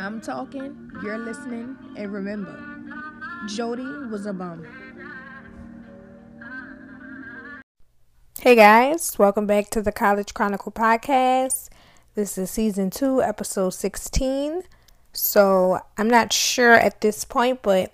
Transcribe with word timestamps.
I'm 0.00 0.18
talking, 0.22 0.90
you're 1.02 1.18
listening, 1.18 1.76
and 1.94 2.10
remember, 2.10 2.58
Jody 3.46 3.84
was 4.10 4.24
a 4.24 4.32
bum. 4.32 4.66
Hey 8.38 8.54
guys, 8.54 9.18
welcome 9.18 9.46
back 9.46 9.68
to 9.70 9.82
the 9.82 9.92
College 9.92 10.32
Chronicle 10.32 10.72
podcast. 10.72 11.68
This 12.14 12.38
is 12.38 12.50
season 12.50 12.88
two, 12.88 13.20
episode 13.20 13.74
16. 13.74 14.62
So 15.12 15.80
I'm 15.98 16.08
not 16.08 16.32
sure 16.32 16.72
at 16.72 17.02
this 17.02 17.26
point, 17.26 17.60
but 17.60 17.92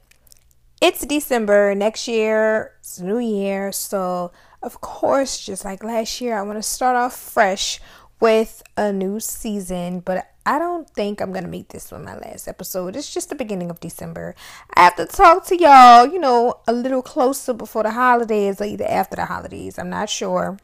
it's 0.80 1.04
December 1.04 1.74
next 1.74 2.06
year, 2.06 2.74
it's 2.78 3.00
new 3.00 3.18
year. 3.18 3.72
So, 3.72 4.30
of 4.62 4.80
course, 4.80 5.44
just 5.44 5.64
like 5.64 5.82
last 5.82 6.20
year, 6.20 6.38
I 6.38 6.42
want 6.42 6.58
to 6.58 6.62
start 6.62 6.94
off 6.94 7.16
fresh 7.16 7.80
with 8.20 8.62
a 8.76 8.92
new 8.92 9.20
season, 9.20 10.00
but 10.00 10.26
I 10.46 10.58
don't 10.58 10.88
think 10.88 11.20
I'm 11.20 11.32
gonna 11.32 11.48
make 11.48 11.68
this 11.68 11.90
one 11.90 12.04
my 12.04 12.16
last 12.16 12.46
episode. 12.46 12.94
It's 12.96 13.12
just 13.12 13.28
the 13.28 13.34
beginning 13.34 13.70
of 13.70 13.80
December. 13.80 14.34
I 14.74 14.84
have 14.84 14.96
to 14.96 15.06
talk 15.06 15.44
to 15.46 15.56
y'all, 15.56 16.06
you 16.06 16.18
know, 16.18 16.60
a 16.68 16.72
little 16.72 17.02
closer 17.02 17.52
before 17.52 17.82
the 17.82 17.90
holidays 17.90 18.60
or 18.60 18.64
either 18.64 18.86
after 18.86 19.16
the 19.16 19.26
holidays. 19.26 19.78
I'm 19.78 19.90
not 19.90 20.08
sure. 20.08 20.58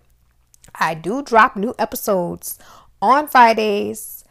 I 0.74 0.94
do 0.94 1.22
drop 1.22 1.56
new 1.56 1.74
episodes 1.78 2.58
on 3.02 3.26
Fridays, 3.26 4.24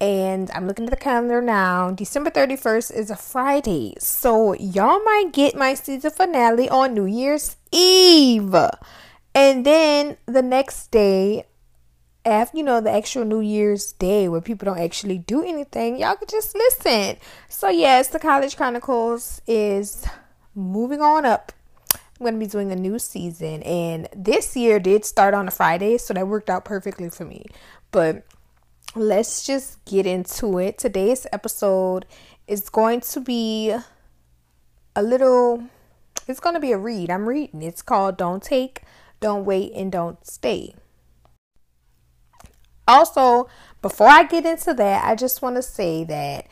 and 0.00 0.50
I'm 0.52 0.66
looking 0.66 0.86
at 0.86 0.90
the 0.90 0.96
calendar 0.96 1.42
now. 1.42 1.90
December 1.90 2.30
31st 2.30 2.94
is 2.94 3.10
a 3.10 3.16
Friday, 3.16 3.94
so 3.98 4.54
y'all 4.54 5.02
might 5.02 5.32
get 5.32 5.56
my 5.56 5.74
season 5.74 6.12
finale 6.12 6.68
on 6.68 6.94
New 6.94 7.06
Year's 7.06 7.56
Eve. 7.72 8.54
And 9.34 9.66
then 9.66 10.16
the 10.26 10.42
next 10.42 10.90
day, 10.90 11.44
after 12.30 12.56
you 12.56 12.62
know 12.62 12.80
the 12.80 12.90
actual 12.90 13.24
New 13.24 13.40
Year's 13.40 13.92
Day 13.92 14.28
where 14.28 14.40
people 14.40 14.66
don't 14.66 14.78
actually 14.80 15.18
do 15.18 15.42
anything, 15.42 15.98
y'all 15.98 16.16
could 16.16 16.28
just 16.28 16.54
listen. 16.54 17.16
So 17.48 17.68
yes, 17.68 18.08
the 18.08 18.18
College 18.18 18.56
Chronicles 18.56 19.42
is 19.46 20.06
moving 20.54 21.00
on 21.00 21.24
up. 21.24 21.52
I'm 21.94 22.26
gonna 22.26 22.38
be 22.38 22.46
doing 22.46 22.70
a 22.70 22.76
new 22.76 22.98
season, 22.98 23.62
and 23.62 24.08
this 24.14 24.56
year 24.56 24.78
did 24.78 25.04
start 25.04 25.34
on 25.34 25.48
a 25.48 25.50
Friday, 25.50 25.98
so 25.98 26.14
that 26.14 26.28
worked 26.28 26.50
out 26.50 26.64
perfectly 26.64 27.08
for 27.08 27.24
me. 27.24 27.46
But 27.90 28.24
let's 28.94 29.46
just 29.46 29.84
get 29.84 30.06
into 30.06 30.58
it. 30.58 30.78
Today's 30.78 31.26
episode 31.32 32.06
is 32.46 32.68
going 32.68 33.00
to 33.00 33.20
be 33.20 33.74
a 34.94 35.02
little. 35.02 35.64
It's 36.28 36.40
going 36.40 36.54
to 36.54 36.60
be 36.60 36.72
a 36.72 36.78
read. 36.78 37.10
I'm 37.10 37.28
reading. 37.28 37.62
It's 37.62 37.82
called 37.82 38.16
"Don't 38.16 38.42
Take, 38.42 38.82
Don't 39.20 39.44
Wait, 39.44 39.72
and 39.74 39.90
Don't 39.90 40.24
Stay." 40.26 40.74
Also, 42.90 43.48
before 43.82 44.08
I 44.08 44.24
get 44.24 44.44
into 44.44 44.74
that, 44.74 45.04
I 45.04 45.14
just 45.14 45.42
want 45.42 45.54
to 45.54 45.62
say 45.62 46.02
that 46.04 46.48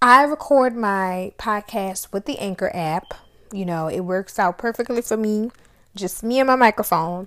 I 0.00 0.22
record 0.22 0.76
my 0.76 1.32
podcast 1.36 2.12
with 2.12 2.26
the 2.26 2.38
Anchor 2.38 2.70
app. 2.72 3.12
You 3.52 3.64
know, 3.64 3.88
it 3.88 4.00
works 4.00 4.38
out 4.38 4.56
perfectly 4.56 5.02
for 5.02 5.16
me, 5.16 5.50
just 5.96 6.22
me 6.22 6.38
and 6.38 6.46
my 6.46 6.54
microphone. 6.54 7.26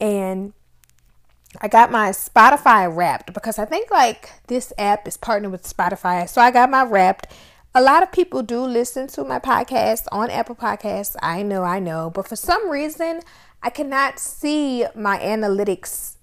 And 0.00 0.52
I 1.60 1.66
got 1.66 1.90
my 1.90 2.10
Spotify 2.10 2.94
wrapped 2.94 3.34
because 3.34 3.58
I 3.58 3.64
think 3.64 3.90
like 3.90 4.30
this 4.46 4.72
app 4.78 5.08
is 5.08 5.16
partnered 5.16 5.50
with 5.50 5.64
Spotify. 5.64 6.28
So 6.28 6.40
I 6.40 6.52
got 6.52 6.70
my 6.70 6.84
wrapped. 6.84 7.32
A 7.74 7.82
lot 7.82 8.04
of 8.04 8.12
people 8.12 8.44
do 8.44 8.60
listen 8.60 9.08
to 9.08 9.24
my 9.24 9.40
podcast 9.40 10.04
on 10.12 10.30
Apple 10.30 10.54
Podcasts. 10.54 11.16
I 11.20 11.42
know, 11.42 11.64
I 11.64 11.80
know. 11.80 12.10
But 12.10 12.28
for 12.28 12.36
some 12.36 12.70
reason, 12.70 13.22
I 13.60 13.70
cannot 13.70 14.20
see 14.20 14.86
my 14.94 15.18
analytics 15.18 16.18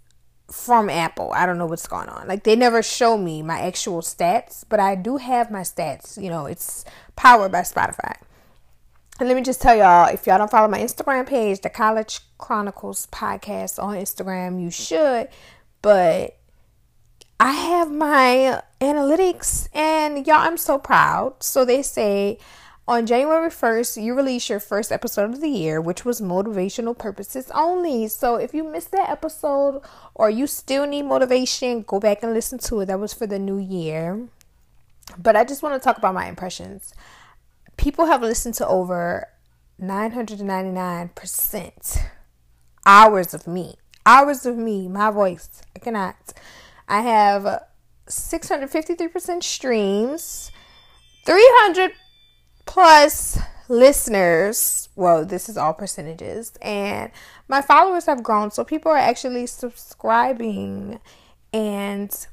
from 0.51 0.89
Apple. 0.89 1.31
I 1.33 1.45
don't 1.45 1.57
know 1.57 1.65
what's 1.65 1.87
going 1.87 2.09
on. 2.09 2.27
Like 2.27 2.43
they 2.43 2.55
never 2.55 2.81
show 2.81 3.17
me 3.17 3.41
my 3.41 3.59
actual 3.59 4.01
stats, 4.01 4.63
but 4.67 4.79
I 4.79 4.95
do 4.95 5.17
have 5.17 5.51
my 5.51 5.61
stats. 5.61 6.21
You 6.21 6.29
know, 6.29 6.45
it's 6.45 6.85
powered 7.15 7.51
by 7.51 7.61
Spotify. 7.61 8.15
And 9.19 9.27
let 9.27 9.35
me 9.35 9.43
just 9.43 9.61
tell 9.61 9.75
y'all, 9.75 10.07
if 10.07 10.25
y'all 10.25 10.37
don't 10.37 10.49
follow 10.49 10.69
my 10.69 10.79
Instagram 10.79 11.27
page, 11.27 11.59
the 11.59 11.69
College 11.69 12.21
Chronicles 12.37 13.07
podcast 13.11 13.81
on 13.81 13.95
Instagram, 13.95 14.61
you 14.61 14.71
should. 14.71 15.27
But 15.81 16.37
I 17.39 17.51
have 17.51 17.91
my 17.91 18.61
analytics 18.79 19.67
and 19.73 20.25
y'all, 20.25 20.37
I'm 20.37 20.57
so 20.57 20.77
proud. 20.77 21.43
So 21.43 21.65
they 21.65 21.81
say 21.81 22.39
on 22.89 23.05
January 23.05 23.51
1st, 23.51 24.03
you 24.03 24.15
released 24.15 24.49
your 24.49 24.59
first 24.59 24.91
episode 24.91 25.29
of 25.29 25.41
the 25.41 25.47
year, 25.47 25.79
which 25.79 26.03
was 26.03 26.19
motivational 26.19 26.97
purposes 26.97 27.51
only. 27.53 28.07
So 28.07 28.37
if 28.37 28.51
you 28.51 28.63
missed 28.63 28.89
that 28.93 29.11
episode 29.11 29.83
or 30.15 30.31
you 30.31 30.47
still 30.47 30.87
need 30.87 31.03
motivation, 31.03 31.83
go 31.83 31.99
back 31.99 32.23
and 32.23 32.33
listen 32.33 32.57
to 32.57 32.79
it. 32.79 32.87
That 32.87 32.99
was 32.99 33.13
for 33.13 33.27
the 33.27 33.37
new 33.37 33.59
year. 33.59 34.27
But 35.19 35.35
I 35.35 35.43
just 35.43 35.61
want 35.61 35.79
to 35.79 35.81
talk 35.85 35.99
about 35.99 36.15
my 36.15 36.27
impressions. 36.27 36.91
People 37.77 38.07
have 38.07 38.23
listened 38.23 38.55
to 38.55 38.67
over 38.67 39.27
999% 39.79 41.97
hours 42.87 43.35
of 43.35 43.45
me. 43.45 43.75
Hours 44.03 44.47
of 44.47 44.57
me, 44.57 44.87
my 44.87 45.11
voice. 45.11 45.61
I 45.75 45.79
cannot. 45.79 46.15
I 46.87 47.01
have 47.01 47.65
653% 48.07 49.43
streams, 49.43 50.51
300 51.27 51.91
plus 52.69 53.39
listeners 53.67 54.89
well 54.95 55.25
this 55.25 55.49
is 55.49 55.57
all 55.57 55.73
percentages 55.73 56.53
and 56.61 57.09
my 57.47 57.63
followers 57.63 58.05
have 58.05 58.21
grown 58.21 58.51
so 58.51 58.63
people 58.63 58.91
are 58.91 58.97
actually 58.97 59.47
subscribing 59.47 60.99
and 61.51 62.27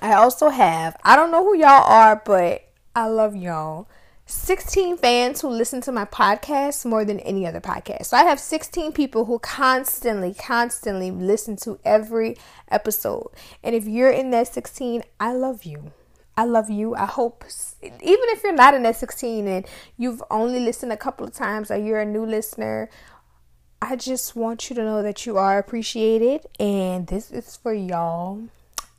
i 0.00 0.14
also 0.14 0.48
have 0.48 0.96
i 1.04 1.14
don't 1.14 1.30
know 1.30 1.44
who 1.44 1.54
y'all 1.54 1.84
are 1.84 2.22
but 2.24 2.62
i 2.94 3.06
love 3.06 3.36
y'all 3.36 3.86
16 4.24 4.96
fans 4.96 5.42
who 5.42 5.48
listen 5.50 5.82
to 5.82 5.92
my 5.92 6.06
podcast 6.06 6.86
more 6.86 7.04
than 7.04 7.20
any 7.20 7.46
other 7.46 7.60
podcast. 7.60 8.06
So 8.06 8.16
I 8.16 8.24
have 8.24 8.40
16 8.40 8.90
people 8.90 9.26
who 9.26 9.38
constantly, 9.38 10.34
constantly 10.34 11.12
listen 11.12 11.54
to 11.58 11.78
every 11.84 12.36
episode. 12.68 13.30
And 13.62 13.76
if 13.76 13.86
you're 13.86 14.10
in 14.10 14.30
that 14.30 14.52
16, 14.52 15.04
I 15.20 15.32
love 15.32 15.62
you. 15.62 15.92
I 16.36 16.44
love 16.44 16.68
you. 16.68 16.94
I 16.94 17.06
hope, 17.06 17.44
even 17.82 17.98
if 18.02 18.42
you're 18.42 18.52
not 18.52 18.74
in 18.74 18.82
that 18.82 18.96
16 18.96 19.46
and 19.46 19.66
you've 19.96 20.22
only 20.30 20.60
listened 20.60 20.92
a 20.92 20.96
couple 20.96 21.26
of 21.26 21.32
times 21.32 21.70
or 21.70 21.76
you're 21.76 22.00
a 22.00 22.04
new 22.04 22.26
listener, 22.26 22.90
I 23.80 23.96
just 23.96 24.36
want 24.36 24.68
you 24.68 24.76
to 24.76 24.82
know 24.82 25.02
that 25.02 25.24
you 25.24 25.38
are 25.38 25.58
appreciated 25.58 26.46
and 26.58 27.06
this 27.06 27.30
is 27.30 27.56
for 27.56 27.72
y'all. 27.72 28.42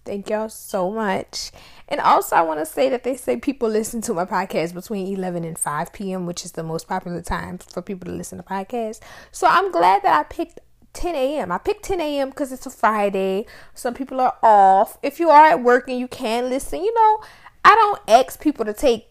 Thank 0.03 0.29
y'all 0.29 0.49
so 0.49 0.89
much. 0.89 1.51
And 1.89 1.99
also, 1.99 2.37
I 2.37 2.41
want 2.41 2.61
to 2.61 2.65
say 2.65 2.87
that 2.89 3.03
they 3.03 3.17
say 3.17 3.35
people 3.35 3.67
listen 3.67 4.01
to 4.03 4.13
my 4.13 4.23
podcast 4.23 4.73
between 4.73 5.13
11 5.13 5.43
and 5.43 5.59
5 5.59 5.91
p.m., 5.91 6.25
which 6.25 6.45
is 6.45 6.53
the 6.53 6.63
most 6.63 6.87
popular 6.87 7.21
time 7.21 7.57
for 7.57 7.81
people 7.81 8.05
to 8.05 8.13
listen 8.13 8.37
to 8.37 8.43
podcasts. 8.43 9.01
So 9.31 9.47
I'm 9.47 9.69
glad 9.69 10.03
that 10.03 10.17
I 10.17 10.23
picked 10.23 10.61
10 10.97 11.15
a.m. 11.15 11.51
I 11.51 11.59
picked 11.59 11.83
10 11.83 12.01
a.m. 12.01 12.29
because 12.29 12.51
it's 12.51 12.65
a 12.65 12.71
Friday. 12.71 13.45
Some 13.75 13.93
people 13.93 14.19
are 14.19 14.35
off. 14.41 14.97
If 15.03 15.19
you 15.19 15.29
are 15.29 15.45
at 15.45 15.63
work 15.63 15.87
and 15.87 15.99
you 15.99 16.07
can 16.07 16.49
listen, 16.49 16.83
you 16.83 16.93
know, 16.93 17.23
I 17.63 17.75
don't 17.75 18.01
ask 18.07 18.41
people 18.41 18.65
to 18.65 18.73
take 18.73 19.07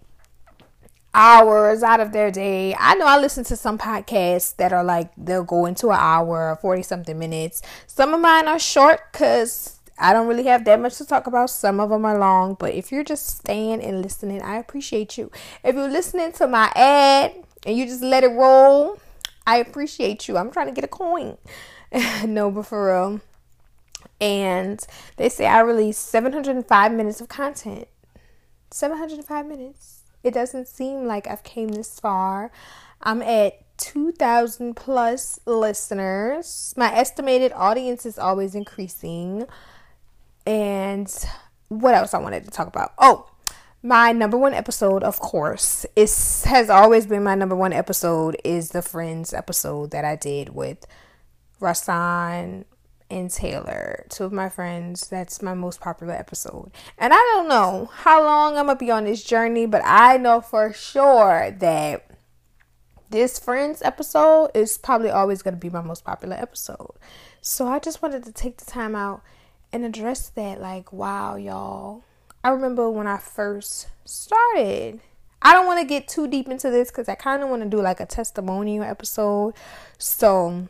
hours 1.15 1.85
out 1.85 2.01
of 2.01 2.13
their 2.13 2.31
day. 2.31 2.75
I 2.79 2.95
know 2.97 3.07
I 3.07 3.19
listen 3.19 3.45
to 3.45 3.57
some 3.57 3.79
podcasts 3.79 4.57
that 4.57 4.73
are 4.73 4.85
like 4.85 5.11
they'll 5.17 5.45
go 5.45 5.65
into 5.65 5.91
an 5.91 5.99
hour, 5.99 6.59
40 6.61 6.83
something 6.83 7.19
minutes. 7.19 7.63
Some 7.87 8.13
of 8.13 8.21
mine 8.21 8.49
are 8.49 8.59
short 8.59 9.01
because 9.13 9.79
I 9.99 10.13
don't 10.13 10.27
really 10.27 10.45
have 10.45 10.65
that 10.65 10.81
much 10.81 10.97
to 10.99 11.07
talk 11.07 11.27
about. 11.27 11.51
Some 11.51 11.79
of 11.79 11.91
them 11.91 12.05
are 12.05 12.19
long, 12.19 12.55
but 12.59 12.75
if 12.75 12.91
you're 12.91 13.05
just 13.05 13.39
staying 13.39 13.81
and 13.81 14.03
listening, 14.03 14.43
I 14.43 14.57
appreciate 14.57 15.17
you. 15.17 15.31
If 15.65 15.77
you're 15.77 15.89
listening 15.89 16.33
to 16.33 16.49
my 16.49 16.71
ad 16.75 17.35
and 17.65 17.79
you 17.79 17.87
just 17.87 18.03
let 18.03 18.25
it 18.25 18.33
roll, 18.33 18.99
I 19.47 19.59
appreciate 19.59 20.27
you. 20.27 20.37
I'm 20.37 20.51
trying 20.51 20.67
to 20.67 20.73
get 20.73 20.85
a 20.85 20.89
coin. 20.89 21.39
no, 22.27 22.51
but 22.51 22.67
for 22.67 22.87
real. 22.87 23.21
And 24.21 24.85
they 25.17 25.29
say 25.29 25.47
I 25.47 25.61
release 25.61 25.99
705 25.99 26.93
minutes 26.93 27.21
of 27.21 27.29
content. 27.29 27.89
705 28.71 29.47
minutes. 29.47 30.03
It 30.23 30.35
doesn't 30.35 30.69
seem 30.69 31.07
like 31.07 31.27
I've 31.27 31.45
came 31.45 31.69
this 31.69 32.01
far. 32.01 32.51
I'm 33.03 33.23
at 33.23 33.63
2,000 33.79 34.75
plus 34.75 35.39
listeners. 35.47 36.75
My 36.77 36.93
estimated 36.95 37.53
audience 37.55 38.07
is 38.07 38.19
always 38.19 38.55
increasing. 38.55 39.47
And 40.47 41.13
what 41.69 41.95
else 41.95 42.15
I 42.15 42.19
wanted 42.19 42.45
to 42.45 42.51
talk 42.51 42.69
about? 42.69 42.93
Oh, 42.99 43.31
my 43.83 44.13
number 44.13 44.37
one 44.37 44.55
episode, 44.55 45.05
of 45.05 45.21
course, 45.21 45.87
is 45.95 46.45
has 46.45 46.71
always 46.71 47.07
been 47.07 47.23
my 47.23 47.35
number 47.35 47.55
one 47.55 47.73
episode 47.73 48.37
is 48.43 48.71
the 48.71 48.83
Friends 48.83 49.33
episode 49.33 49.91
that 49.93 50.05
I 50.05 50.17
did 50.17 50.51
with 50.51 50.87
Rasan 51.61 52.65
and 53.11 53.31
Taylor, 53.31 54.07
two 54.09 54.25
of 54.25 54.33
my 54.33 54.49
friends. 54.49 55.09
That's 55.09 55.43
my 55.43 55.55
most 55.55 55.81
popular 55.81 56.15
episode. 56.15 56.71
And 56.99 57.13
I 57.13 57.17
don't 57.17 57.49
know 57.49 57.91
how 57.93 58.23
long 58.25 58.57
I'm 58.57 58.67
going 58.67 58.79
to 58.79 58.85
be 58.85 58.91
on 58.91 59.05
this 59.05 59.23
journey, 59.23 59.67
but 59.67 59.83
I 59.85 60.17
know 60.17 60.41
for 60.41 60.73
sure 60.73 61.51
that 61.59 62.11
this 63.11 63.39
Friends 63.39 63.83
episode 63.83 64.51
is 64.55 64.79
probably 64.79 65.11
always 65.11 65.43
going 65.43 65.55
to 65.55 65.61
be 65.61 65.71
my 65.71 65.81
most 65.81 66.05
popular 66.05 66.37
episode. 66.37 66.95
So 67.41 67.69
I 67.69 67.79
just 67.79 68.03
wanted 68.03 68.25
to 68.25 68.33
take 68.33 68.57
the 68.59 68.65
time 68.65 68.97
out 68.97 69.23
and 69.73 69.85
address 69.85 70.29
that. 70.31 70.61
Like, 70.61 70.93
wow, 70.93 71.37
y'all. 71.37 72.03
I 72.43 72.51
remember 72.51 72.91
when 72.91 73.07
I 73.07 73.19
first 73.19 73.89
started. 74.05 75.01
I 75.43 75.53
don't 75.53 75.67
want 75.67 75.81
to 75.81 75.87
get 75.87 76.09
too 76.09 76.27
deep 76.27 76.49
into 76.49 76.71
this 76.71 76.91
because 76.91 77.09
I 77.09 77.15
kind 77.15 77.43
of 77.43 77.49
want 77.49 77.63
to 77.63 77.69
do 77.69 77.81
like 77.81 78.01
a 78.01 78.07
testimonial 78.07 78.83
episode. 78.83 79.55
So, 79.99 80.69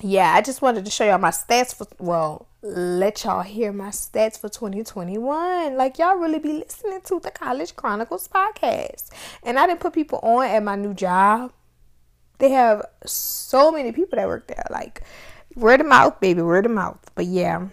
yeah, 0.00 0.32
I 0.34 0.42
just 0.42 0.62
wanted 0.62 0.84
to 0.84 0.90
show 0.90 1.04
y'all 1.04 1.18
my 1.18 1.30
stats 1.30 1.74
for, 1.74 1.86
well, 1.98 2.46
let 2.62 3.24
y'all 3.24 3.42
hear 3.42 3.72
my 3.72 3.88
stats 3.88 4.38
for 4.38 4.48
2021. 4.48 5.76
Like, 5.76 5.98
y'all 5.98 6.16
really 6.16 6.38
be 6.38 6.52
listening 6.52 7.00
to 7.04 7.20
the 7.20 7.30
College 7.30 7.74
Chronicles 7.76 8.28
podcast. 8.28 9.10
And 9.42 9.58
I 9.58 9.66
didn't 9.66 9.80
put 9.80 9.92
people 9.92 10.20
on 10.22 10.44
at 10.46 10.62
my 10.62 10.76
new 10.76 10.94
job. 10.94 11.52
They 12.38 12.50
have 12.50 12.82
so 13.04 13.72
many 13.72 13.92
people 13.92 14.16
that 14.16 14.28
work 14.28 14.46
there. 14.46 14.64
Like, 14.70 15.02
word 15.56 15.80
of 15.80 15.86
mouth, 15.86 16.20
baby, 16.20 16.42
word 16.42 16.66
of 16.66 16.72
mouth. 16.72 16.98
But 17.14 17.26
yeah, 17.26 17.68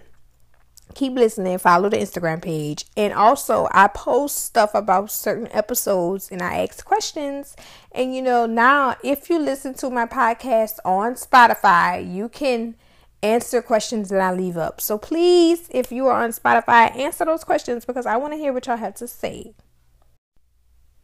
keep 0.95 1.13
listening. 1.13 1.57
Follow 1.59 1.89
the 1.89 1.97
Instagram 1.97 2.41
page. 2.41 2.85
And 2.97 3.13
also, 3.13 3.67
I 3.71 3.87
post 3.87 4.43
stuff 4.45 4.73
about 4.73 5.11
certain 5.11 5.47
episodes 5.51 6.31
and 6.31 6.41
I 6.41 6.63
ask 6.63 6.83
questions. 6.83 7.55
And 7.91 8.15
you 8.15 8.21
know, 8.21 8.45
now 8.45 8.95
if 9.03 9.29
you 9.29 9.37
listen 9.37 9.73
to 9.75 9.89
my 9.89 10.05
podcast 10.05 10.79
on 10.83 11.13
Spotify, 11.13 12.11
you 12.11 12.29
can 12.29 12.75
answer 13.21 13.61
questions 13.61 14.09
that 14.09 14.21
I 14.21 14.33
leave 14.33 14.57
up. 14.57 14.81
So 14.81 14.97
please, 14.97 15.67
if 15.71 15.91
you 15.91 16.07
are 16.07 16.23
on 16.23 16.31
Spotify, 16.31 16.95
answer 16.95 17.25
those 17.25 17.43
questions 17.43 17.85
because 17.85 18.05
I 18.05 18.17
want 18.17 18.33
to 18.33 18.37
hear 18.37 18.53
what 18.53 18.65
y'all 18.67 18.77
have 18.77 18.95
to 18.95 19.07
say. 19.07 19.53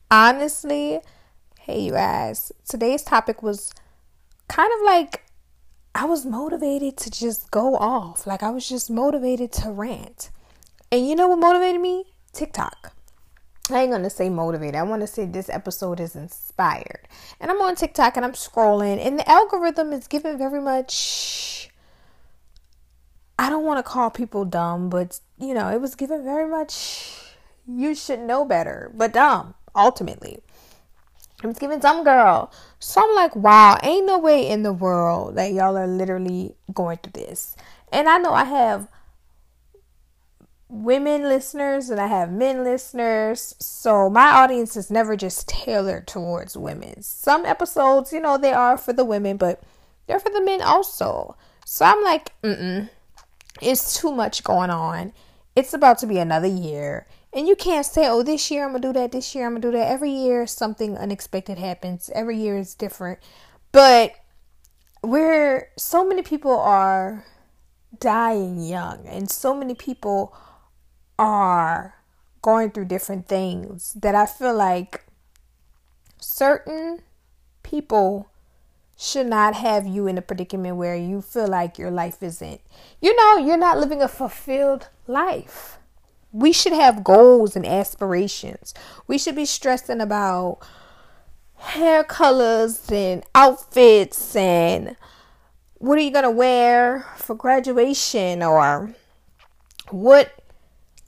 Honestly, 0.10 1.00
hey 1.60 1.82
you 1.82 1.92
guys, 1.92 2.52
today's 2.68 3.04
topic 3.04 3.42
was 3.44 3.72
kind 4.48 4.72
of 4.80 4.86
like 4.86 5.24
I 5.94 6.06
was 6.06 6.26
motivated 6.26 6.98
to 6.98 7.12
just 7.12 7.52
go 7.52 7.76
off. 7.76 8.26
Like 8.26 8.44
I 8.44 8.50
was 8.50 8.68
just 8.68 8.90
motivated 8.90 9.52
to 9.54 9.72
rant. 9.72 10.30
And 10.92 11.08
you 11.08 11.16
know 11.16 11.28
what 11.28 11.40
motivated 11.40 11.82
me? 11.82 12.06
TikTok. 12.34 12.94
I 13.70 13.82
ain't 13.82 13.92
gonna 13.92 14.10
say 14.10 14.30
motivated. 14.30 14.76
I 14.76 14.84
want 14.84 15.02
to 15.02 15.08
say 15.08 15.26
this 15.26 15.50
episode 15.50 16.00
is 16.00 16.16
inspired. 16.16 17.08
And 17.40 17.52
I'm 17.52 17.62
on 17.62 17.76
TikTok 17.76 18.18
and 18.18 18.26
I'm 18.26 18.34
scrolling, 18.34 19.06
and 19.06 19.18
the 19.20 19.30
algorithm 19.30 19.94
is 19.94 20.08
giving 20.08 20.38
very 20.38 20.62
much. 20.62 21.70
I 23.40 23.50
don't 23.50 23.66
want 23.66 23.80
to 23.80 23.90
call 23.90 24.10
people 24.10 24.46
dumb, 24.46 24.90
but 24.90 25.20
you 25.40 25.54
know, 25.54 25.70
it 25.70 25.80
was 25.80 25.96
given 25.96 26.24
very 26.24 26.50
much. 26.50 27.14
You 27.68 27.96
should 27.96 28.20
know 28.20 28.44
better, 28.44 28.92
but 28.94 29.14
dumb 29.14 29.56
ultimately. 29.76 30.40
It 31.44 31.48
was 31.48 31.58
giving 31.58 31.80
dumb 31.80 32.04
girl. 32.04 32.52
So 32.80 33.02
I'm 33.02 33.16
like, 33.16 33.36
wow, 33.36 33.78
ain't 33.82 34.06
no 34.06 34.20
way 34.20 34.48
in 34.48 34.64
the 34.64 34.74
world 34.74 35.36
that 35.36 35.54
y'all 35.54 35.78
are 35.78 35.88
literally 35.88 36.56
going 36.74 36.98
through 36.98 37.14
this. 37.14 37.56
And 37.92 38.08
I 38.08 38.18
know 38.18 38.34
I 38.34 38.44
have 38.44 38.88
women 40.70 41.24
listeners 41.24 41.90
and 41.90 42.00
I 42.00 42.08
have 42.08 42.32
men 42.32 42.64
listeners. 42.64 43.56
So 43.60 44.10
my 44.10 44.30
audience 44.30 44.78
is 44.78 44.90
never 44.90 45.16
just 45.16 45.48
tailored 45.50 46.08
towards 46.08 46.56
women. 46.56 47.02
Some 47.02 47.46
episodes, 47.46 48.14
you 48.14 48.22
know, 48.22 48.38
they 48.38 48.54
are 48.54 48.78
for 48.78 48.94
the 48.94 49.06
women, 49.06 49.38
but 49.38 49.62
they're 50.08 50.20
for 50.20 50.32
the 50.32 50.44
men 50.44 50.62
also. 50.62 51.36
So 51.66 51.86
I'm 51.86 52.04
like, 52.04 52.34
mm 52.42 52.60
mm 52.60 52.90
it's 53.62 54.00
too 54.00 54.12
much 54.12 54.44
going 54.44 54.70
on. 54.70 55.14
It's 55.56 55.74
about 55.74 56.00
to 56.00 56.08
be 56.08 56.18
another 56.18 56.48
year. 56.48 57.06
And 57.34 57.48
you 57.48 57.56
can't 57.56 57.86
say, 57.86 58.08
oh, 58.08 58.24
this 58.24 58.52
year 58.52 58.66
I'm 58.66 58.72
going 58.72 58.82
to 58.82 58.88
do 58.90 58.94
that, 58.94 59.12
this 59.12 59.34
year 59.34 59.46
I'm 59.46 59.54
going 59.54 59.62
to 59.62 59.68
do 59.70 59.78
that. 59.78 59.88
Every 59.88 60.12
year 60.12 60.46
something 60.46 60.98
unexpected 60.98 61.58
happens. 61.58 62.10
Every 62.14 62.38
year 62.38 62.58
is 62.58 62.76
different. 62.76 63.20
But 63.72 64.16
where 65.02 65.70
so 65.78 66.06
many 66.06 66.22
people 66.22 66.58
are 66.60 67.26
dying 68.00 68.60
young 68.60 69.06
and 69.08 69.30
so 69.30 69.54
many 69.56 69.76
people 69.76 70.36
are 71.18 71.96
going 72.42 72.72
through 72.72 72.86
different 72.86 73.28
things 73.28 73.94
that 73.94 74.16
I 74.16 74.26
feel 74.26 74.56
like 74.56 75.06
certain 76.20 77.02
people 77.64 78.30
should 78.98 79.28
not 79.28 79.56
have 79.56 79.88
you 79.88 80.06
in 80.06 80.18
a 80.18 80.22
predicament 80.22 80.76
where 80.76 80.96
you 80.96 81.22
feel 81.22 81.48
like 81.48 81.80
your 81.80 81.92
life 81.92 82.22
isn't, 82.22 82.62
you 83.00 83.16
know, 83.16 83.38
you're 83.38 83.58
not 83.58 83.80
living 83.80 84.02
a 84.02 84.08
fulfilled 84.08 84.90
life 85.08 85.80
we 86.32 86.52
should 86.52 86.74
have 86.74 87.04
goals 87.04 87.56
and 87.56 87.66
aspirations. 87.66 88.74
We 89.08 89.18
should 89.18 89.36
be 89.36 89.46
stressing 89.46 90.02
about 90.02 90.60
hair 91.56 92.04
colors 92.04 92.90
and 92.92 93.24
outfits 93.36 94.36
and 94.36 94.96
what 95.78 95.98
are 95.98 96.02
you 96.02 96.12
going 96.12 96.24
to 96.24 96.32
wear 96.32 97.06
for 97.18 97.36
graduation 97.36 98.42
or 98.42 98.94
what 99.90 100.32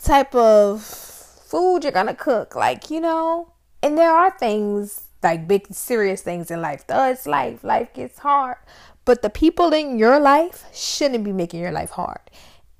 type 0.02 0.36
of 0.36 0.84
food 0.84 1.84
you're 1.84 1.92
going 1.92 2.08
to 2.08 2.14
cook. 2.14 2.56
Like, 2.56 2.90
you 2.90 3.00
know, 3.00 3.54
and 3.81 3.98
there 3.98 4.12
are 4.12 4.31
things 4.31 5.04
like 5.22 5.48
big, 5.48 5.68
serious 5.74 6.22
things 6.22 6.52
in 6.52 6.62
life. 6.62 6.86
Does 6.86 7.25
life, 7.25 7.64
life 7.64 7.94
gets 7.94 8.20
hard. 8.20 8.58
But 9.06 9.22
the 9.22 9.30
people 9.30 9.74
in 9.74 9.98
your 9.98 10.20
life 10.20 10.66
shouldn't 10.74 11.24
be 11.24 11.31
making 11.31 11.62
your 11.62 11.72
life 11.72 11.92
hard. 11.92 12.20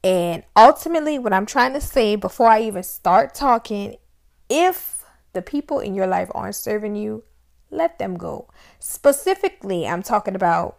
And 0.04 0.44
ultimately, 0.56 1.18
what 1.18 1.34
I'm 1.34 1.46
trying 1.46 1.74
to 1.74 1.82
say 1.82 2.16
before 2.16 2.48
I 2.48 2.62
even 2.62 2.84
start 2.84 3.34
talking, 3.34 3.96
if 4.50 5.06
the 5.32 5.42
people 5.42 5.80
in 5.80 5.96
your 5.96 6.08
life 6.08 6.30
aren't 6.36 6.56
serving 6.56 6.96
you, 6.96 7.24
let 7.72 8.00
them 8.00 8.18
go. 8.18 8.50
Specifically, 8.80 9.88
I'm 9.88 10.04
talking 10.04 10.36
about 10.36 10.78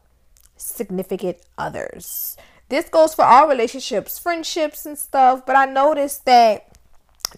significant 0.57 1.39
others. 1.57 2.37
This 2.69 2.89
goes 2.89 3.15
for 3.15 3.25
all 3.25 3.49
relationships, 3.49 4.19
friendships, 4.19 4.87
and 4.87 4.99
stuff. 4.99 5.45
But 5.47 5.57
I 5.57 5.65
noticed 5.67 6.25
that 6.27 6.77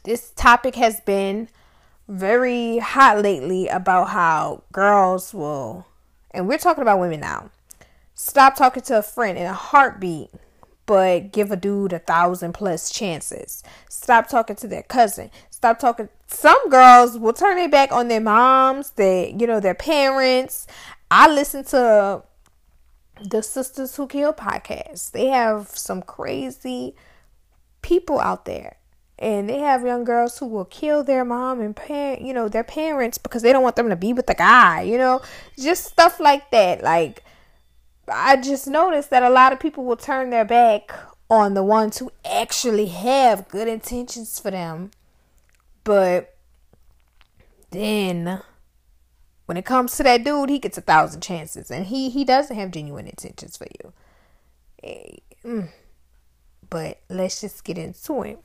this 0.05 0.31
topic 0.31 0.75
has 0.75 1.01
been 1.01 1.49
very 2.09 2.79
hot 2.79 3.23
lately 3.23 3.69
about 3.69 4.11
how 4.11 4.63
girls 4.73 5.35
will, 5.35 5.87
and 6.31 6.47
we're 6.47 6.59
talking 6.59 6.83
about 6.83 7.01
women 7.01 7.21
now, 7.21 7.51
stop 8.15 8.57
talking 8.57 8.83
to 8.85 8.99
a 8.99 9.03
friend 9.03 9.37
in 9.37 9.47
a 9.47 9.53
heartbeat 9.53 10.31
but 10.87 11.33
give 11.33 11.51
a 11.51 11.57
dude 11.57 11.93
a 11.93 11.99
thousand 11.99 12.53
plus 12.53 12.91
chances. 12.91 13.63
Stop 13.89 14.29
talking 14.29 14.57
to 14.57 14.69
their 14.69 14.85
cousin. 14.85 15.31
Stop 15.51 15.79
talking. 15.79 16.09
Some 16.29 16.71
girls 16.71 17.19
will 17.19 17.33
turn 17.33 17.57
their 17.57 17.69
back 17.69 17.93
on 17.93 18.09
their 18.09 18.21
moms, 18.21 18.91
their 18.93 19.29
you 19.29 19.47
know 19.47 19.61
their 19.61 19.75
parents. 19.75 20.67
I 21.11 21.29
listen 21.29 21.65
to 21.65 22.23
the 23.23 23.43
Sisters 23.43 23.97
Who 23.97 24.07
Kill 24.07 24.33
podcast. 24.33 25.13
They 25.13 25.27
have 25.27 25.69
some 25.69 26.03
crazy 26.03 26.95
people 27.83 28.21
out 28.21 28.45
there. 28.45 28.77
And 29.19 29.49
they 29.49 29.61
have 29.61 29.83
young 29.83 30.05
girls 30.05 30.39
who 30.39 30.47
will 30.47 30.67
kill 30.67 31.03
their 31.03 31.25
mom 31.25 31.61
and 31.61 31.75
parent, 31.75 32.21
you 32.21 32.35
know, 32.35 32.51
their 32.51 32.65
parents 32.65 33.17
because 33.17 33.41
they 33.41 33.51
don't 33.51 33.63
want 33.63 33.77
them 33.77 33.89
to 33.89 33.97
be 33.97 34.13
with 34.13 34.27
the 34.27 34.35
guy, 34.35 34.83
you 34.83 34.99
know, 34.99 35.23
just 35.59 35.85
stuff 35.85 36.21
like 36.21 36.51
that. 36.51 36.83
Like, 36.83 37.25
I 38.09 38.37
just 38.37 38.67
noticed 38.67 39.11
that 39.11 39.23
a 39.23 39.31
lot 39.31 39.53
of 39.53 39.61
people 39.61 39.85
will 39.85 39.97
turn 39.97 40.31
their 40.31 40.45
back 40.45 40.93
on 41.29 41.55
the 41.55 41.63
ones 41.63 41.99
who 41.99 42.11
actually 42.25 42.87
have 42.87 43.49
good 43.49 43.69
intentions 43.69 44.39
for 44.39 44.51
them. 44.51 44.93
But 45.83 46.37
then 47.71 48.43
when 49.47 49.57
it 49.57 49.65
comes 49.65 49.97
to 49.97 50.03
that 50.05 50.25
dude, 50.25 50.51
he 50.51 50.59
gets 50.59 50.79
a 50.79 50.83
thousand 50.83 51.21
chances 51.21 51.71
and 51.71 51.87
he 51.87 52.11
he 52.11 52.25
doesn't 52.25 52.57
have 52.57 52.71
genuine 52.71 53.07
intentions 53.07 53.57
for 53.57 53.67
you. 53.83 53.93
Eh, 54.83 55.17
mm. 55.45 55.69
But 56.69 57.01
let's 57.09 57.41
just 57.41 57.65
get 57.65 57.79
into 57.79 58.23
it. 58.23 58.39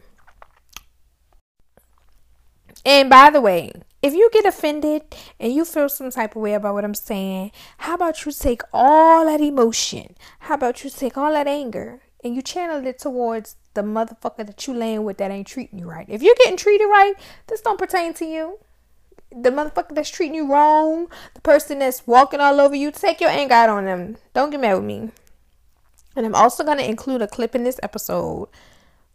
And 2.85 3.09
by 3.09 3.29
the 3.29 3.41
way, 3.41 3.73
if 4.01 4.13
you 4.13 4.29
get 4.34 4.46
offended 4.46 5.03
and 5.39 5.53
you 5.53 5.63
feel 5.63 5.88
some 5.88 6.10
type 6.10 6.36
of 6.36 6.41
way 6.41 6.53
about 6.53 6.74
what 6.74 6.84
I'm 6.84 6.96
saying, 6.96 7.51
how 7.77 7.96
about 7.96 8.25
you 8.25 8.31
take 8.31 8.62
all 8.74 9.25
that 9.25 9.41
emotion? 9.41 10.15
How 10.39 10.55
about 10.55 10.84
you 10.84 10.89
take 10.89 11.17
all 11.17 11.31
that 11.34 11.48
anger 11.48 12.01
and 12.24 12.36
you 12.36 12.41
channel 12.41 12.86
it 12.86 12.98
towards 12.98 13.58
the 13.74 13.81
motherfucker 13.81 14.46
that 14.46 14.67
you 14.67 14.74
laying 14.74 15.03
with 15.03 15.17
that 15.17 15.29
ain't 15.29 15.48
treating 15.48 15.77
you 15.77 15.86
right? 15.86 16.08
If 16.10 16.24
you're 16.24 16.36
getting 16.39 16.58
treated 16.58 16.86
right, 16.86 17.13
this 17.48 17.62
don't 17.62 17.79
pertain 17.79 18.13
to 18.15 18.25
you. 18.25 18.60
The 19.31 19.51
motherfucker 19.51 19.96
that's 19.96 20.10
treating 20.10 20.36
you 20.36 20.51
wrong, 20.51 21.08
the 21.36 21.41
person 21.41 21.79
that's 21.79 22.05
walking 22.05 22.41
all 22.41 22.60
over 22.60 22.75
you, 22.75 22.91
take 22.91 23.22
your 23.22 23.29
anger 23.29 23.53
out 23.53 23.70
on 23.70 23.86
them. 23.86 24.17
Don't 24.34 24.50
get 24.50 24.60
mad 24.60 24.75
with 24.75 24.84
me. 24.84 25.12
And 26.15 26.25
I'm 26.25 26.36
also 26.36 26.63
going 26.63 26.79
to 26.79 26.89
include 26.89 27.22
a 27.22 27.27
clip 27.27 27.55
in 27.55 27.63
this 27.63 27.79
episode 27.81 28.50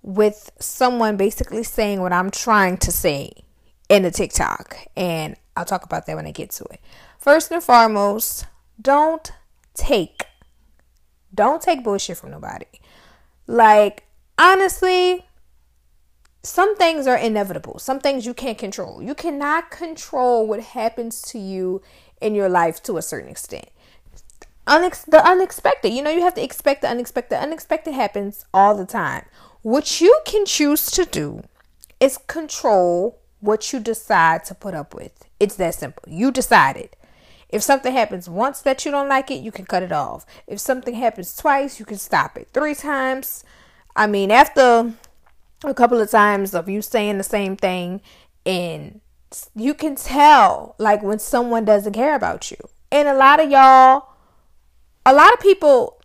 with 0.02 0.50
someone 0.58 1.16
basically 1.16 1.64
saying 1.64 2.00
what 2.00 2.12
I'm 2.12 2.30
trying 2.30 2.78
to 2.78 2.92
say 2.92 3.32
in 3.88 4.02
the 4.02 4.10
TikTok. 4.10 4.76
And 4.96 5.36
I'll 5.56 5.64
talk 5.64 5.84
about 5.84 6.06
that 6.06 6.16
when 6.16 6.26
I 6.26 6.32
get 6.32 6.50
to 6.52 6.64
it. 6.64 6.80
First 7.18 7.50
and 7.50 7.62
foremost, 7.62 8.46
don't 8.80 9.30
take 9.74 10.24
don't 11.34 11.60
take 11.60 11.84
bullshit 11.84 12.16
from 12.16 12.30
nobody. 12.30 12.66
Like 13.46 14.04
honestly, 14.38 15.26
some 16.42 16.76
things 16.76 17.06
are 17.06 17.16
inevitable. 17.16 17.78
Some 17.78 18.00
things 18.00 18.24
you 18.24 18.32
can't 18.32 18.58
control. 18.58 19.02
You 19.02 19.14
cannot 19.14 19.70
control 19.70 20.46
what 20.46 20.60
happens 20.60 21.20
to 21.22 21.38
you 21.38 21.82
in 22.20 22.34
your 22.34 22.48
life 22.48 22.82
to 22.84 22.96
a 22.96 23.02
certain 23.02 23.30
extent. 23.30 23.68
Unex- 24.66 25.06
the 25.06 25.24
unexpected. 25.24 25.92
You 25.92 26.02
know, 26.02 26.10
you 26.10 26.22
have 26.22 26.34
to 26.34 26.42
expect 26.42 26.82
the 26.82 26.88
unexpected. 26.88 27.36
The 27.36 27.42
unexpected 27.42 27.94
happens 27.94 28.44
all 28.54 28.76
the 28.76 28.86
time. 28.86 29.24
What 29.62 30.00
you 30.00 30.20
can 30.24 30.46
choose 30.46 30.90
to 30.92 31.04
do 31.04 31.42
is 32.00 32.18
control 32.26 33.20
what 33.46 33.72
you 33.72 33.80
decide 33.80 34.44
to 34.44 34.54
put 34.54 34.74
up 34.74 34.94
with. 34.94 35.24
It's 35.40 35.56
that 35.56 35.74
simple. 35.74 36.02
You 36.06 36.30
decide 36.30 36.76
it. 36.76 36.96
If 37.48 37.62
something 37.62 37.92
happens 37.92 38.28
once 38.28 38.60
that 38.62 38.84
you 38.84 38.90
don't 38.90 39.08
like 39.08 39.30
it, 39.30 39.42
you 39.42 39.52
can 39.52 39.64
cut 39.64 39.82
it 39.82 39.92
off. 39.92 40.26
If 40.46 40.58
something 40.58 40.94
happens 40.94 41.34
twice, 41.36 41.78
you 41.78 41.86
can 41.86 41.98
stop 41.98 42.36
it. 42.36 42.48
Three 42.52 42.74
times, 42.74 43.44
I 43.94 44.06
mean, 44.06 44.30
after 44.30 44.92
a 45.64 45.74
couple 45.74 46.00
of 46.00 46.10
times 46.10 46.54
of 46.54 46.68
you 46.68 46.82
saying 46.82 47.18
the 47.18 47.24
same 47.24 47.56
thing, 47.56 48.00
and 48.44 49.00
you 49.54 49.74
can 49.74 49.96
tell 49.96 50.74
like 50.78 51.02
when 51.02 51.18
someone 51.18 51.64
doesn't 51.64 51.92
care 51.92 52.14
about 52.14 52.50
you. 52.50 52.58
And 52.90 53.08
a 53.08 53.14
lot 53.14 53.40
of 53.40 53.50
y'all, 53.50 54.08
a 55.04 55.12
lot 55.12 55.32
of 55.32 55.40
people, 55.40 56.02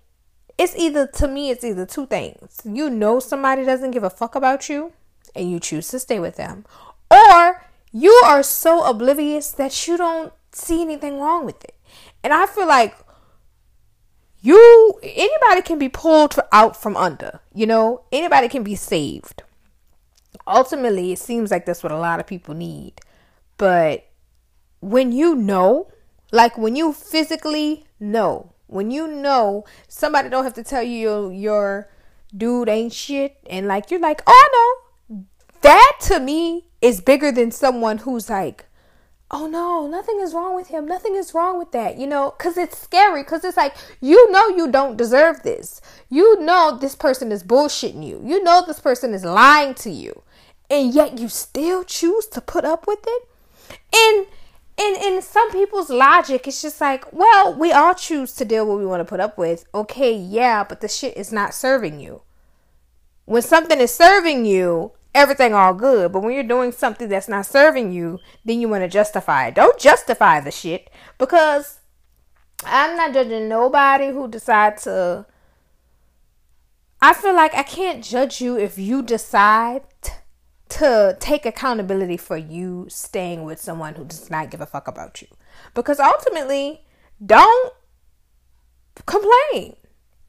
it's 0.57 0.75
either 0.75 1.07
to 1.07 1.27
me, 1.27 1.49
it's 1.49 1.63
either 1.63 1.85
two 1.85 2.05
things. 2.05 2.61
You 2.63 2.89
know 2.89 3.19
somebody 3.19 3.65
doesn't 3.65 3.91
give 3.91 4.03
a 4.03 4.09
fuck 4.09 4.35
about 4.35 4.69
you, 4.69 4.93
and 5.35 5.49
you 5.49 5.59
choose 5.59 5.87
to 5.89 5.99
stay 5.99 6.19
with 6.19 6.35
them, 6.35 6.65
or 7.11 7.65
you 7.91 8.11
are 8.25 8.41
so 8.41 8.83
oblivious 8.85 9.51
that 9.51 9.87
you 9.87 9.97
don't 9.97 10.33
see 10.51 10.81
anything 10.81 11.19
wrong 11.19 11.45
with 11.45 11.63
it. 11.63 11.75
And 12.23 12.33
I 12.33 12.45
feel 12.45 12.67
like 12.67 12.95
you 14.41 14.99
anybody 15.03 15.61
can 15.61 15.77
be 15.77 15.89
pulled 15.89 16.35
out 16.51 16.75
from 16.75 16.95
under, 16.95 17.41
you 17.53 17.67
know? 17.67 18.03
Anybody 18.11 18.47
can 18.47 18.63
be 18.63 18.75
saved. 18.75 19.43
Ultimately, 20.47 21.11
it 21.11 21.19
seems 21.19 21.51
like 21.51 21.65
that's 21.65 21.83
what 21.83 21.91
a 21.91 21.97
lot 21.97 22.19
of 22.19 22.27
people 22.27 22.55
need. 22.55 23.01
But 23.57 24.07
when 24.79 25.11
you 25.11 25.35
know, 25.35 25.91
like 26.31 26.57
when 26.57 26.75
you 26.75 26.93
physically 26.93 27.85
know, 27.99 28.53
when 28.67 28.89
you 28.89 29.07
know 29.07 29.65
somebody 29.87 30.29
don't 30.29 30.43
have 30.45 30.53
to 30.53 30.63
tell 30.63 30.81
you 30.81 30.99
your, 30.99 31.33
your 31.33 31.89
dude 32.35 32.69
ain't 32.69 32.93
shit 32.93 33.37
and 33.49 33.67
like 33.67 33.91
you're 33.91 33.99
like, 33.99 34.23
"Oh, 34.25 34.49
know." 34.53 34.90
That 35.61 35.97
to 36.01 36.19
me 36.19 36.65
is 36.81 37.01
bigger 37.01 37.31
than 37.31 37.51
someone 37.51 37.99
who's 37.99 38.29
like, 38.29 38.65
oh 39.29 39.47
no, 39.47 39.87
nothing 39.87 40.19
is 40.19 40.33
wrong 40.33 40.55
with 40.55 40.67
him. 40.67 40.85
Nothing 40.85 41.15
is 41.15 41.33
wrong 41.33 41.57
with 41.57 41.71
that, 41.71 41.97
you 41.97 42.05
know, 42.05 42.33
because 42.37 42.57
it's 42.57 42.77
scary. 42.77 43.23
Because 43.23 43.43
it's 43.43 43.57
like, 43.57 43.75
you 44.01 44.31
know, 44.31 44.49
you 44.49 44.69
don't 44.69 44.97
deserve 44.97 45.43
this. 45.43 45.81
You 46.09 46.39
know, 46.41 46.77
this 46.79 46.95
person 46.95 47.31
is 47.31 47.43
bullshitting 47.43 48.05
you. 48.05 48.21
You 48.23 48.43
know, 48.43 48.63
this 48.65 48.79
person 48.79 49.13
is 49.13 49.23
lying 49.23 49.73
to 49.75 49.89
you. 49.89 50.23
And 50.69 50.93
yet 50.93 51.19
you 51.19 51.29
still 51.29 51.83
choose 51.83 52.27
to 52.27 52.41
put 52.41 52.65
up 52.65 52.87
with 52.87 52.99
it. 53.05 53.29
And 53.93 54.27
in, 54.77 55.13
in 55.13 55.21
some 55.21 55.51
people's 55.51 55.89
logic, 55.89 56.47
it's 56.47 56.61
just 56.61 56.81
like, 56.81 57.11
well, 57.13 57.53
we 57.53 57.71
all 57.71 57.93
choose 57.93 58.33
to 58.33 58.45
deal 58.45 58.65
what 58.65 58.79
we 58.79 58.85
want 58.85 59.01
to 59.01 59.05
put 59.05 59.19
up 59.19 59.37
with. 59.37 59.65
Okay, 59.73 60.13
yeah, 60.13 60.63
but 60.63 60.81
the 60.81 60.87
shit 60.87 61.15
is 61.15 61.31
not 61.31 61.53
serving 61.53 61.99
you. 61.99 62.21
When 63.25 63.41
something 63.41 63.79
is 63.79 63.93
serving 63.93 64.45
you, 64.45 64.93
everything 65.13 65.53
all 65.53 65.73
good. 65.73 66.11
But 66.11 66.21
when 66.21 66.33
you're 66.33 66.43
doing 66.43 66.71
something 66.71 67.09
that's 67.09 67.27
not 67.27 67.45
serving 67.45 67.91
you, 67.91 68.19
then 68.45 68.59
you 68.59 68.69
want 68.69 68.83
to 68.83 68.87
justify 68.87 69.47
it. 69.47 69.55
Don't 69.55 69.79
justify 69.79 70.39
the 70.39 70.51
shit 70.51 70.89
because 71.17 71.79
I'm 72.63 72.95
not 72.97 73.13
judging 73.13 73.47
nobody 73.47 74.09
who 74.09 74.27
decides 74.27 74.83
to. 74.83 75.25
I 77.01 77.13
feel 77.13 77.35
like 77.35 77.55
I 77.55 77.63
can't 77.63 78.03
judge 78.03 78.41
you 78.41 78.57
if 78.57 78.77
you 78.77 79.01
decide 79.01 79.83
to 80.69 81.17
take 81.19 81.45
accountability 81.45 82.15
for 82.15 82.37
you 82.37 82.85
staying 82.89 83.43
with 83.43 83.59
someone 83.59 83.95
who 83.95 84.05
does 84.05 84.29
not 84.29 84.51
give 84.51 84.61
a 84.61 84.65
fuck 84.65 84.87
about 84.87 85.21
you. 85.21 85.27
Because 85.73 85.99
ultimately, 85.99 86.85
don't 87.23 87.73
complain. 89.05 89.75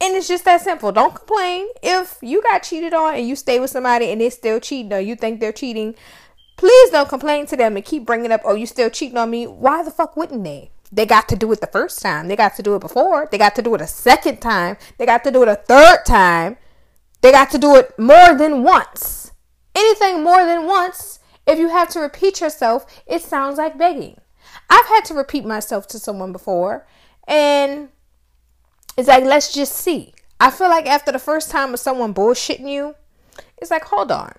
And 0.03 0.17
it's 0.17 0.27
just 0.27 0.43
that 0.43 0.59
simple. 0.59 0.91
Don't 0.91 1.15
complain. 1.15 1.67
If 1.81 2.17
you 2.21 2.41
got 2.41 2.63
cheated 2.63 2.93
on 2.93 3.15
and 3.15 3.25
you 3.25 3.37
stay 3.37 3.61
with 3.61 3.69
somebody 3.69 4.11
and 4.11 4.19
they're 4.19 4.31
still 4.31 4.59
cheating 4.59 4.91
or 4.91 4.99
you 4.99 5.15
think 5.15 5.39
they're 5.39 5.53
cheating, 5.53 5.95
please 6.57 6.89
don't 6.89 7.07
complain 7.07 7.45
to 7.45 7.55
them 7.55 7.77
and 7.77 7.85
keep 7.85 8.05
bringing 8.05 8.29
up, 8.29 8.41
oh, 8.43 8.53
you 8.53 8.65
still 8.65 8.89
cheating 8.89 9.17
on 9.17 9.29
me. 9.29 9.47
Why 9.47 9.81
the 9.81 9.91
fuck 9.91 10.17
wouldn't 10.17 10.43
they? 10.43 10.71
They 10.91 11.05
got 11.05 11.29
to 11.29 11.37
do 11.37 11.49
it 11.53 11.61
the 11.61 11.67
first 11.67 12.01
time. 12.01 12.27
They 12.27 12.35
got 12.35 12.57
to 12.57 12.61
do 12.61 12.75
it 12.75 12.81
before. 12.81 13.29
They 13.31 13.37
got 13.37 13.55
to 13.55 13.61
do 13.61 13.73
it 13.75 13.81
a 13.81 13.87
second 13.87 14.41
time. 14.41 14.75
They 14.97 15.05
got 15.05 15.23
to 15.23 15.31
do 15.31 15.41
it 15.43 15.47
a 15.47 15.55
third 15.55 16.03
time. 16.05 16.57
They 17.21 17.31
got 17.31 17.49
to 17.51 17.57
do 17.57 17.77
it 17.77 17.97
more 17.97 18.35
than 18.35 18.61
once. 18.61 19.31
Anything 19.73 20.21
more 20.21 20.45
than 20.45 20.67
once, 20.67 21.19
if 21.47 21.57
you 21.57 21.69
have 21.69 21.87
to 21.91 22.01
repeat 22.01 22.41
yourself, 22.41 22.85
it 23.07 23.21
sounds 23.21 23.57
like 23.57 23.77
begging. 23.77 24.19
I've 24.69 24.87
had 24.87 25.05
to 25.05 25.13
repeat 25.13 25.45
myself 25.45 25.87
to 25.87 25.97
someone 25.97 26.33
before, 26.33 26.85
and 27.25 27.87
it's 28.97 29.07
like, 29.07 29.23
let's 29.23 29.53
just 29.53 29.73
see. 29.73 30.13
I 30.39 30.51
feel 30.51 30.69
like 30.69 30.85
after 30.85 31.11
the 31.11 31.19
first 31.19 31.49
time 31.49 31.73
of 31.73 31.79
someone 31.79 32.13
bullshitting 32.13 32.69
you, 32.69 32.95
it's 33.57 33.71
like, 33.71 33.85
hold 33.85 34.11
on. 34.11 34.33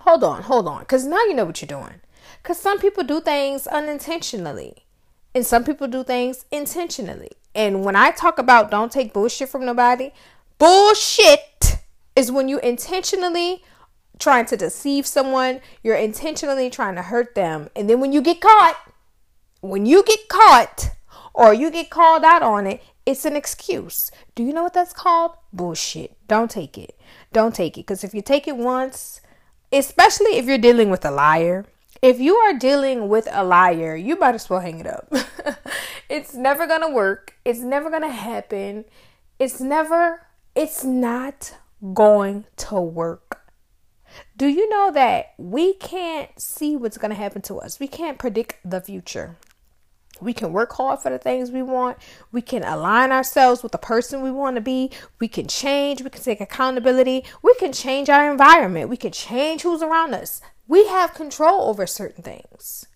Hold 0.00 0.24
on, 0.24 0.42
hold 0.42 0.66
on. 0.66 0.80
Because 0.80 1.04
now 1.04 1.22
you 1.24 1.34
know 1.34 1.44
what 1.44 1.60
you're 1.60 1.66
doing. 1.66 2.00
Because 2.42 2.58
some 2.58 2.78
people 2.78 3.04
do 3.04 3.20
things 3.20 3.66
unintentionally, 3.66 4.86
and 5.34 5.44
some 5.44 5.62
people 5.62 5.86
do 5.88 6.02
things 6.02 6.46
intentionally. 6.50 7.30
And 7.54 7.84
when 7.84 7.96
I 7.96 8.12
talk 8.12 8.38
about 8.38 8.70
don't 8.70 8.90
take 8.90 9.12
bullshit 9.12 9.50
from 9.50 9.66
nobody, 9.66 10.12
bullshit 10.58 11.78
is 12.16 12.32
when 12.32 12.48
you 12.48 12.58
intentionally 12.60 13.62
trying 14.18 14.46
to 14.46 14.56
deceive 14.56 15.06
someone, 15.06 15.60
you're 15.82 15.96
intentionally 15.96 16.70
trying 16.70 16.94
to 16.94 17.02
hurt 17.02 17.34
them. 17.34 17.68
And 17.74 17.88
then 17.90 18.00
when 18.00 18.12
you 18.12 18.20
get 18.20 18.40
caught, 18.40 18.76
when 19.60 19.86
you 19.86 20.02
get 20.04 20.28
caught 20.28 20.90
or 21.34 21.52
you 21.52 21.70
get 21.70 21.90
called 21.90 22.24
out 22.24 22.42
on 22.42 22.66
it, 22.66 22.82
it's 23.10 23.24
an 23.24 23.36
excuse. 23.36 24.10
Do 24.34 24.42
you 24.44 24.52
know 24.52 24.62
what 24.62 24.72
that's 24.72 24.92
called? 24.92 25.32
Bullshit. 25.52 26.16
Don't 26.28 26.50
take 26.50 26.78
it. 26.78 26.98
Don't 27.32 27.54
take 27.54 27.76
it. 27.76 27.82
Because 27.82 28.04
if 28.04 28.14
you 28.14 28.22
take 28.22 28.46
it 28.46 28.56
once, 28.56 29.20
especially 29.72 30.36
if 30.36 30.46
you're 30.46 30.58
dealing 30.58 30.90
with 30.90 31.04
a 31.04 31.10
liar, 31.10 31.66
if 32.02 32.20
you 32.20 32.36
are 32.36 32.54
dealing 32.54 33.08
with 33.08 33.28
a 33.30 33.44
liar, 33.44 33.96
you 33.96 34.16
might 34.18 34.34
as 34.34 34.48
well 34.48 34.60
hang 34.60 34.78
it 34.78 34.86
up. 34.86 35.12
it's 36.08 36.34
never 36.34 36.66
going 36.66 36.82
to 36.82 36.88
work. 36.88 37.34
It's 37.44 37.60
never 37.60 37.90
going 37.90 38.02
to 38.02 38.08
happen. 38.08 38.84
It's 39.38 39.60
never, 39.60 40.26
it's 40.54 40.84
not 40.84 41.56
going 41.92 42.44
to 42.56 42.80
work. 42.80 43.40
Do 44.36 44.46
you 44.46 44.68
know 44.68 44.90
that 44.92 45.34
we 45.36 45.74
can't 45.74 46.30
see 46.38 46.76
what's 46.76 46.98
going 46.98 47.10
to 47.10 47.16
happen 47.16 47.42
to 47.42 47.58
us? 47.58 47.80
We 47.80 47.88
can't 47.88 48.18
predict 48.18 48.58
the 48.64 48.80
future. 48.80 49.36
We 50.20 50.32
can 50.32 50.52
work 50.52 50.72
hard 50.72 51.00
for 51.00 51.10
the 51.10 51.18
things 51.18 51.50
we 51.50 51.62
want. 51.62 51.98
We 52.32 52.42
can 52.42 52.62
align 52.62 53.12
ourselves 53.12 53.62
with 53.62 53.72
the 53.72 53.78
person 53.78 54.22
we 54.22 54.30
want 54.30 54.56
to 54.56 54.60
be. 54.60 54.90
We 55.18 55.28
can 55.28 55.46
change. 55.48 56.02
We 56.02 56.10
can 56.10 56.22
take 56.22 56.40
accountability. 56.40 57.24
We 57.42 57.54
can 57.54 57.72
change 57.72 58.08
our 58.08 58.30
environment. 58.30 58.90
We 58.90 58.96
can 58.96 59.12
change 59.12 59.62
who's 59.62 59.82
around 59.82 60.14
us. 60.14 60.40
We 60.66 60.86
have 60.88 61.14
control 61.14 61.68
over 61.68 61.86
certain 61.86 62.22
things. 62.22 62.86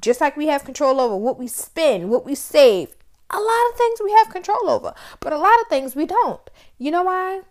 Just 0.00 0.20
like 0.20 0.36
we 0.36 0.48
have 0.48 0.64
control 0.64 1.00
over 1.00 1.16
what 1.16 1.38
we 1.38 1.46
spend, 1.46 2.10
what 2.10 2.24
we 2.24 2.34
save. 2.34 2.94
A 3.30 3.38
lot 3.38 3.70
of 3.70 3.76
things 3.76 4.00
we 4.02 4.12
have 4.12 4.30
control 4.30 4.70
over, 4.70 4.94
but 5.20 5.32
a 5.32 5.38
lot 5.38 5.60
of 5.60 5.68
things 5.68 5.94
we 5.94 6.06
don't. 6.06 6.40
You 6.78 6.90
know 6.90 7.02
why? 7.02 7.42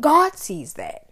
God 0.00 0.36
sees 0.36 0.74
that. 0.74 1.10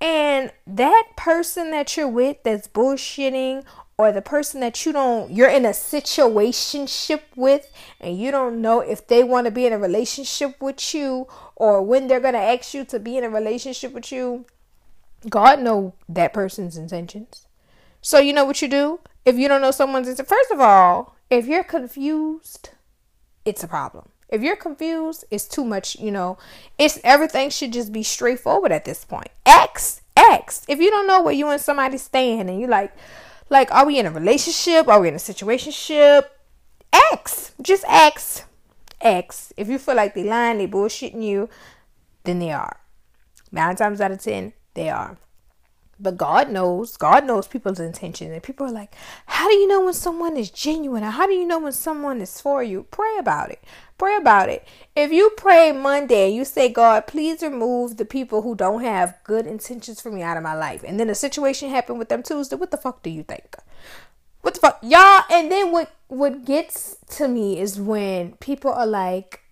And 0.00 0.50
that 0.66 1.08
person 1.16 1.70
that 1.72 1.94
you're 1.96 2.08
with 2.08 2.42
that's 2.42 2.68
bullshitting 2.68 3.64
or 4.00 4.12
the 4.12 4.22
person 4.22 4.60
that 4.60 4.86
you 4.86 4.92
don't 4.92 5.30
you're 5.30 5.50
in 5.50 5.66
a 5.66 5.70
situationship 5.70 7.20
with 7.36 7.70
and 8.00 8.18
you 8.18 8.30
don't 8.30 8.58
know 8.62 8.80
if 8.80 9.06
they 9.06 9.22
want 9.22 9.44
to 9.44 9.50
be 9.50 9.66
in 9.66 9.74
a 9.74 9.78
relationship 9.78 10.58
with 10.58 10.94
you 10.94 11.26
or 11.54 11.82
when 11.82 12.08
they're 12.08 12.18
going 12.18 12.32
to 12.32 12.40
ask 12.40 12.72
you 12.72 12.82
to 12.82 12.98
be 12.98 13.18
in 13.18 13.24
a 13.24 13.28
relationship 13.28 13.92
with 13.92 14.10
you 14.10 14.46
god 15.28 15.60
know 15.60 15.92
that 16.08 16.32
person's 16.32 16.78
intentions. 16.78 17.46
So 18.00 18.18
you 18.18 18.32
know 18.32 18.46
what 18.46 18.62
you 18.62 18.68
do? 18.68 19.00
If 19.26 19.36
you 19.36 19.48
don't 19.48 19.60
know 19.60 19.70
someone's 19.70 20.08
intentions 20.08 20.30
first 20.30 20.50
of 20.50 20.60
all 20.60 21.14
if 21.28 21.46
you're 21.46 21.62
confused 21.62 22.70
it's 23.44 23.62
a 23.62 23.68
problem. 23.68 24.08
If 24.30 24.42
you're 24.42 24.56
confused 24.56 25.26
it's 25.30 25.46
too 25.46 25.64
much 25.64 25.96
you 25.96 26.10
know. 26.10 26.38
It's 26.78 26.98
everything 27.04 27.50
should 27.50 27.74
just 27.74 27.92
be 27.92 28.02
straightforward 28.02 28.72
at 28.72 28.86
this 28.86 29.04
point. 29.04 29.28
X 29.44 30.00
x 30.16 30.64
if 30.68 30.80
you 30.80 30.90
don't 30.90 31.06
know 31.06 31.20
where 31.20 31.34
you 31.34 31.48
and 31.48 31.60
somebody 31.60 31.98
stand 31.98 32.48
and 32.48 32.58
you 32.58 32.66
like 32.66 32.94
like, 33.50 33.70
are 33.72 33.86
we 33.86 33.98
in 33.98 34.06
a 34.06 34.10
relationship? 34.10 34.88
Are 34.88 35.00
we 35.00 35.08
in 35.08 35.14
a 35.14 35.18
situationship? 35.18 36.24
X. 37.12 37.52
Just 37.60 37.84
X. 37.88 38.44
X. 39.00 39.52
If 39.56 39.68
you 39.68 39.78
feel 39.78 39.96
like 39.96 40.14
they 40.14 40.24
lying, 40.24 40.58
they 40.58 40.68
bullshitting 40.68 41.22
you, 41.22 41.48
then 42.24 42.38
they 42.38 42.52
are. 42.52 42.80
Nine 43.52 43.76
times 43.76 44.00
out 44.00 44.12
of 44.12 44.22
ten, 44.22 44.52
they 44.74 44.88
are. 44.88 45.18
But 45.98 46.16
God 46.16 46.50
knows, 46.50 46.96
God 46.96 47.26
knows 47.26 47.46
people's 47.46 47.80
intentions. 47.80 48.32
And 48.32 48.42
people 48.42 48.66
are 48.66 48.72
like, 48.72 48.94
how 49.26 49.48
do 49.48 49.54
you 49.54 49.68
know 49.68 49.84
when 49.84 49.92
someone 49.92 50.36
is 50.36 50.50
genuine? 50.50 51.02
How 51.02 51.26
do 51.26 51.34
you 51.34 51.46
know 51.46 51.58
when 51.58 51.72
someone 51.72 52.22
is 52.22 52.40
for 52.40 52.62
you? 52.62 52.86
Pray 52.90 53.16
about 53.18 53.50
it. 53.50 53.62
Pray 54.00 54.16
about 54.16 54.48
it. 54.48 54.66
If 54.96 55.12
you 55.12 55.30
pray 55.36 55.72
Monday 55.72 56.28
and 56.28 56.34
you 56.34 56.46
say, 56.46 56.70
God, 56.70 57.06
please 57.06 57.42
remove 57.42 57.98
the 57.98 58.06
people 58.06 58.40
who 58.40 58.54
don't 58.54 58.82
have 58.82 59.18
good 59.24 59.46
intentions 59.46 60.00
for 60.00 60.10
me 60.10 60.22
out 60.22 60.38
of 60.38 60.42
my 60.42 60.54
life. 60.54 60.82
And 60.86 60.98
then 60.98 61.10
a 61.10 61.14
situation 61.14 61.68
happened 61.68 61.98
with 61.98 62.08
them 62.08 62.22
Tuesday, 62.22 62.56
what 62.56 62.70
the 62.70 62.78
fuck 62.78 63.02
do 63.02 63.10
you 63.10 63.22
think? 63.22 63.56
What 64.40 64.54
the 64.54 64.60
fuck? 64.60 64.78
Y'all, 64.82 65.24
and 65.30 65.52
then 65.52 65.70
what 65.70 65.92
what 66.08 66.46
gets 66.46 66.96
to 67.18 67.28
me 67.28 67.60
is 67.60 67.78
when 67.78 68.32
people 68.36 68.72
are 68.72 68.86
like, 68.86 69.42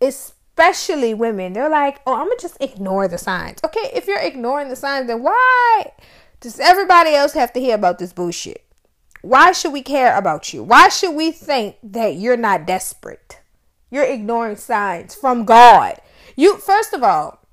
especially 0.00 1.12
women, 1.12 1.52
they're 1.52 1.68
like, 1.68 2.00
oh, 2.06 2.14
I'm 2.14 2.28
gonna 2.28 2.40
just 2.40 2.56
ignore 2.58 3.06
the 3.06 3.18
signs. 3.18 3.58
Okay, 3.62 3.90
if 3.92 4.06
you're 4.06 4.18
ignoring 4.18 4.70
the 4.70 4.76
signs, 4.76 5.08
then 5.08 5.22
why 5.22 5.92
Does 6.40 6.58
everybody 6.58 7.14
else 7.14 7.34
have 7.34 7.52
to 7.52 7.60
hear 7.60 7.74
about 7.74 7.98
this 7.98 8.14
bullshit? 8.14 8.64
Why 9.20 9.52
should 9.52 9.74
we 9.74 9.82
care 9.82 10.16
about 10.16 10.54
you? 10.54 10.62
Why 10.64 10.88
should 10.88 11.14
we 11.14 11.32
think 11.32 11.76
that 11.82 12.16
you're 12.16 12.38
not 12.38 12.66
desperate? 12.66 13.40
You're 13.92 14.04
ignoring 14.04 14.56
signs 14.56 15.14
from 15.14 15.44
God. 15.44 16.00
You 16.34 16.56
first 16.56 16.94
of 16.94 17.02
all, 17.02 17.46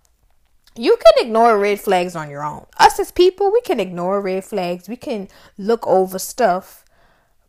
you 0.74 0.96
can 0.96 1.26
ignore 1.26 1.60
red 1.60 1.82
flags 1.82 2.16
on 2.16 2.30
your 2.30 2.46
own. 2.46 2.66
Us 2.80 2.98
as 2.98 3.12
people, 3.12 3.52
we 3.52 3.60
can 3.60 3.82
ignore 3.82 4.22
red 4.22 4.46
flags. 4.46 4.88
We 4.88 4.96
can 4.96 5.28
look 5.58 5.86
over 5.86 6.18
stuff. 6.18 6.86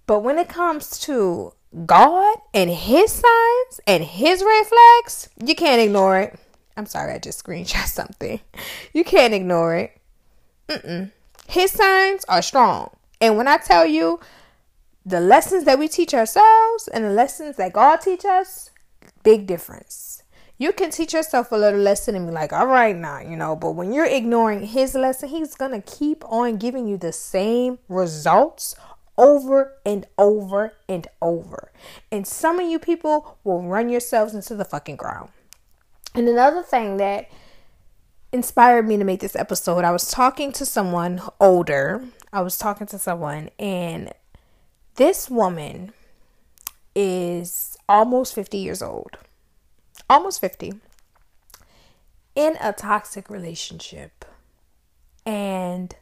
But 0.09 0.25
when 0.25 0.38
it 0.38 0.49
comes 0.49 0.99
to 1.00 1.52
God 1.87 2.38
and 2.52 2.68
his 2.68 3.12
signs 3.12 3.80
and 3.87 4.02
his 4.02 4.42
red 4.42 4.66
flags, 4.66 5.28
you 5.40 5.54
can't 5.54 5.80
ignore 5.80 6.18
it. 6.18 6.37
I'm 6.76 6.87
sorry, 6.87 7.12
I 7.12 7.18
just 7.20 7.44
screenshot 7.44 7.87
something. 7.87 8.40
You 8.92 9.04
can't 9.04 9.35
ignore 9.35 9.76
it. 9.76 10.00
Mm-mm. 10.68 11.12
His 11.47 11.70
signs 11.70 12.25
are 12.25 12.42
strong. 12.42 12.90
And 13.20 13.37
when 13.37 13.47
I 13.47 13.59
tell 13.59 13.87
you 13.87 14.18
the 15.06 15.20
lessons 15.20 15.62
that 15.62 15.78
we 15.78 15.87
teach 15.87 16.12
ourselves 16.12 16.88
and 16.88 17.04
the 17.04 17.11
lessons 17.11 17.56
that 17.56 17.73
God 17.73 17.99
teach 17.99 18.25
us, 18.25 18.69
big 19.22 19.46
difference. 19.46 20.22
You 20.58 20.72
can 20.72 20.90
teach 20.90 21.14
yourself 21.14 21.52
a 21.52 21.56
little 21.56 21.80
lesson 21.80 22.14
and 22.14 22.26
be 22.26 22.32
like, 22.32 22.52
all 22.52 22.66
right 22.66 22.94
now, 22.94 23.20
you 23.20 23.36
know, 23.36 23.56
but 23.56 23.72
when 23.72 23.92
you're 23.92 24.04
ignoring 24.04 24.66
his 24.66 24.94
lesson, 24.94 25.30
he's 25.30 25.54
going 25.54 25.72
to 25.72 25.80
keep 25.80 26.22
on 26.26 26.58
giving 26.58 26.86
you 26.86 26.98
the 26.98 27.12
same 27.12 27.78
results 27.88 28.74
over 29.16 29.74
and 29.86 30.06
over 30.18 30.72
and 30.88 31.06
over. 31.22 31.72
And 32.12 32.26
some 32.26 32.60
of 32.60 32.68
you 32.68 32.78
people 32.78 33.38
will 33.44 33.62
run 33.62 33.88
yourselves 33.88 34.34
into 34.34 34.54
the 34.54 34.64
fucking 34.64 34.96
ground. 34.96 35.30
And 36.14 36.28
another 36.28 36.62
thing 36.62 36.96
that 36.98 37.30
inspired 38.32 38.86
me 38.86 38.96
to 38.96 39.04
make 39.04 39.20
this 39.20 39.36
episode, 39.36 39.84
I 39.84 39.92
was 39.92 40.10
talking 40.10 40.52
to 40.52 40.66
someone 40.66 41.20
older. 41.40 42.04
I 42.32 42.42
was 42.42 42.56
talking 42.56 42.86
to 42.88 42.98
someone, 42.98 43.50
and 43.58 44.12
this 44.96 45.28
woman 45.28 45.92
is 46.94 47.69
almost 47.90 48.35
50 48.37 48.56
years 48.56 48.80
old. 48.80 49.18
Almost 50.09 50.40
50. 50.40 50.75
In 52.37 52.56
a 52.61 52.73
toxic 52.73 53.28
relationship. 53.28 54.25
And 55.26 55.97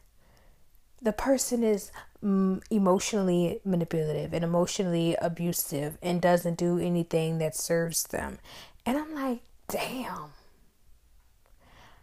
the 1.01 1.11
person 1.11 1.63
is 1.63 1.91
mm, 2.23 2.61
emotionally 2.69 3.59
manipulative 3.65 4.33
and 4.33 4.43
emotionally 4.43 5.15
abusive 5.19 5.97
and 6.01 6.21
doesn't 6.21 6.59
do 6.59 6.77
anything 6.77 7.39
that 7.39 7.55
serves 7.55 8.03
them. 8.03 8.37
And 8.85 8.95
I'm 8.97 9.15
like, 9.15 9.39
damn, 9.67 10.33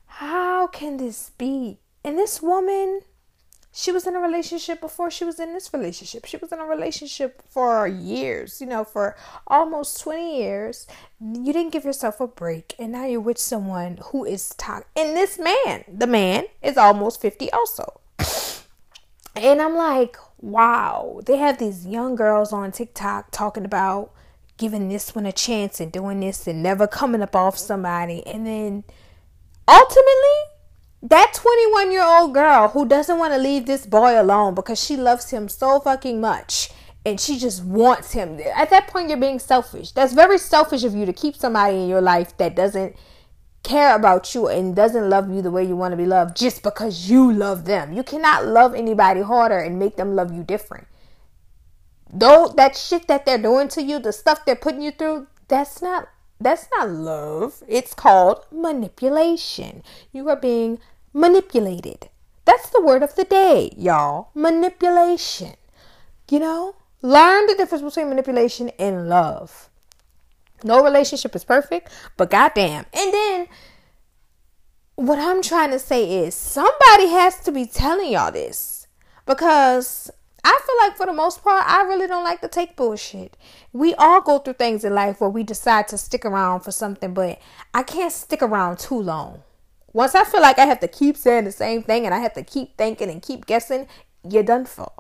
how 0.07 0.67
can 0.67 0.97
this 0.97 1.31
be? 1.39 1.79
And 2.03 2.19
this 2.19 2.43
woman, 2.43 3.03
she 3.79 3.93
was 3.93 4.07
in 4.07 4.17
a 4.17 4.21
relationship 4.21 4.81
before 4.81 5.11
she 5.11 5.23
was 5.23 5.39
in 5.39 5.53
this 5.53 5.71
relationship. 5.75 6.25
She 6.25 6.39
was 6.39 6.51
in 6.51 6.59
a 6.59 6.65
relationship 6.65 7.43
for 7.51 7.87
years, 7.87 8.59
you 8.59 8.67
know, 8.67 8.85
for 8.85 9.17
almost 9.47 10.01
20 10.01 10.39
years. 10.39 10.87
You 11.21 11.53
didn't 11.53 11.73
give 11.73 11.85
yourself 11.85 12.19
a 12.19 12.27
break, 12.27 12.75
and 12.79 12.93
now 12.93 13.05
you're 13.05 13.21
with 13.21 13.37
someone 13.37 13.99
who 14.03 14.25
is 14.25 14.55
toxic. 14.55 14.89
And 14.97 15.15
this 15.15 15.39
man, 15.39 15.85
the 15.93 16.07
man, 16.07 16.45
is 16.63 16.79
almost 16.79 17.21
50 17.21 17.53
also. 17.53 18.01
And 19.37 19.61
I'm 19.61 19.77
like, 19.77 20.17
wow, 20.41 21.21
they 21.27 21.37
have 21.37 21.59
these 21.59 21.87
young 21.87 22.17
girls 22.17 22.55
on 22.55 22.73
TikTok 22.73 23.31
talking 23.33 23.67
about 23.67 24.11
giving 24.57 24.89
this 24.89 25.15
one 25.15 25.27
a 25.27 25.33
chance 25.33 25.79
and 25.79 25.93
doing 25.93 26.21
this 26.21 26.47
and 26.47 26.63
never 26.63 26.87
coming 26.87 27.21
up 27.21 27.37
off 27.37 27.59
somebody. 27.59 28.27
And 28.27 28.47
then 28.47 28.85
ultimately, 29.69 30.56
that 31.09 31.33
21 31.35 31.93
year 31.93 32.05
old 32.05 32.35
girl 32.35 32.69
who 32.69 32.87
doesn't 32.87 33.19
want 33.19 33.33
to 33.33 33.39
leave 33.39 33.67
this 33.67 33.87
boy 33.87 34.21
alone 34.21 34.55
because 34.55 34.83
she 34.83 34.97
loves 34.97 35.31
him 35.31 35.49
so 35.49 35.81
fucking 35.81 36.21
much 36.21 36.71
and 37.05 37.21
she 37.21 37.39
just 37.39 37.65
wants 37.65 38.13
him. 38.13 38.41
At 38.55 38.71
that 38.71 38.89
point, 38.89 39.09
you're 39.09 39.17
being 39.17 39.39
selfish. 39.39 39.93
That's 39.93 40.13
very 40.13 40.39
selfish 40.39 40.83
of 40.83 40.95
you 40.95 41.07
to 41.07 41.13
keep 41.13 41.37
somebody 41.37 41.77
in 41.77 41.89
your 41.89 42.01
life 42.01 42.37
that 42.39 42.57
doesn't 42.57 42.97
care 43.63 43.95
about 43.95 44.35
you 44.35 44.49
and 44.49 44.75
doesn't 44.75 45.09
love 45.09 45.31
you 45.31 45.41
the 45.41 45.51
way 45.51 45.65
you 45.65 45.77
want 45.77 45.93
to 45.93 45.97
be 45.97 46.07
loved 46.07 46.37
just 46.37 46.65
because 46.65 47.09
you 47.09 47.33
love 47.33 47.65
them. 47.65 47.93
You 47.93 48.03
cannot 48.03 48.47
love 48.47 48.75
anybody 48.75 49.21
harder 49.21 49.59
and 49.59 49.79
make 49.79 49.97
them 49.97 50.17
love 50.17 50.35
you 50.35 50.43
different. 50.43 50.89
Though 52.13 52.53
that 52.57 52.77
shit 52.77 53.07
that 53.07 53.25
they're 53.25 53.39
doing 53.39 53.69
to 53.69 53.83
you, 53.83 54.01
the 54.01 54.13
stuff 54.13 54.45
they're 54.45 54.57
putting 54.57 54.83
you 54.83 54.91
through, 54.91 55.29
that's 55.47 55.81
not 55.81 56.09
that's 56.41 56.69
not 56.77 56.91
love. 56.91 57.63
It's 57.67 57.95
called 57.95 58.45
manipulation. 58.51 59.83
You 60.13 60.29
are 60.29 60.37
being 60.37 60.81
manipulated. 61.17 62.11
That's 62.45 62.69
the 62.69 62.83
word 62.83 63.03
of 63.03 63.15
the 63.15 63.25
day, 63.25 63.73
y'all. 63.77 64.29
Manipulation. 64.35 65.55
You 66.31 66.41
know, 66.41 66.77
learn 67.01 67.47
the 67.47 67.55
difference 67.55 67.83
between 67.83 68.11
manipulation 68.11 68.71
and 68.79 69.09
love. 69.09 69.71
No 70.63 70.85
relationship 70.85 71.35
is 71.35 71.45
perfect, 71.45 71.91
but 72.17 72.31
goddamn. 72.31 72.85
And 72.93 73.13
then 73.15 73.49
what 74.97 75.19
I'm 75.19 75.41
trying 75.41 75.71
to 75.71 75.79
say 75.79 76.25
is 76.25 76.35
somebody 76.35 77.09
has 77.09 77.41
to 77.41 77.53
be 77.53 77.65
telling 77.67 78.13
y'all 78.13 78.33
this 78.33 78.87
because 79.25 80.11
I 80.45 80.61
feel 80.65 80.77
like 80.87 80.97
for 80.99 81.07
the 81.07 81.13
most 81.13 81.43
part, 81.43 81.65
I 81.67 81.83
really 81.83 82.07
don't 82.07 82.25
like 82.25 82.43
to 82.43 82.49
take 82.49 82.77
bullshit. 82.77 83.37
We 83.73 83.95
all 83.95 84.21
go 84.21 84.39
through 84.39 84.55
things 84.55 84.85
in 84.85 84.95
life 84.95 85.21
where 85.21 85.31
we 85.31 85.45
decide 85.45 85.89
to 85.89 85.99
stick 85.99 86.27
around 86.27 86.61
for 86.61 86.73
something, 86.73 87.15
but 87.15 87.41
I 87.73 87.85
can't 87.85 88.13
stick 88.13 88.43
around 88.43 88.79
too 88.79 89.01
long. 89.01 89.43
Once 89.97 90.15
I 90.15 90.25
feel 90.25 90.43
like 90.43 90.59
I 90.59 90.67
have 90.67 90.81
to 90.81 90.89
keep 90.89 91.17
saying 91.17 91.45
the 91.45 91.51
same 91.51 91.83
thing 91.83 92.05
and 92.05 92.15
I 92.15 92.19
have 92.19 92.35
to 92.35 92.43
keep 92.43 92.77
thinking 92.77 93.09
and 93.09 93.23
keep 93.23 93.47
guessing, 93.47 93.89
you're 94.29 94.43
done 94.43 94.67
for. 94.67 94.93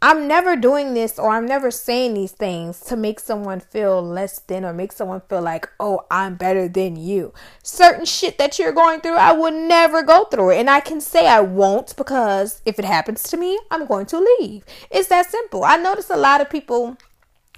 I'm 0.00 0.28
never 0.28 0.54
doing 0.54 0.94
this 0.94 1.18
or 1.18 1.30
I'm 1.30 1.44
never 1.44 1.72
saying 1.72 2.14
these 2.14 2.30
things 2.30 2.78
to 2.82 2.96
make 2.96 3.18
someone 3.18 3.58
feel 3.58 4.00
less 4.00 4.38
than 4.38 4.64
or 4.64 4.72
make 4.72 4.92
someone 4.92 5.22
feel 5.22 5.42
like, 5.42 5.68
oh, 5.80 6.06
I'm 6.08 6.36
better 6.36 6.68
than 6.68 6.94
you. 6.94 7.34
Certain 7.64 8.04
shit 8.04 8.38
that 8.38 8.60
you're 8.60 8.70
going 8.70 9.00
through, 9.00 9.16
I 9.16 9.32
would 9.32 9.54
never 9.54 10.04
go 10.04 10.26
through 10.26 10.50
it. 10.50 10.58
And 10.60 10.70
I 10.70 10.78
can 10.78 11.00
say 11.00 11.26
I 11.26 11.40
won't 11.40 11.96
because 11.96 12.62
if 12.64 12.78
it 12.78 12.84
happens 12.84 13.24
to 13.24 13.36
me, 13.36 13.58
I'm 13.72 13.86
going 13.86 14.06
to 14.06 14.20
leave. 14.38 14.64
It's 14.88 15.08
that 15.08 15.28
simple. 15.28 15.64
I 15.64 15.78
notice 15.78 16.10
a 16.10 16.16
lot 16.16 16.40
of 16.40 16.48
people 16.48 16.96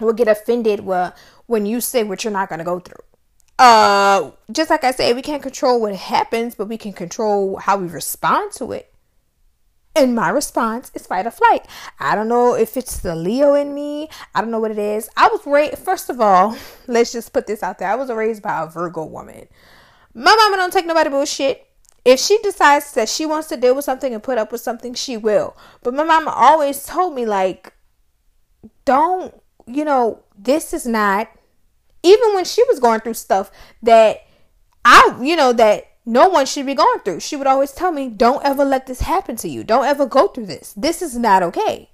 will 0.00 0.14
get 0.14 0.28
offended 0.28 0.80
when 0.80 1.66
you 1.66 1.82
say 1.82 2.04
what 2.04 2.24
you're 2.24 2.32
not 2.32 2.48
going 2.48 2.60
to 2.60 2.64
go 2.64 2.80
through. 2.80 3.04
Uh, 3.58 4.32
just 4.50 4.70
like 4.70 4.84
I 4.84 4.90
said, 4.90 5.14
we 5.14 5.22
can't 5.22 5.42
control 5.42 5.80
what 5.80 5.94
happens, 5.94 6.54
but 6.54 6.68
we 6.68 6.76
can 6.76 6.92
control 6.92 7.56
how 7.56 7.76
we 7.76 7.86
respond 7.86 8.52
to 8.54 8.72
it. 8.72 8.92
And 9.96 10.14
my 10.14 10.28
response 10.30 10.90
is 10.94 11.06
fight 11.06 11.26
or 11.26 11.30
flight. 11.30 11.66
I 12.00 12.16
don't 12.16 12.26
know 12.26 12.54
if 12.54 12.76
it's 12.76 12.98
the 12.98 13.14
Leo 13.14 13.54
in 13.54 13.74
me. 13.74 14.08
I 14.34 14.40
don't 14.40 14.50
know 14.50 14.58
what 14.58 14.72
it 14.72 14.78
is. 14.78 15.08
I 15.16 15.28
was 15.28 15.46
raised, 15.46 15.78
first 15.78 16.10
of 16.10 16.20
all, 16.20 16.56
let's 16.88 17.12
just 17.12 17.32
put 17.32 17.46
this 17.46 17.62
out 17.62 17.78
there. 17.78 17.88
I 17.88 17.94
was 17.94 18.10
raised 18.10 18.42
by 18.42 18.62
a 18.62 18.66
Virgo 18.66 19.04
woman. 19.04 19.46
My 20.12 20.34
mama 20.34 20.56
don't 20.56 20.72
take 20.72 20.86
nobody 20.86 21.10
bullshit. 21.10 21.66
If 22.04 22.18
she 22.18 22.38
decides 22.38 22.92
that 22.92 23.08
she 23.08 23.24
wants 23.24 23.48
to 23.48 23.56
deal 23.56 23.74
with 23.74 23.84
something 23.84 24.12
and 24.12 24.22
put 24.22 24.36
up 24.36 24.50
with 24.50 24.60
something, 24.60 24.94
she 24.94 25.16
will. 25.16 25.56
But 25.82 25.94
my 25.94 26.04
mama 26.04 26.32
always 26.32 26.84
told 26.84 27.14
me, 27.14 27.24
like, 27.24 27.72
don't, 28.84 29.32
you 29.66 29.84
know, 29.84 30.22
this 30.36 30.74
is 30.74 30.86
not, 30.86 31.30
even 32.04 32.34
when 32.34 32.44
she 32.44 32.62
was 32.68 32.78
going 32.78 33.00
through 33.00 33.14
stuff 33.14 33.50
that 33.82 34.24
I, 34.84 35.18
you 35.20 35.34
know, 35.34 35.52
that 35.54 35.86
no 36.06 36.28
one 36.28 36.46
should 36.46 36.66
be 36.66 36.74
going 36.74 37.00
through. 37.00 37.20
She 37.20 37.34
would 37.34 37.46
always 37.46 37.72
tell 37.72 37.90
me, 37.90 38.08
don't 38.08 38.44
ever 38.44 38.64
let 38.64 38.86
this 38.86 39.00
happen 39.00 39.36
to 39.36 39.48
you. 39.48 39.64
Don't 39.64 39.86
ever 39.86 40.06
go 40.06 40.28
through 40.28 40.46
this. 40.46 40.74
This 40.76 41.00
is 41.00 41.16
not 41.16 41.42
okay. 41.42 41.88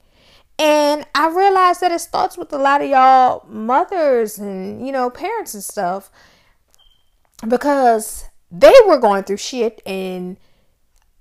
And 0.59 1.07
I 1.15 1.29
realized 1.29 1.81
that 1.81 1.93
it 1.93 2.01
starts 2.01 2.37
with 2.37 2.53
a 2.53 2.59
lot 2.59 2.83
of 2.83 2.91
y'all 2.91 3.47
mothers 3.49 4.37
and, 4.37 4.85
you 4.85 4.93
know, 4.93 5.09
parents 5.09 5.55
and 5.55 5.65
stuff 5.65 6.11
because 7.47 8.25
they 8.51 8.75
were 8.87 8.99
going 8.99 9.23
through 9.23 9.39
shit 9.39 9.81
and 9.87 10.37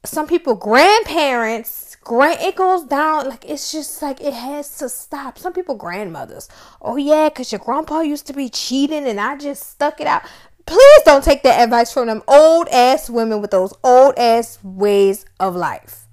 some 0.04 0.28
people 0.28 0.56
grandparents 0.56 1.89
grand 2.10 2.42
it 2.42 2.56
goes 2.56 2.84
down 2.86 3.30
like 3.30 3.46
it's 3.48 3.72
just 3.72 4.02
like 4.02 4.20
it 4.20 4.34
has 4.34 4.78
to 4.80 4.90
stop 4.90 5.38
some 5.38 5.54
people 5.54 5.76
grandmothers 5.76 6.50
oh 6.82 6.96
yeah 6.96 7.30
because 7.30 7.52
your 7.52 7.60
grandpa 7.60 8.00
used 8.02 8.26
to 8.26 8.34
be 8.34 8.50
cheating 8.50 9.06
and 9.06 9.20
i 9.20 9.38
just 9.38 9.70
stuck 9.70 10.02
it 10.02 10.08
out 10.08 10.24
please 10.70 11.02
don't 11.04 11.24
take 11.24 11.42
that 11.42 11.62
advice 11.62 11.92
from 11.92 12.08
them 12.08 12.22
old 12.28 12.68
ass 12.70 13.10
women 13.10 13.42
with 13.42 13.50
those 13.50 13.74
old 13.84 14.14
ass 14.18 14.60
ways 14.64 15.26
of 15.40 15.56
life. 15.56 16.06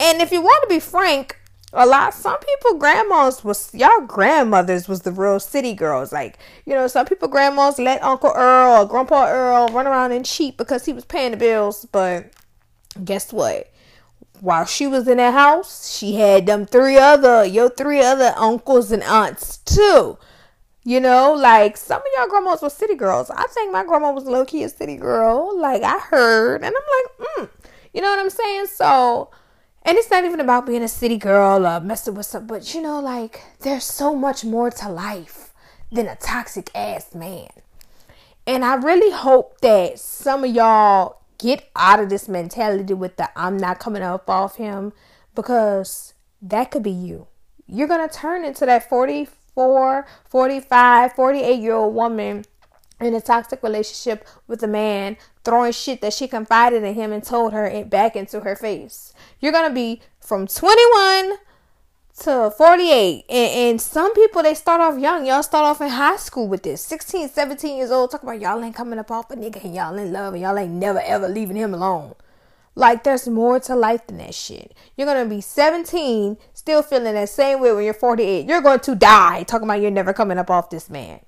And 0.00 0.20
if 0.20 0.32
you 0.32 0.42
want 0.42 0.62
to 0.64 0.68
be 0.68 0.80
frank, 0.80 1.40
a 1.72 1.86
lot 1.86 2.12
some 2.12 2.38
people 2.38 2.78
grandmas 2.78 3.44
was 3.44 3.72
y'all 3.72 4.00
grandmothers 4.00 4.88
was 4.88 5.02
the 5.02 5.12
real 5.12 5.38
city 5.38 5.74
girls. 5.74 6.12
Like, 6.12 6.38
you 6.66 6.74
know, 6.74 6.88
some 6.88 7.06
people 7.06 7.28
grandmas 7.28 7.78
let 7.78 8.02
Uncle 8.02 8.32
Earl 8.34 8.82
or 8.82 8.86
Grandpa 8.86 9.26
Earl 9.28 9.68
run 9.68 9.86
around 9.86 10.10
and 10.10 10.26
cheat 10.26 10.56
because 10.56 10.84
he 10.84 10.92
was 10.92 11.04
paying 11.04 11.30
the 11.30 11.36
bills, 11.36 11.86
but 11.92 12.32
guess 13.04 13.32
what? 13.32 13.72
While 14.40 14.66
she 14.66 14.86
was 14.86 15.08
in 15.08 15.18
that 15.18 15.34
house, 15.34 15.96
she 15.96 16.16
had 16.16 16.46
them 16.46 16.66
three 16.66 16.98
other 16.98 17.44
your 17.44 17.70
three 17.70 18.00
other 18.00 18.34
uncles 18.36 18.90
and 18.92 19.02
aunts 19.02 19.58
too 19.58 20.18
you 20.84 21.00
know, 21.00 21.32
like 21.32 21.76
some 21.78 22.00
of 22.00 22.06
y'all 22.14 22.28
grandmas 22.28 22.60
were 22.60 22.68
city 22.68 22.94
girls. 22.94 23.30
I 23.30 23.44
think 23.44 23.72
my 23.72 23.84
grandma 23.84 24.12
was 24.12 24.24
low 24.24 24.44
key 24.44 24.64
a 24.64 24.68
city 24.68 24.96
girl. 24.96 25.58
Like 25.58 25.82
I 25.82 25.98
heard, 25.98 26.62
and 26.62 26.74
I'm 26.76 27.18
like, 27.18 27.28
mm. 27.28 27.68
you 27.94 28.02
know 28.02 28.10
what 28.10 28.18
I'm 28.18 28.30
saying? 28.30 28.66
So 28.66 29.30
And 29.84 29.98
it's 29.98 30.10
not 30.10 30.24
even 30.24 30.40
about 30.40 30.66
being 30.66 30.82
a 30.82 30.88
city 30.88 31.18
girl 31.18 31.66
or 31.66 31.80
messing 31.80 32.14
with 32.14 32.26
some, 32.26 32.46
but 32.46 32.74
you 32.74 32.80
know, 32.80 33.00
like, 33.00 33.42
there's 33.60 33.84
so 33.84 34.14
much 34.14 34.44
more 34.44 34.70
to 34.70 34.88
life 34.88 35.52
than 35.92 36.06
a 36.06 36.16
toxic 36.16 36.70
ass 36.74 37.14
man. 37.14 37.48
And 38.46 38.64
I 38.64 38.74
really 38.76 39.10
hope 39.10 39.60
that 39.60 39.98
some 39.98 40.44
of 40.44 40.54
y'all 40.54 41.20
get 41.44 41.68
out 41.76 42.00
of 42.00 42.08
this 42.08 42.26
mentality 42.26 42.94
with 42.94 43.16
the 43.16 43.28
I'm 43.38 43.58
not 43.58 43.78
coming 43.78 44.02
up 44.02 44.30
off 44.30 44.56
him 44.56 44.94
because 45.34 46.14
that 46.40 46.70
could 46.70 46.82
be 46.82 46.90
you. 46.90 47.26
You're 47.66 47.86
going 47.86 48.08
to 48.08 48.14
turn 48.14 48.46
into 48.46 48.64
that 48.64 48.88
44, 48.88 50.06
45, 50.24 51.12
48 51.12 51.60
year 51.60 51.74
old 51.74 51.94
woman 51.94 52.46
in 52.98 53.14
a 53.14 53.20
toxic 53.20 53.62
relationship 53.62 54.26
with 54.46 54.62
a 54.62 54.66
man 54.66 55.18
throwing 55.44 55.72
shit 55.72 56.00
that 56.00 56.14
she 56.14 56.26
confided 56.26 56.82
in 56.82 56.94
him 56.94 57.12
and 57.12 57.22
told 57.22 57.52
her 57.52 57.84
back 57.84 58.16
into 58.16 58.40
her 58.40 58.56
face. 58.56 59.12
You're 59.38 59.52
going 59.52 59.68
to 59.68 59.74
be 59.74 60.00
from 60.20 60.46
21 60.46 61.34
to 62.20 62.52
48 62.56 63.24
and, 63.28 63.70
and, 63.70 63.80
some 63.80 64.14
people 64.14 64.42
they 64.42 64.54
start 64.54 64.80
off 64.80 65.00
young. 65.00 65.26
Y'all 65.26 65.42
start 65.42 65.64
off 65.64 65.80
in 65.80 65.88
high 65.88 66.16
school 66.16 66.46
with 66.46 66.62
this. 66.62 66.80
16 66.82 67.28
17 67.28 67.76
years 67.76 67.90
old 67.90 68.10
talk 68.10 68.22
about 68.22 68.40
y'all 68.40 68.62
ain't 68.62 68.74
coming 68.74 68.98
up 68.98 69.10
off 69.10 69.30
a 69.30 69.36
nigga 69.36 69.62
and 69.64 69.74
y'all 69.74 69.96
in 69.96 70.12
love 70.12 70.34
and 70.34 70.42
y'all 70.42 70.56
ain't 70.56 70.72
never 70.72 71.00
ever 71.00 71.28
leaving 71.28 71.56
him 71.56 71.74
alone. 71.74 72.14
Like 72.76 73.02
there's 73.02 73.26
more 73.28 73.58
to 73.60 73.74
life 73.74 74.06
than 74.06 74.18
that 74.18 74.34
shit. 74.34 74.74
You're 74.96 75.08
gonna 75.08 75.28
be 75.28 75.40
17 75.40 76.36
still 76.52 76.82
feeling 76.82 77.14
that 77.14 77.28
same 77.28 77.60
way 77.60 77.72
when 77.72 77.84
you're 77.84 77.94
48 77.94 78.46
you're 78.46 78.62
going 78.62 78.80
to 78.80 78.94
die 78.94 79.42
talking 79.42 79.66
about 79.66 79.80
you're 79.80 79.90
never 79.90 80.12
coming 80.12 80.38
up 80.38 80.50
off 80.50 80.70
this 80.70 80.88
man. 80.88 81.20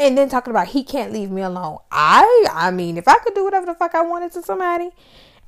And 0.00 0.18
then 0.18 0.28
talking 0.28 0.50
about 0.50 0.68
he 0.68 0.82
can't 0.82 1.12
leave 1.12 1.30
me 1.30 1.42
alone. 1.42 1.78
I 1.92 2.46
i 2.52 2.72
mean 2.72 2.96
if 2.96 3.06
i 3.06 3.18
could 3.18 3.34
do 3.34 3.44
whatever 3.44 3.66
the 3.66 3.74
fuck 3.74 3.94
i 3.94 4.02
wanted 4.02 4.32
to 4.32 4.42
somebody 4.42 4.90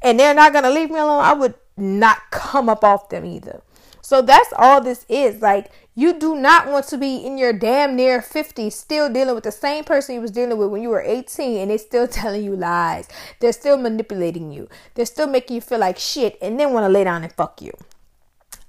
and 0.00 0.18
they're 0.18 0.34
not 0.34 0.52
gonna 0.52 0.70
leave 0.70 0.90
me 0.90 0.98
alone 0.98 1.22
i 1.22 1.32
would 1.32 1.54
not 1.76 2.18
come 2.30 2.68
up 2.68 2.84
off 2.84 3.08
them 3.08 3.24
either 3.24 3.62
so 4.02 4.22
that's 4.22 4.52
all 4.56 4.80
this 4.80 5.06
is. 5.08 5.42
Like, 5.42 5.70
you 5.94 6.18
do 6.18 6.36
not 6.36 6.68
want 6.68 6.86
to 6.88 6.98
be 6.98 7.16
in 7.16 7.36
your 7.36 7.52
damn 7.52 7.96
near 7.96 8.22
50 8.22 8.70
still 8.70 9.12
dealing 9.12 9.34
with 9.34 9.44
the 9.44 9.52
same 9.52 9.84
person 9.84 10.14
you 10.14 10.20
was 10.20 10.30
dealing 10.30 10.56
with 10.56 10.70
when 10.70 10.82
you 10.82 10.88
were 10.88 11.02
18 11.02 11.58
and 11.58 11.70
they're 11.70 11.78
still 11.78 12.08
telling 12.08 12.44
you 12.44 12.56
lies. 12.56 13.08
They're 13.40 13.52
still 13.52 13.76
manipulating 13.76 14.52
you. 14.52 14.68
They're 14.94 15.06
still 15.06 15.26
making 15.26 15.56
you 15.56 15.60
feel 15.60 15.78
like 15.78 15.98
shit 15.98 16.38
and 16.40 16.58
then 16.58 16.72
want 16.72 16.84
to 16.84 16.88
lay 16.88 17.04
down 17.04 17.22
and 17.22 17.32
fuck 17.32 17.60
you. 17.60 17.72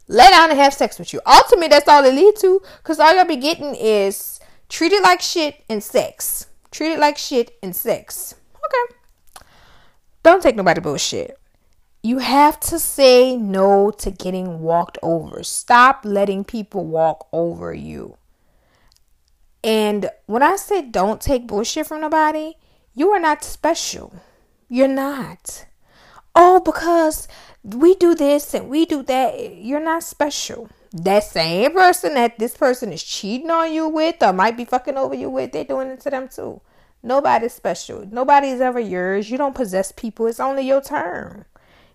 Lay 0.07 0.29
down 0.29 0.49
and 0.49 0.59
have 0.59 0.73
sex 0.73 0.99
with 0.99 1.13
you. 1.13 1.21
Ultimately, 1.25 1.69
that's 1.69 1.87
all 1.87 2.03
it 2.03 2.13
leads 2.13 2.41
to 2.41 2.61
because 2.77 2.99
all 2.99 3.15
you'll 3.15 3.25
be 3.25 3.37
getting 3.37 3.75
is 3.75 4.41
treated 4.67 5.01
like 5.01 5.21
shit 5.21 5.63
and 5.69 5.81
sex. 5.81 6.47
Treated 6.69 6.99
like 6.99 7.17
shit 7.17 7.57
and 7.63 7.73
sex. 7.73 8.35
Okay. 8.55 8.95
Don't 10.23 10.43
take 10.43 10.55
nobody 10.55 10.81
bullshit. 10.81 11.37
You 12.03 12.17
have 12.17 12.59
to 12.61 12.79
say 12.79 13.35
no 13.35 13.91
to 13.91 14.09
getting 14.09 14.61
walked 14.61 14.97
over. 15.03 15.43
Stop 15.43 16.01
letting 16.03 16.43
people 16.43 16.85
walk 16.85 17.27
over 17.31 17.73
you. 17.73 18.17
And 19.63 20.09
when 20.25 20.41
I 20.41 20.55
say 20.55 20.81
don't 20.81 21.21
take 21.21 21.45
bullshit 21.45 21.85
from 21.85 22.01
nobody, 22.01 22.55
you 22.95 23.09
are 23.11 23.19
not 23.19 23.43
special. 23.43 24.15
You're 24.67 24.87
not. 24.87 25.67
Oh, 26.33 26.59
because 26.59 27.27
we 27.63 27.93
do 27.93 28.15
this 28.15 28.53
and 28.55 28.69
we 28.69 28.85
do 28.85 29.03
that. 29.03 29.57
You're 29.57 29.79
not 29.79 30.01
special. 30.01 30.69
That 30.93 31.23
same 31.23 31.73
person 31.73 32.15
that 32.15 32.39
this 32.39 32.57
person 32.57 32.91
is 32.91 33.03
cheating 33.03 33.51
on 33.51 33.71
you 33.71 33.87
with 33.87 34.23
or 34.23 34.33
might 34.33 34.57
be 34.57 34.65
fucking 34.65 34.97
over 34.97 35.13
you 35.13 35.29
with, 35.29 35.51
they're 35.51 35.65
doing 35.65 35.89
it 35.89 36.01
to 36.01 36.09
them 36.09 36.27
too. 36.27 36.61
Nobody's 37.03 37.53
special. 37.53 38.07
Nobody's 38.11 38.59
ever 38.59 38.79
yours. 38.79 39.29
You 39.29 39.37
don't 39.37 39.55
possess 39.55 39.91
people. 39.91 40.25
It's 40.27 40.39
only 40.39 40.67
your 40.67 40.81
turn. 40.81 41.45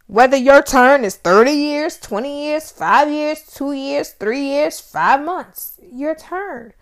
Whether 0.07 0.37
your 0.37 0.63
turn 0.63 1.05
is 1.05 1.17
30 1.17 1.51
years, 1.51 1.99
20 1.99 2.47
years, 2.47 2.71
5 2.71 3.11
years, 3.11 3.43
2 3.43 3.73
years, 3.73 4.11
3 4.13 4.41
years, 4.41 4.81
5 4.81 5.25
months, 5.25 5.81
your 5.83 6.15
turn. 6.15 6.73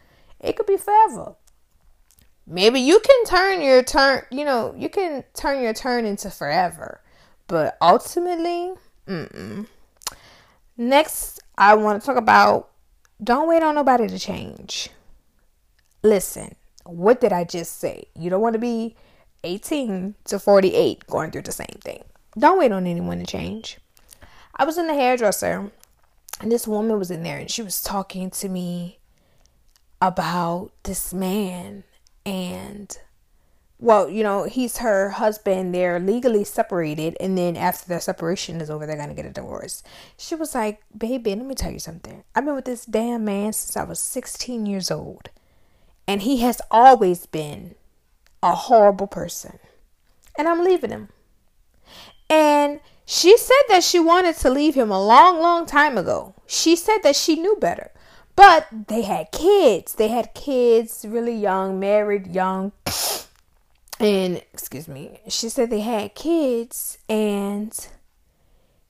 It 0.40 0.56
could 0.56 0.66
be 0.66 0.76
forever. 0.76 1.36
Maybe 2.46 2.80
you 2.80 3.00
can 3.00 3.24
turn 3.24 3.62
your 3.62 3.82
turn, 3.82 4.24
you 4.30 4.44
know, 4.44 4.74
you 4.76 4.90
can 4.90 5.24
turn 5.32 5.62
your 5.62 5.72
turn 5.72 6.04
into 6.04 6.28
forever. 6.30 7.00
But 7.46 7.78
ultimately, 7.80 8.74
mm-mm. 9.06 9.66
Next, 10.76 11.40
I 11.56 11.74
want 11.74 12.02
to 12.02 12.06
talk 12.06 12.16
about 12.16 12.70
don't 13.22 13.48
wait 13.48 13.62
on 13.62 13.76
nobody 13.76 14.08
to 14.08 14.18
change. 14.18 14.90
Listen, 16.02 16.56
what 16.84 17.20
did 17.20 17.32
I 17.32 17.44
just 17.44 17.78
say? 17.78 18.08
You 18.18 18.28
don't 18.28 18.40
want 18.40 18.54
to 18.54 18.58
be 18.58 18.96
18 19.44 20.16
to 20.24 20.38
48 20.38 21.06
going 21.06 21.30
through 21.30 21.42
the 21.42 21.52
same 21.52 21.78
thing. 21.80 22.02
Don't 22.38 22.58
wait 22.58 22.72
on 22.72 22.86
anyone 22.86 23.18
to 23.20 23.26
change. 23.26 23.78
I 24.56 24.64
was 24.64 24.78
in 24.78 24.86
the 24.86 24.94
hairdresser 24.94 25.70
and 26.40 26.52
this 26.52 26.66
woman 26.66 26.98
was 26.98 27.10
in 27.10 27.22
there 27.22 27.38
and 27.38 27.50
she 27.50 27.62
was 27.62 27.82
talking 27.82 28.30
to 28.30 28.48
me 28.48 28.98
about 30.00 30.72
this 30.82 31.14
man 31.14 31.84
and 32.26 32.98
well, 33.84 34.08
you 34.08 34.22
know, 34.22 34.44
he's 34.44 34.78
her 34.78 35.10
husband. 35.10 35.74
They're 35.74 35.98
legally 35.98 36.44
separated, 36.44 37.16
and 37.20 37.36
then 37.36 37.56
after 37.56 37.86
their 37.86 38.00
separation 38.00 38.60
is 38.60 38.70
over, 38.70 38.86
they're 38.86 38.96
gonna 38.96 39.14
get 39.14 39.26
a 39.26 39.30
divorce. 39.30 39.82
She 40.16 40.34
was 40.34 40.54
like, 40.54 40.82
"Baby, 40.96 41.34
let 41.34 41.44
me 41.44 41.54
tell 41.54 41.72
you 41.72 41.78
something. 41.78 42.24
I've 42.34 42.44
been 42.46 42.54
with 42.54 42.64
this 42.64 42.86
damn 42.86 43.24
man 43.24 43.52
since 43.52 43.76
I 43.76 43.84
was 43.84 43.98
16 43.98 44.64
years 44.64 44.90
old, 44.90 45.28
and 46.06 46.22
he 46.22 46.38
has 46.38 46.62
always 46.70 47.26
been 47.26 47.74
a 48.42 48.54
horrible 48.54 49.06
person, 49.06 49.58
and 50.38 50.48
I'm 50.48 50.64
leaving 50.64 50.90
him. 50.90 51.08
And 52.34 52.80
she 53.06 53.38
said 53.38 53.62
that 53.68 53.84
she 53.84 54.00
wanted 54.00 54.36
to 54.38 54.50
leave 54.50 54.74
him 54.74 54.90
a 54.90 55.06
long, 55.06 55.40
long 55.40 55.66
time 55.66 55.96
ago. 55.96 56.34
She 56.46 56.74
said 56.74 56.98
that 57.04 57.14
she 57.14 57.36
knew 57.36 57.56
better. 57.60 57.92
But 58.34 58.66
they 58.88 59.02
had 59.02 59.30
kids. 59.30 59.94
They 59.94 60.08
had 60.08 60.34
kids 60.34 61.06
really 61.08 61.36
young, 61.36 61.78
married 61.78 62.26
young. 62.34 62.72
And, 64.00 64.42
excuse 64.52 64.88
me, 64.88 65.20
she 65.28 65.48
said 65.48 65.70
they 65.70 65.80
had 65.80 66.16
kids 66.16 66.98
and 67.08 67.72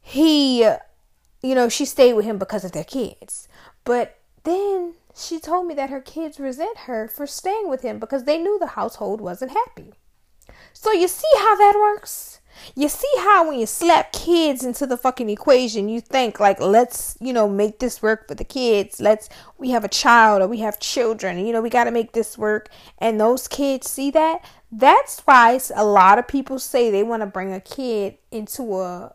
he, 0.00 0.62
you 0.62 1.54
know, 1.54 1.68
she 1.68 1.84
stayed 1.84 2.14
with 2.14 2.24
him 2.24 2.38
because 2.38 2.64
of 2.64 2.72
their 2.72 2.84
kids. 2.84 3.46
But 3.84 4.18
then 4.44 4.94
she 5.14 5.38
told 5.38 5.66
me 5.66 5.74
that 5.74 5.90
her 5.90 6.00
kids 6.00 6.40
resent 6.40 6.78
her 6.88 7.06
for 7.06 7.26
staying 7.26 7.68
with 7.68 7.82
him 7.82 7.98
because 7.98 8.24
they 8.24 8.38
knew 8.38 8.58
the 8.58 8.78
household 8.78 9.20
wasn't 9.20 9.50
happy. 9.50 9.92
So 10.72 10.90
you 10.90 11.06
see 11.06 11.32
how 11.36 11.54
that 11.54 11.76
works? 11.76 12.33
You 12.74 12.88
see 12.88 13.10
how 13.18 13.48
when 13.48 13.58
you 13.58 13.66
slap 13.66 14.12
kids 14.12 14.64
into 14.64 14.86
the 14.86 14.96
fucking 14.96 15.30
equation, 15.30 15.88
you 15.88 16.00
think 16.00 16.40
like, 16.40 16.60
let's, 16.60 17.16
you 17.20 17.32
know, 17.32 17.48
make 17.48 17.78
this 17.78 18.02
work 18.02 18.28
for 18.28 18.34
the 18.34 18.44
kids. 18.44 19.00
Let's, 19.00 19.28
we 19.58 19.70
have 19.70 19.84
a 19.84 19.88
child 19.88 20.42
or 20.42 20.48
we 20.48 20.58
have 20.58 20.80
children, 20.80 21.44
you 21.46 21.52
know, 21.52 21.62
we 21.62 21.70
got 21.70 21.84
to 21.84 21.90
make 21.90 22.12
this 22.12 22.36
work. 22.38 22.68
And 22.98 23.20
those 23.20 23.48
kids 23.48 23.90
see 23.90 24.10
that. 24.12 24.44
That's 24.70 25.20
why 25.20 25.58
a 25.74 25.84
lot 25.84 26.18
of 26.18 26.26
people 26.26 26.58
say 26.58 26.90
they 26.90 27.02
want 27.02 27.22
to 27.22 27.26
bring 27.26 27.52
a 27.52 27.60
kid 27.60 28.18
into 28.30 28.80
a, 28.80 29.14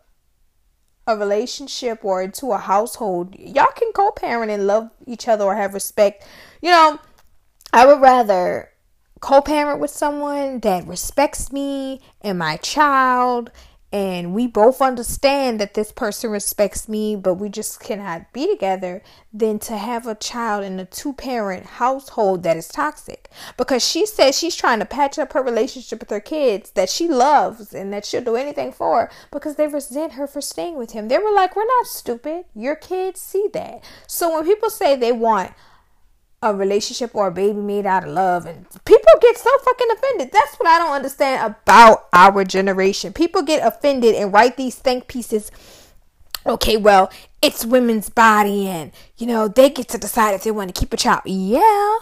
a 1.06 1.16
relationship 1.16 2.04
or 2.04 2.22
into 2.22 2.52
a 2.52 2.58
household. 2.58 3.34
Y'all 3.38 3.66
can 3.74 3.92
co-parent 3.92 4.50
and 4.50 4.66
love 4.66 4.90
each 5.06 5.28
other 5.28 5.44
or 5.44 5.56
have 5.56 5.74
respect. 5.74 6.26
You 6.62 6.70
know, 6.70 6.98
I 7.72 7.86
would 7.86 8.00
rather 8.00 8.69
co 9.20 9.40
parent 9.40 9.80
with 9.80 9.90
someone 9.90 10.60
that 10.60 10.86
respects 10.86 11.52
me 11.52 12.00
and 12.22 12.38
my 12.38 12.56
child, 12.56 13.50
and 13.92 14.34
we 14.34 14.46
both 14.46 14.80
understand 14.80 15.58
that 15.60 15.74
this 15.74 15.90
person 15.90 16.30
respects 16.30 16.88
me, 16.88 17.16
but 17.16 17.34
we 17.34 17.48
just 17.48 17.80
cannot 17.80 18.32
be 18.32 18.46
together, 18.46 19.02
than 19.32 19.58
to 19.58 19.76
have 19.76 20.06
a 20.06 20.14
child 20.14 20.62
in 20.62 20.78
a 20.78 20.84
two 20.84 21.12
parent 21.12 21.66
household 21.66 22.44
that 22.44 22.56
is 22.56 22.68
toxic. 22.68 23.28
Because 23.56 23.84
she 23.84 24.06
says 24.06 24.38
she's 24.38 24.54
trying 24.54 24.78
to 24.78 24.84
patch 24.84 25.18
up 25.18 25.32
her 25.32 25.42
relationship 25.42 25.98
with 25.98 26.10
her 26.10 26.20
kids 26.20 26.70
that 26.72 26.88
she 26.88 27.08
loves 27.08 27.74
and 27.74 27.92
that 27.92 28.04
she'll 28.04 28.22
do 28.22 28.36
anything 28.36 28.70
for 28.70 29.10
because 29.32 29.56
they 29.56 29.66
resent 29.66 30.12
her 30.12 30.28
for 30.28 30.40
staying 30.40 30.76
with 30.76 30.92
him. 30.92 31.08
They 31.08 31.18
were 31.18 31.32
like, 31.32 31.56
We're 31.56 31.64
not 31.64 31.86
stupid. 31.86 32.44
Your 32.54 32.76
kids 32.76 33.20
see 33.20 33.48
that. 33.54 33.82
So 34.06 34.32
when 34.32 34.44
people 34.44 34.70
say 34.70 34.94
they 34.94 35.12
want 35.12 35.52
a 36.42 36.54
relationship 36.54 37.14
or 37.14 37.26
a 37.26 37.30
baby 37.30 37.60
made 37.60 37.84
out 37.84 38.04
of 38.04 38.10
love 38.10 38.46
and 38.46 38.66
people 38.86 39.12
get 39.20 39.36
so 39.36 39.50
fucking 39.58 39.88
offended. 39.92 40.30
That's 40.32 40.56
what 40.56 40.68
i 40.68 40.78
don't 40.78 40.92
understand 40.94 41.54
about 41.54 42.08
our 42.12 42.44
generation. 42.44 43.12
People 43.12 43.42
get 43.42 43.66
offended 43.66 44.14
and 44.14 44.32
write 44.32 44.56
these 44.56 44.74
think 44.74 45.06
pieces. 45.06 45.50
Okay 46.46 46.78
well 46.78 47.12
it's 47.42 47.66
women's 47.66 48.08
body 48.08 48.68
and 48.68 48.92
you 49.18 49.26
know 49.26 49.48
they 49.48 49.68
get 49.68 49.88
to 49.88 49.98
decide 49.98 50.34
if 50.34 50.44
they 50.44 50.50
want 50.50 50.74
to 50.74 50.80
keep 50.80 50.94
a 50.94 50.96
child. 50.96 51.22
Yeah. 51.26 51.98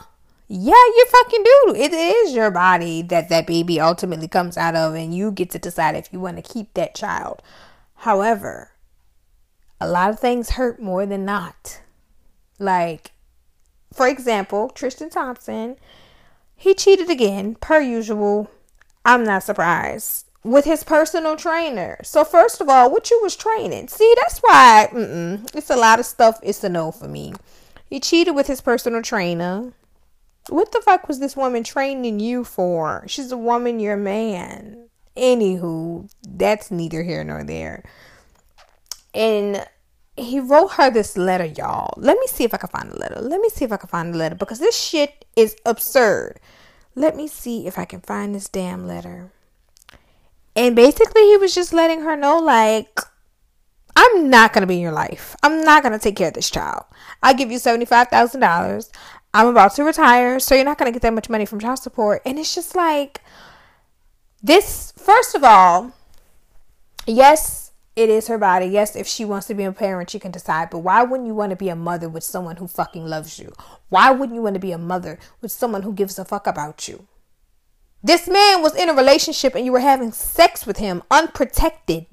Yeah 0.46 0.72
you 0.72 1.06
fucking 1.10 1.42
do. 1.42 1.74
It 1.76 1.92
is 1.92 2.32
your 2.32 2.52
body 2.52 3.02
that 3.02 3.28
that 3.30 3.46
baby 3.46 3.80
ultimately 3.80 4.28
comes 4.28 4.56
out 4.56 4.76
of 4.76 4.94
and 4.94 5.12
you 5.12 5.32
get 5.32 5.50
to 5.50 5.58
decide 5.58 5.96
if 5.96 6.12
you 6.12 6.20
want 6.20 6.36
to 6.36 6.52
keep 6.52 6.74
that 6.74 6.94
child. 6.94 7.42
However 7.96 8.70
a 9.80 9.88
lot 9.88 10.10
of 10.10 10.20
things 10.20 10.50
hurt 10.50 10.80
more 10.80 11.06
than 11.06 11.24
not. 11.24 11.80
Like 12.60 13.12
for 13.98 14.06
example, 14.08 14.70
Tristan 14.70 15.10
Thompson, 15.10 15.76
he 16.54 16.72
cheated 16.72 17.10
again, 17.10 17.56
per 17.56 17.80
usual. 17.80 18.48
I'm 19.04 19.24
not 19.24 19.42
surprised. 19.42 20.24
with 20.44 20.64
his 20.64 20.84
personal 20.84 21.36
trainer. 21.36 21.98
So 22.02 22.24
first 22.24 22.60
of 22.60 22.68
all, 22.68 22.90
what 22.90 23.10
you 23.10 23.20
was 23.22 23.36
training? 23.36 23.88
See, 23.88 24.14
that's 24.16 24.38
why 24.38 24.88
it's 25.54 25.70
a 25.70 25.76
lot 25.76 26.00
of 26.00 26.06
stuff. 26.06 26.38
It's 26.42 26.64
a 26.64 26.68
no 26.68 26.92
for 26.92 27.08
me. 27.08 27.34
He 27.88 28.00
cheated 28.00 28.34
with 28.34 28.46
his 28.46 28.60
personal 28.60 29.02
trainer. 29.02 29.72
What 30.48 30.72
the 30.72 30.80
fuck 30.80 31.08
was 31.08 31.20
this 31.20 31.36
woman 31.36 31.64
training 31.64 32.20
you 32.20 32.44
for? 32.44 33.04
She's 33.06 33.32
a 33.32 33.36
woman, 33.36 33.80
you're 33.80 33.94
a 33.94 33.98
man. 33.98 34.88
Anywho, 35.16 36.10
that's 36.26 36.70
neither 36.70 37.02
here 37.02 37.24
nor 37.24 37.44
there. 37.44 37.84
And 39.12 39.66
he 40.18 40.40
wrote 40.40 40.72
her 40.72 40.90
this 40.90 41.16
letter, 41.16 41.44
y'all. 41.44 41.94
Let 41.96 42.18
me 42.18 42.26
see 42.26 42.44
if 42.44 42.54
I 42.54 42.58
can 42.58 42.68
find 42.68 42.90
the 42.90 42.98
letter. 42.98 43.20
Let 43.20 43.40
me 43.40 43.48
see 43.48 43.64
if 43.64 43.72
I 43.72 43.76
can 43.76 43.88
find 43.88 44.12
the 44.12 44.18
letter 44.18 44.34
because 44.34 44.58
this 44.58 44.78
shit 44.78 45.24
is 45.36 45.56
absurd. 45.64 46.40
Let 46.94 47.16
me 47.16 47.28
see 47.28 47.66
if 47.66 47.78
I 47.78 47.84
can 47.84 48.00
find 48.00 48.34
this 48.34 48.48
damn 48.48 48.86
letter. 48.86 49.30
And 50.56 50.74
basically, 50.74 51.22
he 51.22 51.36
was 51.36 51.54
just 51.54 51.72
letting 51.72 52.00
her 52.00 52.16
know, 52.16 52.38
like, 52.38 52.98
I'm 53.94 54.28
not 54.30 54.52
going 54.52 54.62
to 54.62 54.66
be 54.66 54.76
in 54.76 54.80
your 54.80 54.92
life. 54.92 55.36
I'm 55.42 55.62
not 55.62 55.82
going 55.82 55.92
to 55.92 55.98
take 55.98 56.16
care 56.16 56.28
of 56.28 56.34
this 56.34 56.50
child. 56.50 56.84
I'll 57.22 57.34
give 57.34 57.52
you 57.52 57.58
$75,000. 57.58 58.90
I'm 59.34 59.46
about 59.46 59.74
to 59.74 59.84
retire, 59.84 60.40
so 60.40 60.54
you're 60.54 60.64
not 60.64 60.78
going 60.78 60.90
to 60.90 60.92
get 60.92 61.02
that 61.02 61.14
much 61.14 61.28
money 61.28 61.46
from 61.46 61.60
child 61.60 61.78
support. 61.78 62.22
And 62.24 62.38
it's 62.38 62.54
just 62.54 62.74
like, 62.74 63.20
this, 64.42 64.92
first 64.96 65.34
of 65.34 65.44
all, 65.44 65.92
yes, 67.06 67.67
it 67.98 68.08
is 68.08 68.28
her 68.28 68.38
body. 68.38 68.66
Yes, 68.66 68.94
if 68.94 69.08
she 69.08 69.24
wants 69.24 69.48
to 69.48 69.54
be 69.54 69.64
a 69.64 69.72
parent, 69.72 70.10
she 70.10 70.20
can 70.20 70.30
decide. 70.30 70.70
But 70.70 70.78
why 70.78 71.02
wouldn't 71.02 71.26
you 71.26 71.34
want 71.34 71.50
to 71.50 71.56
be 71.56 71.68
a 71.68 71.74
mother 71.74 72.08
with 72.08 72.22
someone 72.22 72.54
who 72.56 72.68
fucking 72.68 73.04
loves 73.04 73.40
you? 73.40 73.52
Why 73.88 74.12
wouldn't 74.12 74.36
you 74.36 74.42
want 74.42 74.54
to 74.54 74.60
be 74.60 74.70
a 74.70 74.78
mother 74.78 75.18
with 75.40 75.50
someone 75.50 75.82
who 75.82 75.92
gives 75.92 76.16
a 76.16 76.24
fuck 76.24 76.46
about 76.46 76.86
you? 76.86 77.08
This 78.00 78.28
man 78.28 78.62
was 78.62 78.76
in 78.76 78.88
a 78.88 78.94
relationship 78.94 79.56
and 79.56 79.64
you 79.64 79.72
were 79.72 79.80
having 79.80 80.12
sex 80.12 80.64
with 80.64 80.76
him 80.76 81.02
unprotected. 81.10 82.06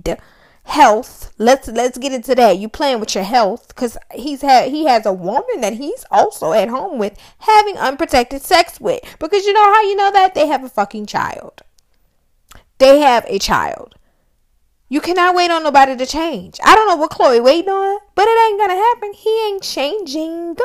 Health. 0.63 1.31
Let's 1.37 1.67
let's 1.67 1.99
get 1.99 2.11
into 2.11 2.33
that. 2.33 2.57
You 2.57 2.67
playing 2.67 2.99
with 2.99 3.13
your 3.13 3.23
health 3.23 3.67
because 3.67 3.95
he's 4.11 4.41
had 4.41 4.71
he 4.71 4.87
has 4.87 5.05
a 5.05 5.13
woman 5.13 5.61
that 5.61 5.73
he's 5.73 6.03
also 6.09 6.53
at 6.53 6.69
home 6.69 6.97
with 6.97 7.15
having 7.37 7.77
unprotected 7.77 8.41
sex 8.41 8.81
with. 8.81 9.01
Because 9.19 9.45
you 9.45 9.53
know 9.53 9.63
how 9.63 9.81
you 9.83 9.95
know 9.95 10.09
that 10.09 10.33
they 10.33 10.47
have 10.47 10.63
a 10.63 10.69
fucking 10.69 11.05
child. 11.05 11.61
They 12.79 12.97
have 13.01 13.23
a 13.27 13.37
child. 13.37 13.93
You 14.87 15.01
cannot 15.01 15.35
wait 15.35 15.49
on 15.49 15.63
nobody 15.63 15.97
to 15.97 16.05
change. 16.05 16.59
I 16.63 16.75
don't 16.75 16.87
know 16.87 16.95
what 16.95 17.11
Khloe 17.11 17.43
waiting 17.43 17.71
on, 17.71 17.99
but 18.13 18.27
it 18.27 18.49
ain't 18.49 18.59
gonna 18.59 18.75
happen. 18.75 19.13
He 19.13 19.47
ain't 19.47 19.63
changing. 19.63 20.57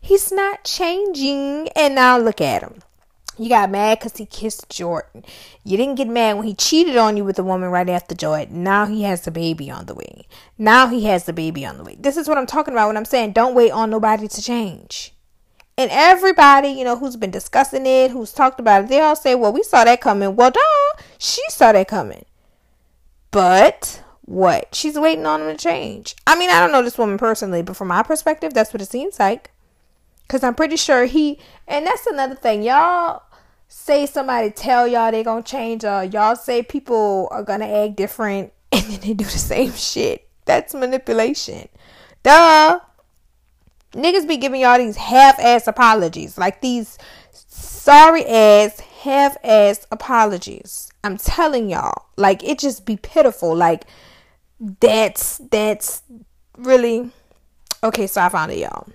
He's 0.00 0.30
not 0.30 0.64
changing. 0.64 1.68
And 1.74 1.96
now 1.96 2.18
look 2.18 2.40
at 2.40 2.62
him. 2.62 2.82
You 3.36 3.48
got 3.48 3.70
mad 3.70 3.98
because 3.98 4.16
he 4.16 4.26
kissed 4.26 4.68
Jordyn. 4.68 5.24
You 5.64 5.76
didn't 5.76 5.96
get 5.96 6.08
mad 6.08 6.36
when 6.36 6.46
he 6.46 6.54
cheated 6.54 6.96
on 6.96 7.16
you 7.16 7.24
with 7.24 7.38
a 7.38 7.44
woman 7.44 7.70
right 7.70 7.88
after 7.88 8.14
Jordyn. 8.14 8.50
Now 8.50 8.86
he 8.86 9.02
has 9.02 9.22
the 9.22 9.30
baby 9.30 9.70
on 9.70 9.86
the 9.86 9.94
way. 9.94 10.26
Now 10.56 10.88
he 10.88 11.04
has 11.06 11.24
the 11.24 11.32
baby 11.32 11.64
on 11.64 11.78
the 11.78 11.84
way. 11.84 11.96
This 11.98 12.16
is 12.16 12.28
what 12.28 12.38
I'm 12.38 12.46
talking 12.46 12.74
about 12.74 12.88
when 12.88 12.96
I'm 12.96 13.04
saying 13.04 13.32
don't 13.32 13.54
wait 13.54 13.70
on 13.70 13.90
nobody 13.90 14.26
to 14.26 14.42
change. 14.42 15.14
And 15.76 15.90
everybody, 15.92 16.70
you 16.70 16.82
know, 16.82 16.96
who's 16.96 17.16
been 17.16 17.30
discussing 17.30 17.86
it, 17.86 18.10
who's 18.10 18.32
talked 18.32 18.58
about 18.58 18.84
it, 18.84 18.88
they 18.88 19.00
all 19.00 19.14
say, 19.14 19.36
well, 19.36 19.52
we 19.52 19.62
saw 19.62 19.84
that 19.84 20.00
coming. 20.00 20.34
Well, 20.34 20.50
duh, 20.50 21.02
she 21.18 21.42
saw 21.50 21.70
that 21.70 21.86
coming. 21.86 22.24
But 23.30 24.02
what? 24.22 24.74
She's 24.74 24.98
waiting 24.98 25.26
on 25.26 25.42
him 25.42 25.48
to 25.48 25.56
change. 25.56 26.16
I 26.26 26.38
mean, 26.38 26.50
I 26.50 26.60
don't 26.60 26.72
know 26.72 26.82
this 26.82 26.98
woman 26.98 27.18
personally, 27.18 27.62
but 27.62 27.76
from 27.76 27.88
my 27.88 28.02
perspective, 28.02 28.54
that's 28.54 28.72
what 28.72 28.82
it 28.82 28.90
seems 28.90 29.18
like. 29.18 29.50
Because 30.22 30.42
I'm 30.42 30.54
pretty 30.54 30.76
sure 30.76 31.06
he, 31.06 31.38
and 31.66 31.86
that's 31.86 32.06
another 32.06 32.34
thing, 32.34 32.62
y'all 32.62 33.22
say 33.68 34.06
somebody 34.06 34.50
tell 34.50 34.88
y'all 34.88 35.10
they 35.10 35.22
gonna 35.22 35.42
change 35.42 35.84
or 35.84 36.04
y'all 36.04 36.36
say 36.36 36.62
people 36.62 37.28
are 37.30 37.42
gonna 37.42 37.66
act 37.66 37.96
different 37.96 38.52
and 38.72 38.84
then 38.84 39.00
they 39.00 39.14
do 39.14 39.24
the 39.24 39.30
same 39.30 39.72
shit. 39.72 40.28
That's 40.44 40.74
manipulation. 40.74 41.68
Duh. 42.22 42.80
Niggas 43.92 44.28
be 44.28 44.36
giving 44.36 44.60
y'all 44.60 44.78
these 44.78 44.96
half 44.96 45.38
ass 45.38 45.66
apologies. 45.66 46.36
Like 46.36 46.60
these 46.60 46.98
sorry 47.32 48.24
ass 48.26 48.80
half 48.80 49.36
ass 49.42 49.86
apologies. 49.90 50.87
I'm 51.04 51.16
telling 51.16 51.70
y'all. 51.70 52.06
Like 52.16 52.42
it 52.44 52.58
just 52.58 52.84
be 52.84 52.96
pitiful. 52.96 53.54
Like 53.54 53.84
that's 54.80 55.38
that's 55.50 56.02
really 56.56 57.10
okay, 57.82 58.06
so 58.06 58.22
I 58.22 58.28
found 58.28 58.52
it 58.52 58.58
y'all. 58.58 58.88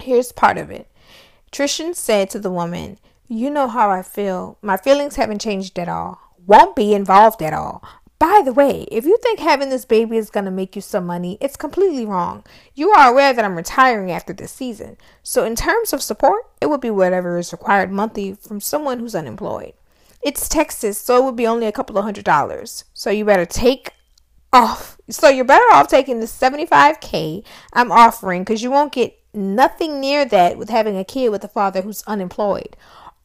Here's 0.00 0.32
part 0.32 0.58
of 0.58 0.70
it. 0.70 0.88
Tristan 1.50 1.94
said 1.94 2.28
to 2.30 2.38
the 2.38 2.50
woman, 2.50 2.98
you 3.28 3.50
know 3.50 3.66
how 3.66 3.90
I 3.90 4.02
feel. 4.02 4.58
My 4.60 4.76
feelings 4.76 5.16
haven't 5.16 5.40
changed 5.40 5.78
at 5.78 5.88
all. 5.88 6.20
Won't 6.46 6.76
be 6.76 6.94
involved 6.94 7.42
at 7.42 7.54
all. 7.54 7.82
By 8.18 8.40
the 8.44 8.52
way, 8.52 8.86
if 8.90 9.04
you 9.04 9.18
think 9.22 9.40
having 9.40 9.68
this 9.68 9.84
baby 9.84 10.16
is 10.16 10.30
going 10.30 10.46
to 10.46 10.50
make 10.50 10.74
you 10.74 10.80
some 10.80 11.04
money, 11.06 11.36
it's 11.40 11.56
completely 11.56 12.06
wrong. 12.06 12.44
You 12.74 12.90
are 12.90 13.10
aware 13.10 13.34
that 13.34 13.44
I'm 13.44 13.56
retiring 13.56 14.10
after 14.10 14.32
this 14.32 14.52
season. 14.52 14.96
So, 15.22 15.44
in 15.44 15.54
terms 15.54 15.92
of 15.92 16.02
support, 16.02 16.44
it 16.60 16.66
would 16.66 16.80
be 16.80 16.88
whatever 16.88 17.36
is 17.36 17.52
required 17.52 17.92
monthly 17.92 18.34
from 18.34 18.60
someone 18.60 19.00
who's 19.00 19.14
unemployed. 19.14 19.74
It's 20.26 20.48
Texas, 20.48 20.98
so 20.98 21.18
it 21.18 21.24
would 21.24 21.36
be 21.36 21.46
only 21.46 21.68
a 21.68 21.72
couple 21.72 21.96
of 21.96 22.02
hundred 22.02 22.24
dollars. 22.24 22.84
So, 22.92 23.10
you 23.10 23.24
better 23.24 23.46
take 23.46 23.92
off. 24.52 24.98
So, 25.08 25.28
you're 25.28 25.44
better 25.44 25.72
off 25.72 25.86
taking 25.86 26.18
the 26.18 26.26
75K 26.26 27.44
I'm 27.72 27.92
offering 27.92 28.42
because 28.42 28.60
you 28.60 28.72
won't 28.72 28.92
get 28.92 29.16
nothing 29.32 30.00
near 30.00 30.24
that 30.24 30.58
with 30.58 30.68
having 30.68 30.96
a 30.98 31.04
kid 31.04 31.28
with 31.28 31.44
a 31.44 31.48
father 31.48 31.82
who's 31.82 32.02
unemployed. 32.08 32.76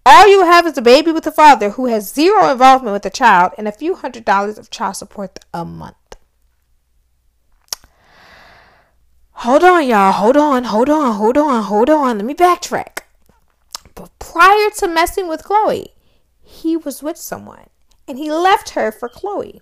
All 0.05 0.27
you 0.27 0.43
have 0.45 0.67
is 0.67 0.77
a 0.77 0.81
baby 0.83 1.11
with 1.11 1.25
a 1.25 1.31
father 1.31 1.71
who 1.71 1.87
has 1.87 2.13
zero 2.13 2.51
involvement 2.51 2.93
with 2.93 3.01
the 3.01 3.09
child 3.09 3.53
and 3.57 3.67
a 3.67 3.71
few 3.71 3.95
hundred 3.95 4.23
dollars 4.23 4.59
of 4.59 4.69
child 4.69 4.95
support 4.95 5.39
a 5.55 5.65
month. 5.65 5.95
Hold 9.31 9.63
on, 9.63 9.87
y'all. 9.87 10.11
Hold 10.11 10.37
on, 10.37 10.65
hold 10.65 10.87
on, 10.87 11.15
hold 11.15 11.39
on, 11.39 11.63
hold 11.63 11.89
on. 11.89 12.17
Let 12.19 12.25
me 12.25 12.35
backtrack. 12.35 12.99
But 13.95 14.11
prior 14.19 14.69
to 14.77 14.87
messing 14.87 15.27
with 15.27 15.41
Khloe, 15.43 15.87
he 16.61 16.77
was 16.77 17.03
with 17.03 17.17
someone 17.17 17.69
and 18.07 18.17
he 18.17 18.31
left 18.31 18.71
her 18.71 18.91
for 18.91 19.09
Khloe. 19.09 19.61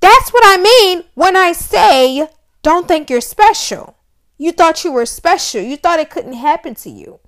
That's 0.00 0.30
what 0.30 0.44
I 0.44 0.56
mean 0.56 1.04
when 1.14 1.36
I 1.36 1.52
say 1.52 2.28
don't 2.62 2.88
think 2.88 3.08
you're 3.08 3.20
special. 3.20 3.96
You 4.38 4.52
thought 4.52 4.84
you 4.84 4.92
were 4.92 5.06
special. 5.06 5.62
You 5.62 5.76
thought 5.76 6.00
it 6.00 6.10
couldn't 6.10 6.34
happen 6.34 6.74
to 6.76 6.90
you. 6.90 7.20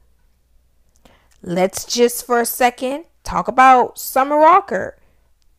Let's 1.43 1.85
just 1.85 2.27
for 2.27 2.41
a 2.41 2.47
second 2.47 3.05
talk 3.25 3.49
about 3.49 3.99
Summer 3.99 4.39
Walker. 4.39 4.98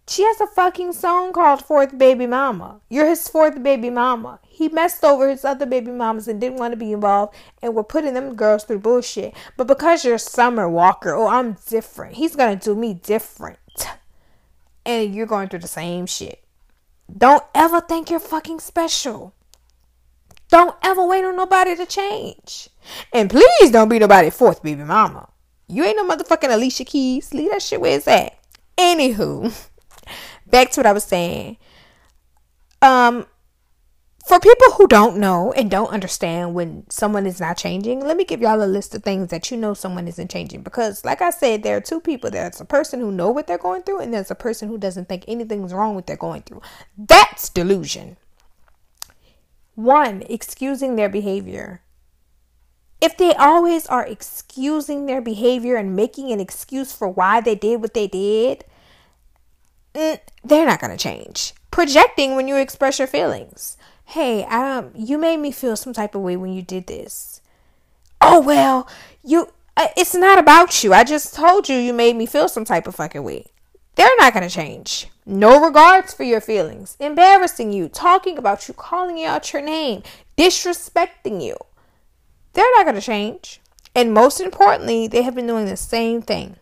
She 0.10 0.24
has 0.24 0.41
a 0.41 0.48
fucking 0.48 0.93
song 0.93 1.34
called 1.34 1.63
Fourth 1.63 1.95
Baby 1.95 2.26
Mama. 2.26 2.82
You're 2.89 3.08
his 3.08 3.28
fourth 3.28 3.62
baby 3.62 3.91
mama. 3.91 4.39
He 4.48 4.67
messed 4.67 5.04
over 5.04 5.30
his 5.30 5.45
other 5.45 5.67
baby 5.67 5.91
mamas 5.91 6.28
and 6.28 6.41
didn't 6.41 6.58
want 6.58 6.72
to 6.72 6.78
be 6.78 6.91
involved 6.91 7.36
and 7.62 7.76
we're 7.76 7.84
putting 7.84 8.15
them 8.15 8.36
girls 8.36 8.63
through 8.63 8.80
bullshit. 8.80 9.36
But 9.56 9.67
because 9.67 10.04
you're 10.04 10.17
Summer 10.17 10.67
Walker, 10.67 11.13
oh, 11.13 11.28
I'm 11.28 11.58
different. 11.67 12.15
He's 12.15 12.36
going 12.36 12.58
to 12.58 12.65
do 12.65 12.74
me 12.74 12.95
different. 12.95 13.60
And 14.84 15.13
you're 15.13 15.28
going 15.28 15.48
through 15.48 15.60
the 15.60 15.67
same 15.67 16.08
shit. 16.08 16.43
Don't 17.15 17.43
ever 17.54 17.80
think 17.80 18.10
you're 18.10 18.19
fucking 18.19 18.62
special. 18.62 19.36
Don't 20.48 20.76
ever 20.82 21.06
wait 21.06 21.24
on 21.24 21.36
nobody 21.36 21.76
to 21.76 21.86
change. 21.86 22.69
And 23.13 23.30
please 23.30 23.69
don't 23.69 23.89
be 23.89 24.00
nobody 24.00 24.32
fourth 24.32 24.63
baby 24.63 24.84
mama. 24.84 25.30
You 25.67 25.84
ain't 25.84 25.98
no 25.98 26.10
motherfucking 26.10 26.52
Alicia 26.52 26.86
Keys. 26.86 27.32
Leave 27.32 27.52
that 27.52 27.62
shit 27.62 27.80
where 27.80 27.95
it's 27.95 28.08
at. 28.08 28.39
Anywho, 28.76 29.68
back 30.49 30.71
to 30.71 30.79
what 30.79 30.85
I 30.85 30.93
was 30.93 31.03
saying. 31.03 31.57
Um, 32.81 33.27
for 34.27 34.39
people 34.39 34.71
who 34.73 34.88
don't 34.88 35.17
know 35.17 35.51
and 35.53 35.71
don't 35.71 35.89
understand 35.89 36.53
when 36.53 36.85
someone 36.89 37.25
is 37.25 37.39
not 37.39 37.57
changing, 37.57 38.01
let 38.01 38.15
me 38.15 38.25
give 38.25 38.41
y'all 38.41 38.63
a 38.63 38.65
list 38.65 38.93
of 38.93 39.03
things 39.03 39.29
that 39.29 39.49
you 39.49 39.57
know 39.57 39.73
someone 39.73 40.07
isn't 40.07 40.29
changing. 40.29 40.62
Because, 40.62 41.03
like 41.03 41.21
I 41.21 41.31
said, 41.31 41.63
there 41.63 41.77
are 41.77 41.81
two 41.81 41.99
people. 41.99 42.29
There's 42.29 42.62
a 42.62 42.65
person 42.65 42.99
who 42.99 43.12
know 43.12 43.31
what 43.31 43.47
they're 43.47 43.57
going 43.57 43.83
through, 43.83 43.99
and 43.99 44.13
there's 44.13 44.31
a 44.31 44.35
person 44.35 44.67
who 44.67 44.77
doesn't 44.77 45.09
think 45.09 45.25
anything's 45.27 45.73
wrong 45.73 45.95
with 45.95 46.05
they're 46.05 46.15
going 46.15 46.43
through. 46.43 46.62
That's 46.97 47.49
delusion. 47.49 48.17
One, 49.75 50.23
excusing 50.29 50.95
their 50.95 51.09
behavior 51.09 51.81
if 53.01 53.15
they 53.17 53.33
always 53.33 53.88
are 53.88 54.05
excusing 54.05 55.05
their 55.05 55.21
behavior 55.21 55.75
and 55.75 55.95
making 55.95 56.31
an 56.31 56.39
excuse 56.39 56.91
for 56.91 57.07
why 57.07 57.39
they 57.39 57.55
did 57.55 57.81
what 57.81 57.93
they 57.93 58.07
did, 58.07 58.65
mm, 59.93 60.19
they're 60.43 60.65
not 60.65 60.80
going 60.80 60.95
to 60.95 61.02
change. 61.02 61.54
Projecting 61.71 62.36
when 62.36 62.47
you 62.47 62.56
express 62.56 62.99
your 62.99 63.08
feelings. 63.08 63.78
Hey, 64.06 64.43
um, 64.45 64.91
you 64.95 65.17
made 65.17 65.38
me 65.38 65.52
feel 65.52 65.75
some 65.75 65.93
type 65.93 66.15
of 66.15 66.21
way 66.21 66.36
when 66.36 66.54
you 66.54 66.62
did 66.62 66.88
this. 66.88 67.41
Oh 68.21 68.41
well, 68.41 68.88
you. 69.23 69.49
Uh, 69.78 69.88
it's 69.95 70.15
not 70.15 70.38
about 70.38 70.84
you. 70.84 70.93
I 70.93 71.04
just 71.04 71.34
told 71.34 71.69
you 71.69 71.78
you 71.78 71.93
made 71.93 72.15
me 72.15 72.25
feel 72.25 72.49
some 72.49 72.65
type 72.65 72.88
of 72.88 72.95
fucking 72.95 73.23
way. 73.23 73.45
They're 73.95 74.10
not 74.17 74.34
going 74.34 74.47
to 74.47 74.54
change. 74.54 75.08
No 75.25 75.63
regards 75.63 76.13
for 76.13 76.23
your 76.23 76.41
feelings. 76.41 76.97
Embarrassing 76.99 77.71
you, 77.71 77.88
talking 77.88 78.38
about 78.38 78.67
you, 78.67 78.73
calling 78.73 79.17
you 79.17 79.28
out 79.28 79.54
your 79.54 79.62
name, 79.62 80.04
disrespecting 80.38 81.41
you 81.43 81.56
they're 82.54 82.65
not 82.75 82.86
going 82.86 82.95
to 82.95 83.02
change. 83.02 83.62
And 83.95 84.13
most 84.13 84.39
importantly, 84.39 85.08
they 85.08 85.23
have 85.23 85.36
been 85.36 85.47
doing 85.47 85.65
the 85.65 85.78
same 85.78 86.21
thing. 86.21 86.58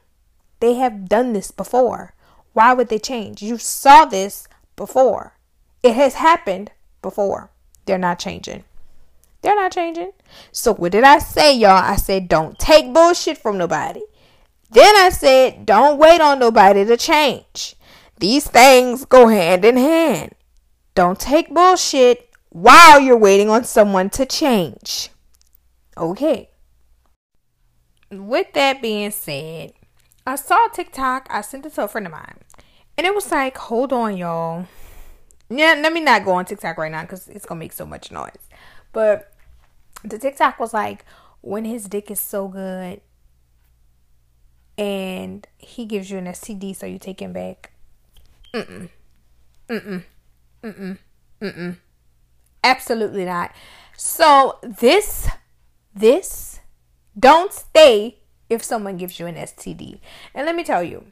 They 0.59 0.75
have 0.75 1.09
done 1.09 1.33
this 1.33 1.51
before. 1.51 2.13
Why 2.57 2.73
would 2.73 2.89
they 2.89 2.97
change? 2.97 3.43
You 3.43 3.59
saw 3.59 4.05
this 4.05 4.47
before. 4.75 5.37
It 5.83 5.93
has 5.93 6.15
happened 6.15 6.71
before. 7.03 7.51
They're 7.85 7.99
not 7.99 8.17
changing. 8.17 8.63
They're 9.43 9.55
not 9.55 9.71
changing. 9.71 10.13
So 10.51 10.73
what 10.73 10.91
did 10.93 11.03
I 11.03 11.19
say, 11.19 11.55
y'all? 11.55 11.69
I 11.69 11.97
said 11.97 12.27
don't 12.27 12.57
take 12.57 12.95
bullshit 12.95 13.37
from 13.37 13.59
nobody. 13.59 14.01
Then 14.71 14.95
I 14.95 15.09
said 15.09 15.67
don't 15.67 15.99
wait 15.99 16.19
on 16.19 16.39
nobody 16.39 16.83
to 16.83 16.97
change. 16.97 17.75
These 18.17 18.47
things 18.47 19.05
go 19.05 19.27
hand 19.27 19.63
in 19.63 19.77
hand. 19.77 20.33
Don't 20.95 21.19
take 21.19 21.53
bullshit 21.53 22.27
while 22.49 22.99
you're 22.99 23.15
waiting 23.15 23.51
on 23.51 23.65
someone 23.65 24.09
to 24.09 24.25
change. 24.25 25.11
Okay. 25.95 26.49
With 28.09 28.51
that 28.53 28.81
being 28.81 29.11
said, 29.11 29.73
I 30.25 30.37
saw 30.37 30.67
TikTok. 30.69 31.27
I 31.29 31.41
sent 31.41 31.67
it 31.67 31.75
to 31.75 31.83
a 31.83 31.87
friend 31.87 32.07
of 32.07 32.13
mine. 32.13 32.39
And 32.97 33.05
it 33.05 33.13
was 33.13 33.31
like, 33.31 33.57
hold 33.57 33.93
on, 33.93 34.17
y'all. 34.17 34.67
Yeah, 35.49 35.79
let 35.81 35.93
me 35.93 36.01
not 36.01 36.25
go 36.25 36.31
on 36.31 36.45
TikTok 36.45 36.77
right 36.77 36.91
now 36.91 37.03
because 37.03 37.27
it's 37.27 37.45
to 37.45 37.55
make 37.55 37.71
so 37.71 37.85
much 37.85 38.11
noise. 38.11 38.31
But 38.91 39.31
the 40.03 40.17
TikTok 40.17 40.59
was 40.59 40.73
like, 40.73 41.05
when 41.41 41.63
his 41.65 41.87
dick 41.87 42.09
is 42.09 42.19
so 42.19 42.47
good 42.47 43.01
and 44.77 45.47
he 45.57 45.85
gives 45.85 46.09
you 46.09 46.17
an 46.17 46.25
STD, 46.25 46.75
so 46.75 46.85
you 46.85 46.97
take 46.97 47.21
him 47.21 47.33
back. 47.33 47.71
Mm-mm. 48.53 48.89
Mm-mm. 49.69 50.03
Mm-mm. 50.63 50.97
Mm-mm. 51.41 51.77
Absolutely 52.63 53.25
not. 53.25 53.51
So 53.95 54.57
this, 54.63 55.27
this, 55.93 56.59
don't 57.17 57.53
stay 57.53 58.17
if 58.49 58.63
someone 58.63 58.97
gives 58.97 59.19
you 59.19 59.27
an 59.27 59.35
STD. 59.35 59.99
And 60.33 60.45
let 60.45 60.55
me 60.55 60.63
tell 60.63 60.83
you, 60.83 61.05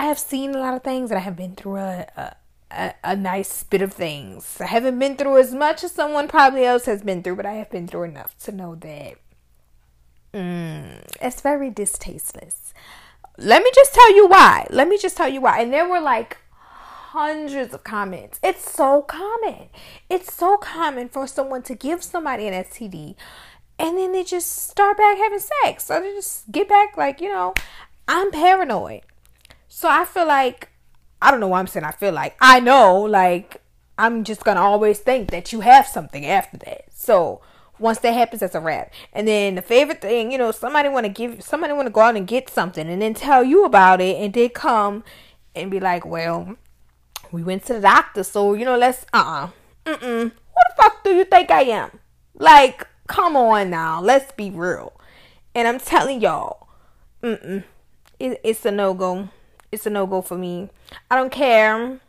I 0.00 0.04
have 0.04 0.18
seen 0.18 0.54
a 0.54 0.58
lot 0.58 0.72
of 0.72 0.82
things 0.82 1.10
and 1.10 1.18
I 1.18 1.20
have 1.20 1.36
been 1.36 1.54
through 1.54 1.76
a, 1.76 2.06
a, 2.70 2.94
a, 3.04 3.14
nice 3.14 3.64
bit 3.64 3.82
of 3.82 3.92
things. 3.92 4.56
I 4.58 4.64
haven't 4.64 4.98
been 4.98 5.14
through 5.14 5.36
as 5.36 5.52
much 5.52 5.84
as 5.84 5.92
someone 5.92 6.26
probably 6.26 6.64
else 6.64 6.86
has 6.86 7.02
been 7.02 7.22
through, 7.22 7.36
but 7.36 7.44
I 7.44 7.52
have 7.56 7.68
been 7.68 7.86
through 7.86 8.04
enough 8.04 8.34
to 8.44 8.50
know 8.50 8.76
that 8.76 9.16
mm, 10.32 11.02
it's 11.20 11.42
very 11.42 11.70
distasteless. 11.70 12.72
Let 13.36 13.62
me 13.62 13.70
just 13.74 13.92
tell 13.92 14.16
you 14.16 14.26
why. 14.26 14.66
Let 14.70 14.88
me 14.88 14.96
just 14.96 15.18
tell 15.18 15.28
you 15.28 15.42
why. 15.42 15.60
And 15.60 15.70
there 15.70 15.86
were 15.86 16.00
like 16.00 16.38
hundreds 17.10 17.74
of 17.74 17.84
comments. 17.84 18.40
It's 18.42 18.72
so 18.72 19.02
common. 19.02 19.68
It's 20.08 20.32
so 20.32 20.56
common 20.56 21.10
for 21.10 21.26
someone 21.26 21.62
to 21.64 21.74
give 21.74 22.02
somebody 22.02 22.46
an 22.46 22.54
STD 22.64 23.16
and 23.78 23.98
then 23.98 24.12
they 24.12 24.24
just 24.24 24.50
start 24.70 24.96
back 24.96 25.18
having 25.18 25.40
sex. 25.62 25.84
So 25.84 26.00
they 26.00 26.14
just 26.14 26.50
get 26.50 26.70
back 26.70 26.96
like, 26.96 27.20
you 27.20 27.28
know, 27.28 27.52
I'm 28.08 28.30
paranoid. 28.30 29.02
So 29.72 29.88
I 29.88 30.04
feel 30.04 30.26
like 30.26 30.68
I 31.22 31.30
don't 31.30 31.38
know 31.38 31.46
why 31.48 31.60
I'm 31.60 31.68
saying 31.68 31.84
I 31.84 31.92
feel 31.92 32.12
like 32.12 32.36
I 32.40 32.58
know 32.58 33.00
like 33.02 33.62
I'm 33.96 34.24
just 34.24 34.42
gonna 34.44 34.60
always 34.60 34.98
think 34.98 35.30
that 35.30 35.52
you 35.52 35.60
have 35.60 35.86
something 35.86 36.26
after 36.26 36.56
that. 36.58 36.86
So 36.92 37.40
once 37.78 38.00
that 38.00 38.12
happens, 38.12 38.40
that's 38.40 38.56
a 38.56 38.60
wrap. 38.60 38.92
And 39.12 39.28
then 39.28 39.54
the 39.54 39.62
favorite 39.62 40.00
thing, 40.02 40.32
you 40.32 40.38
know, 40.38 40.50
somebody 40.50 40.88
want 40.88 41.06
to 41.06 41.12
give, 41.12 41.42
somebody 41.42 41.72
want 41.72 41.86
to 41.86 41.92
go 41.92 42.00
out 42.00 42.16
and 42.16 42.26
get 42.26 42.50
something, 42.50 42.88
and 42.88 43.00
then 43.00 43.14
tell 43.14 43.44
you 43.44 43.64
about 43.64 44.00
it, 44.00 44.16
and 44.16 44.34
they 44.34 44.48
come 44.48 45.04
and 45.54 45.70
be 45.70 45.78
like, 45.80 46.04
"Well, 46.04 46.56
we 47.30 47.42
went 47.42 47.64
to 47.66 47.74
the 47.74 47.80
doctor, 47.80 48.24
so 48.24 48.54
you 48.54 48.64
know, 48.64 48.76
let's 48.76 49.06
uh 49.12 49.50
uh-uh. 49.86 49.92
uh, 49.92 49.96
mm 49.98 50.24
What 50.24 50.64
the 50.68 50.82
fuck 50.82 51.04
do 51.04 51.10
you 51.14 51.24
think 51.24 51.50
I 51.50 51.62
am? 51.62 52.00
Like, 52.34 52.86
come 53.06 53.36
on 53.36 53.70
now, 53.70 54.00
let's 54.02 54.32
be 54.32 54.50
real. 54.50 54.92
And 55.54 55.68
I'm 55.68 55.78
telling 55.78 56.20
y'all, 56.20 56.68
mm 57.22 57.42
mm, 57.46 57.64
it, 58.18 58.40
it's 58.42 58.64
a 58.66 58.72
no 58.72 58.94
go. 58.94 59.28
It's 59.72 59.86
a 59.86 59.90
no 59.90 60.06
go 60.06 60.20
for 60.20 60.36
me. 60.36 60.70
I 61.10 61.16
don't 61.16 61.30
care. 61.30 62.00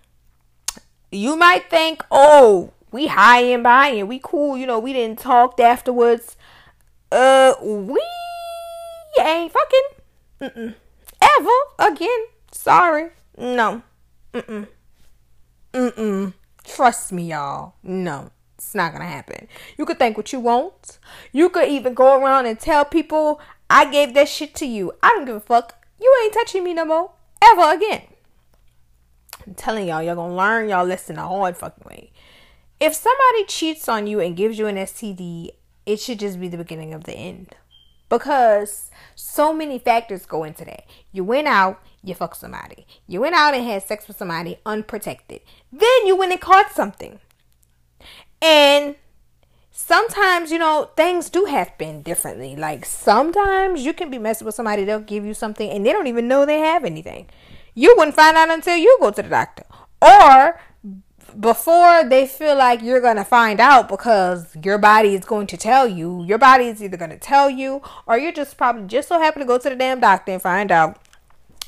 You 1.11 1.35
might 1.35 1.69
think, 1.69 2.03
oh, 2.09 2.71
we 2.91 3.07
hi 3.07 3.41
and 3.41 3.63
bye 3.63 3.89
and 3.89 4.07
we 4.09 4.19
cool, 4.21 4.57
you 4.57 4.65
know, 4.65 4.79
we 4.79 4.93
didn't 4.93 5.19
talk 5.19 5.59
afterwards. 5.59 6.35
Uh, 7.11 7.53
we 7.61 8.01
ain't 9.19 9.51
fucking 9.51 9.81
Mm-mm. 10.41 10.75
ever 11.21 11.91
again. 11.91 12.25
Sorry, 12.51 13.09
no. 13.37 13.81
Mm-mm. 14.33 14.67
Mm-mm. 15.73 16.33
Trust 16.63 17.11
me, 17.11 17.29
y'all. 17.31 17.73
No, 17.83 18.31
it's 18.57 18.73
not 18.73 18.93
gonna 18.93 19.05
happen. 19.05 19.47
You 19.77 19.85
could 19.85 19.99
think 19.99 20.17
what 20.17 20.31
you 20.31 20.39
want. 20.39 20.99
You 21.31 21.49
could 21.49 21.67
even 21.67 21.93
go 21.93 22.19
around 22.19 22.45
and 22.45 22.59
tell 22.59 22.85
people 22.85 23.41
I 23.69 23.89
gave 23.89 24.13
that 24.13 24.29
shit 24.29 24.55
to 24.55 24.65
you. 24.65 24.93
I 25.03 25.09
don't 25.09 25.25
give 25.25 25.35
a 25.35 25.39
fuck. 25.41 25.85
You 25.99 26.13
ain't 26.23 26.33
touching 26.33 26.63
me 26.63 26.73
no 26.73 26.85
more. 26.85 27.11
Ever 27.41 27.73
again. 27.73 28.03
I'm 29.45 29.55
telling 29.55 29.87
y'all, 29.87 30.03
y'all 30.03 30.15
gonna 30.15 30.35
learn 30.35 30.69
y'all 30.69 30.85
lesson 30.85 31.15
the 31.15 31.23
hard 31.23 31.57
fucking 31.57 31.83
way. 31.87 32.11
If 32.79 32.93
somebody 32.93 33.45
cheats 33.47 33.89
on 33.89 34.07
you 34.07 34.19
and 34.19 34.35
gives 34.35 34.57
you 34.57 34.67
an 34.67 34.75
STD, 34.75 35.49
it 35.85 35.99
should 35.99 36.19
just 36.19 36.39
be 36.39 36.47
the 36.47 36.57
beginning 36.57 36.93
of 36.93 37.03
the 37.05 37.13
end. 37.13 37.55
Because 38.09 38.91
so 39.15 39.53
many 39.53 39.79
factors 39.79 40.25
go 40.25 40.43
into 40.43 40.65
that. 40.65 40.83
You 41.11 41.23
went 41.23 41.47
out, 41.47 41.81
you 42.03 42.13
fucked 42.13 42.37
somebody. 42.37 42.85
You 43.07 43.21
went 43.21 43.35
out 43.35 43.53
and 43.53 43.65
had 43.65 43.83
sex 43.83 44.07
with 44.07 44.17
somebody 44.17 44.57
unprotected. 44.65 45.41
Then 45.71 46.05
you 46.05 46.15
went 46.15 46.33
and 46.33 46.41
caught 46.41 46.71
something. 46.71 47.19
And 48.41 48.95
sometimes, 49.85 50.51
you 50.51 50.59
know, 50.59 50.89
things 50.95 51.29
do 51.29 51.45
happen 51.45 52.01
differently. 52.01 52.55
Like 52.55 52.85
sometimes 52.85 53.83
you 53.83 53.93
can 53.93 54.09
be 54.09 54.17
messing 54.17 54.45
with 54.45 54.55
somebody, 54.55 54.83
they'll 54.83 54.99
give 54.99 55.25
you 55.25 55.33
something 55.33 55.69
and 55.69 55.85
they 55.85 55.91
don't 55.91 56.07
even 56.07 56.27
know 56.27 56.45
they 56.45 56.59
have 56.59 56.85
anything. 56.85 57.27
You 57.73 57.93
wouldn't 57.97 58.15
find 58.15 58.37
out 58.37 58.49
until 58.49 58.77
you 58.77 58.97
go 58.99 59.11
to 59.11 59.21
the 59.21 59.29
doctor. 59.29 59.63
Or 60.01 60.59
before 61.39 62.03
they 62.03 62.27
feel 62.27 62.55
like 62.55 62.81
you're 62.81 63.01
going 63.01 63.15
to 63.15 63.23
find 63.23 63.59
out 63.59 63.87
because 63.87 64.55
your 64.63 64.77
body 64.77 65.15
is 65.15 65.25
going 65.25 65.47
to 65.47 65.57
tell 65.57 65.87
you, 65.87 66.23
your 66.25 66.37
body 66.37 66.65
is 66.65 66.83
either 66.83 66.97
going 66.97 67.11
to 67.11 67.17
tell 67.17 67.49
you 67.49 67.81
or 68.05 68.17
you're 68.17 68.31
just 68.31 68.57
probably 68.57 68.87
just 68.87 69.07
so 69.07 69.19
happy 69.19 69.39
to 69.39 69.45
go 69.45 69.57
to 69.57 69.69
the 69.69 69.75
damn 69.75 69.99
doctor 69.99 70.31
and 70.31 70.41
find 70.41 70.71
out 70.71 70.99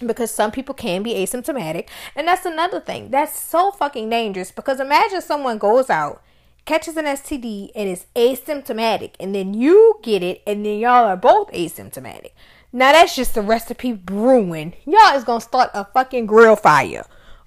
because 0.06 0.32
some 0.32 0.52
people 0.52 0.74
can 0.74 1.04
be 1.04 1.14
asymptomatic. 1.14 1.88
And 2.16 2.28
that's 2.28 2.46
another 2.46 2.80
thing. 2.80 3.10
That's 3.10 3.40
so 3.40 3.72
fucking 3.72 4.10
dangerous 4.10 4.52
because 4.52 4.80
imagine 4.80 5.22
someone 5.22 5.58
goes 5.58 5.90
out, 5.90 6.23
catches 6.66 6.98
an 6.98 7.06
STD, 7.06 7.72
and 7.76 7.90
is 7.90 8.06
asymptomatic, 8.16 9.12
and 9.20 9.34
then 9.34 9.54
you 9.54 10.00
get 10.04 10.24
it, 10.24 10.42
and 10.48 10.66
then 10.66 10.80
y'all 10.80 11.06
are 11.06 11.18
both 11.18 11.52
asymptomatic. 11.52 12.32
Now 12.72 12.92
that's 12.92 13.16
just 13.16 13.38
a 13.38 13.42
recipe 13.42 13.94
brewing. 13.94 14.74
Y'all 14.86 15.16
is 15.16 15.24
gonna 15.24 15.42
start 15.42 15.70
a 15.74 15.86
fucking 15.86 16.26
grill 16.26 16.56
fire. 16.56 17.06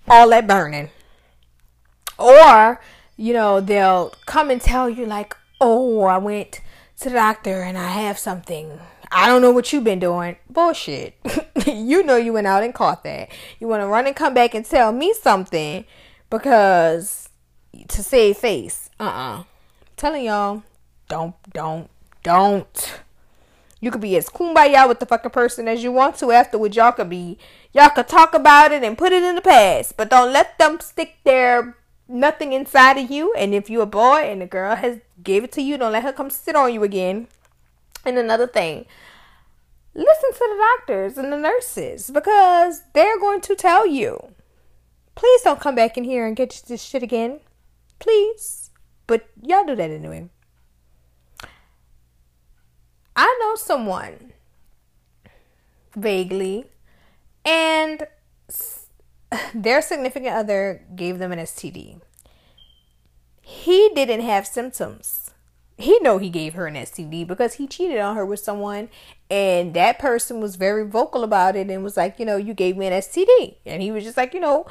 All 0.09 0.29
that 0.31 0.47
burning. 0.47 0.91
Or, 2.19 2.81
you 3.17 3.33
know, 3.33 3.61
they'll 3.61 4.15
come 4.25 4.51
and 4.51 4.61
tell 4.61 4.89
you 4.89 5.05
like, 5.05 5.37
oh, 5.61 6.05
I 6.05 6.19
went 6.19 6.61
to 7.01 7.09
the 7.11 7.17
doctor 7.17 7.63
and 7.63 7.77
I 7.77 7.89
have 7.89 8.19
something 8.19 8.81
I 9.11 9.29
don't 9.29 9.43
know 9.43 9.51
what 9.51 9.73
you've 9.73 9.85
been 9.85 9.99
doing. 9.99 10.37
Bullshit. 10.51 11.15
you 11.67 12.03
know 12.03 12.17
you 12.17 12.33
went 12.33 12.47
out 12.47 12.63
and 12.63 12.75
caught 12.75 13.05
that. 13.05 13.31
You 13.59 13.69
want 13.69 13.83
to 13.83 13.87
run 13.87 14.07
and 14.07 14.17
come 14.17 14.35
back 14.35 14.55
and 14.55 14.65
tell 14.65 14.93
me 14.93 15.15
something 15.15 15.85
because 16.31 17.29
to 17.89 18.03
save 18.03 18.39
face. 18.39 18.86
Uh-uh. 18.99 19.45
telling 19.97 20.25
y'all, 20.25 20.63
don't, 21.09 21.35
don't, 21.53 21.91
don't. 22.23 23.01
You 23.81 23.91
could 23.91 24.01
be 24.01 24.17
as 24.17 24.29
kumbaya 24.29 24.89
with 24.89 25.01
the 25.01 25.07
fucking 25.07 25.31
person 25.31 25.69
as 25.69 25.83
you 25.83 25.93
want 25.93 26.17
to 26.19 26.33
afterwards. 26.33 26.77
Y'all 26.77 26.93
could 26.93 27.11
be, 27.11 27.39
y'all 27.73 27.91
could 27.91 28.09
talk 28.09 28.33
about 28.33 28.73
it 28.73 28.83
and 28.83 28.97
put 28.97 29.13
it 29.13 29.23
in 29.23 29.35
the 29.35 29.43
past, 29.43 29.97
but 29.97 30.09
don't 30.09 30.33
let 30.33 30.59
them 30.59 30.81
stick 30.81 31.17
their 31.25 31.77
nothing 32.09 32.53
inside 32.53 32.97
of 32.97 33.11
you. 33.11 33.35
And 33.35 33.55
if 33.55 33.69
you're 33.69 33.83
a 33.83 33.87
boy 33.87 34.23
and 34.23 34.41
the 34.41 34.47
girl 34.47 34.77
has 34.77 35.01
gave 35.23 35.45
it 35.45 35.53
to 35.53 35.63
you, 35.63 35.77
don't 35.77 35.93
let 35.93 36.03
her 36.03 36.13
come 36.13 36.31
sit 36.31 36.57
on 36.57 36.73
you 36.73 36.83
again. 36.83 37.29
And 38.05 38.17
another 38.19 38.47
thing, 38.47 38.87
listen 39.95 40.33
to 40.33 40.39
the 40.39 40.77
doctors 40.79 41.19
and 41.19 41.33
the 41.33 41.37
nurses 41.37 42.11
because 42.11 42.83
they're 42.95 43.19
going 43.19 43.41
to 43.43 43.55
tell 43.55 43.87
you. 43.87 44.33
Please 45.15 45.43
don't 45.43 45.61
come 45.61 45.75
back 45.75 45.97
in 45.97 46.05
here 46.05 46.27
and 46.27 46.37
get 46.37 46.63
this 46.67 46.83
shit 46.83 47.03
again. 47.03 47.41
Please. 47.99 48.66
But 49.07 49.29
y'all 49.43 49.65
do 49.65 49.77
that 49.77 49.91
anyway. 49.91 50.29
I 53.15 53.39
know 53.41 53.55
someone 53.55 54.33
vaguely, 55.95 56.67
and 57.45 58.07
their 59.55 59.81
significant 59.81 60.35
other 60.35 60.83
gave 60.95 61.19
them 61.19 61.33
an 61.33 61.39
STD. 61.39 62.01
He 63.41 63.91
didn't 63.95 64.23
have 64.23 64.47
symptoms 64.47 65.27
he 65.79 65.99
know 66.01 66.19
he 66.19 66.31
gave 66.31 66.55
her 66.55 66.67
an 66.67 66.75
STD 66.75 67.27
because 67.27 67.55
he 67.55 67.67
cheated 67.67 67.99
on 67.99 68.17
her 68.17 68.25
with 68.25 68.41
someone 68.41 68.89
and 69.31 69.75
that 69.75 69.99
person 69.99 70.41
was 70.41 70.57
very 70.57 70.87
vocal 70.87 71.23
about 71.23 71.55
it 71.55 71.71
and 71.71 71.85
was 71.85 71.97
like, 71.97 72.19
you 72.19 72.25
know, 72.25 72.37
you 72.37 72.55
gave 72.55 72.77
me 72.77 72.87
an 72.87 72.95
STD. 72.95 73.57
And 73.67 73.83
he 73.83 73.91
was 73.91 74.05
just 74.05 74.17
like, 74.17 74.33
you 74.33 74.41
know, 74.41 74.67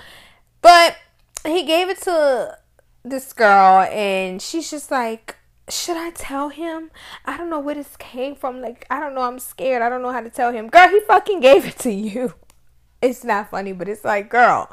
but 0.61 0.97
he 1.45 1.63
gave 1.63 1.89
it 1.89 2.01
to 2.01 2.57
this 3.05 3.33
girl 3.33 3.81
and 3.83 4.41
she's 4.41 4.69
just 4.69 4.91
like, 4.91 5.35
should 5.69 5.97
I 5.97 6.11
tell 6.11 6.49
him? 6.49 6.91
I 7.25 7.37
don't 7.37 7.49
know 7.49 7.59
where 7.59 7.75
this 7.75 7.95
came 7.97 8.35
from. 8.35 8.61
Like, 8.61 8.85
I 8.89 8.99
don't 8.99 9.15
know. 9.15 9.21
I'm 9.21 9.39
scared. 9.39 9.81
I 9.81 9.89
don't 9.89 10.01
know 10.01 10.11
how 10.11 10.21
to 10.21 10.29
tell 10.29 10.51
him. 10.51 10.67
Girl, 10.67 10.89
he 10.89 10.99
fucking 11.01 11.39
gave 11.39 11.65
it 11.65 11.79
to 11.79 11.91
you. 11.91 12.33
it's 13.01 13.23
not 13.23 13.51
funny, 13.51 13.71
but 13.71 13.87
it's 13.87 14.03
like, 14.03 14.29
girl, 14.29 14.69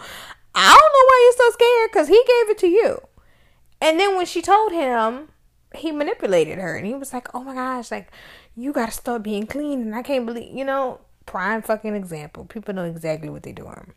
I 0.54 0.68
don't 0.68 0.92
know 0.92 1.06
why 1.06 1.22
you're 1.24 1.46
so 1.46 1.52
scared 1.52 1.90
because 1.92 2.08
he 2.08 2.22
gave 2.26 2.50
it 2.50 2.58
to 2.58 2.68
you. 2.68 2.98
And 3.80 3.98
then 3.98 4.16
when 4.16 4.26
she 4.26 4.42
told 4.42 4.72
him, 4.72 5.28
he 5.74 5.90
manipulated 5.90 6.58
her 6.58 6.76
and 6.76 6.86
he 6.86 6.94
was 6.94 7.12
like, 7.12 7.34
oh 7.34 7.42
my 7.42 7.54
gosh, 7.54 7.90
like, 7.90 8.10
you 8.54 8.72
gotta 8.72 8.92
start 8.92 9.22
being 9.22 9.46
clean. 9.46 9.80
And 9.80 9.94
I 9.94 10.02
can't 10.02 10.26
believe, 10.26 10.54
you 10.54 10.64
know, 10.64 11.00
prime 11.26 11.62
fucking 11.62 11.94
example. 11.94 12.44
People 12.44 12.74
know 12.74 12.84
exactly 12.84 13.30
what 13.30 13.42
they're 13.42 13.52
doing. 13.52 13.94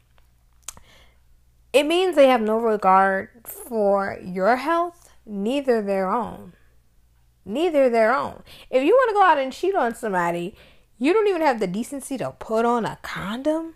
It 1.76 1.86
means 1.86 2.16
they 2.16 2.30
have 2.30 2.42
no 2.42 2.58
regard 2.58 3.32
for 3.44 4.18
your 4.24 4.56
health, 4.56 5.10
neither 5.26 5.82
their 5.82 6.10
own. 6.10 6.54
Neither 7.44 7.90
their 7.90 8.16
own. 8.16 8.44
If 8.70 8.82
you 8.86 8.94
want 8.94 9.10
to 9.10 9.14
go 9.14 9.22
out 9.22 9.38
and 9.38 9.52
cheat 9.52 9.76
on 9.76 9.94
somebody, 9.94 10.56
you 10.98 11.12
don't 11.12 11.28
even 11.28 11.42
have 11.42 11.60
the 11.60 11.68
decency 11.68 12.18
to 12.20 12.32
put 12.32 12.64
on 12.64 12.86
a 12.86 12.98
condom. 13.02 13.74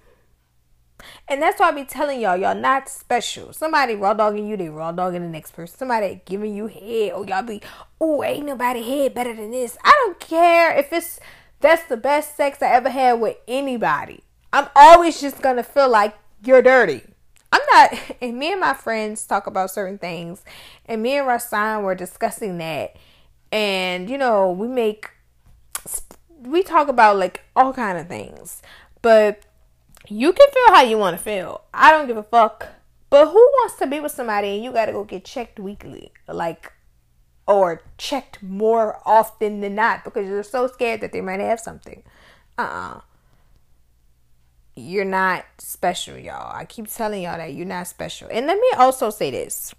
And 1.27 1.41
that's 1.41 1.59
why 1.59 1.67
I 1.67 1.71
be 1.71 1.83
telling 1.83 2.21
y'all, 2.21 2.37
y'all 2.37 2.55
not 2.55 2.87
special. 2.87 3.51
Somebody 3.51 3.95
raw 3.95 4.13
dogging 4.13 4.47
you, 4.47 4.55
they 4.55 4.69
raw 4.69 4.93
dogging 4.93 5.23
the 5.23 5.27
next 5.27 5.51
person. 5.51 5.77
Somebody 5.77 6.21
giving 6.23 6.55
you 6.55 6.67
head, 6.67 7.11
oh 7.13 7.25
y'all 7.25 7.43
be, 7.43 7.61
oh 7.99 8.23
ain't 8.23 8.45
nobody 8.45 8.81
head 8.81 9.13
better 9.13 9.35
than 9.35 9.51
this. 9.51 9.77
I 9.83 9.91
don't 10.05 10.21
care 10.21 10.71
if 10.71 10.93
it's 10.93 11.19
that's 11.59 11.83
the 11.89 11.97
best 11.97 12.37
sex 12.37 12.61
I 12.61 12.67
ever 12.67 12.91
had 12.91 13.19
with 13.19 13.35
anybody. 13.45 14.23
I'm 14.53 14.67
always 14.73 15.19
just 15.19 15.41
gonna 15.41 15.63
feel 15.63 15.89
like 15.89 16.15
you're 16.41 16.61
dirty. 16.61 17.01
I'm 17.51 17.61
not. 17.73 17.93
And 18.21 18.37
me 18.37 18.51
and 18.51 18.61
my 18.61 18.73
friends 18.73 19.25
talk 19.25 19.47
about 19.47 19.71
certain 19.71 19.97
things, 19.97 20.43
and 20.85 21.01
me 21.01 21.17
and 21.17 21.27
Rasan 21.27 21.83
were 21.83 21.95
discussing 21.95 22.57
that, 22.57 22.95
and 23.51 24.09
you 24.09 24.17
know 24.17 24.51
we 24.51 24.67
make 24.67 25.09
we 26.41 26.63
talk 26.63 26.87
about 26.87 27.17
like 27.17 27.43
all 27.55 27.73
kind 27.73 27.97
of 27.97 28.07
things, 28.07 28.61
but 29.01 29.45
you 30.07 30.33
can 30.33 30.47
feel 30.51 30.75
how 30.75 30.81
you 30.81 30.97
want 30.97 31.17
to 31.17 31.23
feel. 31.23 31.61
I 31.73 31.91
don't 31.91 32.07
give 32.07 32.17
a 32.17 32.23
fuck. 32.23 32.67
But 33.09 33.27
who 33.27 33.33
wants 33.33 33.77
to 33.77 33.87
be 33.87 33.99
with 33.99 34.11
somebody 34.11 34.49
and 34.49 34.63
you 34.63 34.71
gotta 34.71 34.91
go 34.91 35.03
get 35.03 35.25
checked 35.25 35.59
weekly? 35.59 36.11
Like, 36.27 36.71
or 37.47 37.81
checked 37.97 38.43
more 38.43 39.01
often 39.05 39.61
than 39.61 39.75
not 39.75 40.03
because 40.03 40.27
you're 40.27 40.43
so 40.43 40.67
scared 40.67 41.01
that 41.01 41.11
they 41.11 41.21
might 41.21 41.39
have 41.39 41.59
something. 41.59 42.03
Uh 42.57 42.61
uh-uh. 42.61 43.01
You 44.79 45.01
are 45.01 45.05
not 45.05 45.45
special, 45.57 46.17
y'all. 46.17 46.55
I 46.55 46.65
keep 46.65 46.87
telling 46.87 47.23
y'all 47.23 47.37
that 47.37 47.53
you're 47.53 47.65
not 47.65 47.87
special. 47.87 48.27
And 48.31 48.47
let 48.47 48.57
me 48.57 48.69
also 48.77 49.09
say 49.09 49.31
this. 49.31 49.73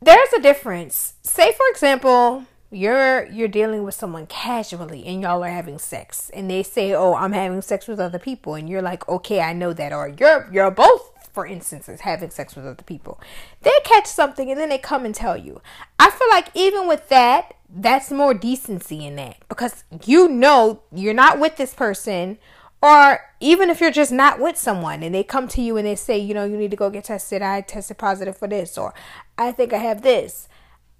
There's 0.00 0.32
a 0.36 0.40
difference. 0.40 1.14
Say, 1.22 1.52
for 1.52 1.66
example, 1.70 2.44
you're 2.72 3.26
you're 3.26 3.48
dealing 3.48 3.84
with 3.84 3.94
someone 3.94 4.26
casually 4.26 5.04
and 5.04 5.20
y'all 5.22 5.44
are 5.44 5.50
having 5.50 5.78
sex. 5.78 6.30
And 6.32 6.50
they 6.50 6.62
say 6.62 6.94
oh 6.94 7.14
i'm 7.14 7.32
having 7.32 7.60
sex 7.60 7.86
with 7.86 8.00
other 8.00 8.18
people. 8.18 8.54
And 8.54 8.68
you're 8.68 8.82
like 8.82 9.06
okay 9.08 9.40
i 9.40 9.52
know 9.52 9.72
that. 9.74 9.92
Or 9.92 10.08
you're 10.08 10.48
you're 10.50 10.70
both 10.70 11.10
for 11.32 11.46
instance 11.46 11.88
having 12.00 12.30
sex 12.30 12.56
with 12.56 12.66
other 12.66 12.82
people. 12.82 13.20
They 13.60 13.72
catch 13.84 14.06
something 14.06 14.50
and 14.50 14.58
then 14.58 14.70
they 14.70 14.78
come 14.78 15.04
and 15.04 15.14
tell 15.14 15.36
you. 15.36 15.60
I 15.98 16.10
feel 16.10 16.28
like 16.30 16.48
even 16.54 16.88
with 16.88 17.08
that 17.10 17.54
that's 17.74 18.10
more 18.10 18.34
decency 18.34 19.06
in 19.06 19.16
that. 19.16 19.36
Because 19.48 19.84
you 20.04 20.28
know 20.28 20.82
you're 20.90 21.14
not 21.14 21.38
with 21.38 21.56
this 21.56 21.74
person 21.74 22.38
or 22.82 23.20
even 23.40 23.70
if 23.70 23.80
you're 23.80 23.90
just 23.90 24.12
not 24.12 24.40
with 24.40 24.56
someone 24.56 25.02
and 25.02 25.14
they 25.14 25.22
come 25.22 25.48
to 25.48 25.62
you 25.62 25.76
and 25.76 25.86
they 25.86 25.94
say 25.94 26.18
you 26.18 26.34
know 26.34 26.44
you 26.44 26.56
need 26.56 26.70
to 26.70 26.76
go 26.76 26.90
get 26.90 27.04
tested 27.04 27.40
i 27.40 27.60
tested 27.60 27.96
positive 27.98 28.36
for 28.36 28.48
this 28.48 28.76
or 28.76 28.92
i 29.38 29.52
think 29.52 29.72
i 29.72 29.78
have 29.78 30.02
this 30.02 30.48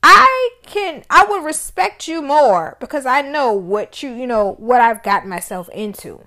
I 0.03 0.51
can 0.65 1.05
I 1.11 1.25
would 1.25 1.45
respect 1.45 2.09
you 2.09 2.23
more 2.23 2.77
because 2.81 3.07
I 3.07 3.23
know 3.23 3.53
what 3.53 4.03
you 4.03 4.11
you 4.13 4.27
know 4.27 4.55
what 4.55 4.81
I've 4.81 5.03
gotten 5.03 5.29
myself 5.29 5.69
into. 5.71 6.27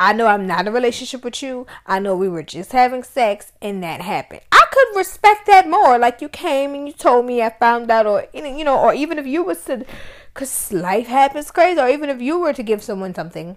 I 0.00 0.12
know 0.12 0.26
I'm 0.26 0.46
not 0.46 0.60
in 0.60 0.68
a 0.68 0.72
relationship 0.72 1.22
with 1.22 1.42
you. 1.42 1.66
I 1.86 1.98
know 1.98 2.16
we 2.16 2.28
were 2.28 2.42
just 2.42 2.72
having 2.72 3.02
sex 3.04 3.52
and 3.62 3.82
that 3.82 4.00
happened. 4.00 4.40
I 4.50 4.64
could 4.72 4.98
respect 4.98 5.46
that 5.46 5.68
more. 5.68 5.98
Like 5.98 6.20
you 6.20 6.28
came 6.28 6.74
and 6.74 6.88
you 6.88 6.92
told 6.94 7.26
me 7.26 7.42
I 7.42 7.50
found 7.50 7.90
out 7.90 8.06
or 8.06 8.26
you 8.32 8.64
know 8.64 8.78
or 8.78 8.94
even 8.94 9.18
if 9.18 9.26
you 9.26 9.42
was 9.42 9.62
to 9.66 9.84
cuz 10.32 10.72
life 10.72 11.06
happens 11.06 11.50
crazy 11.50 11.80
or 11.80 11.88
even 11.88 12.08
if 12.08 12.22
you 12.22 12.38
were 12.38 12.54
to 12.54 12.62
give 12.62 12.82
someone 12.82 13.14
something 13.14 13.56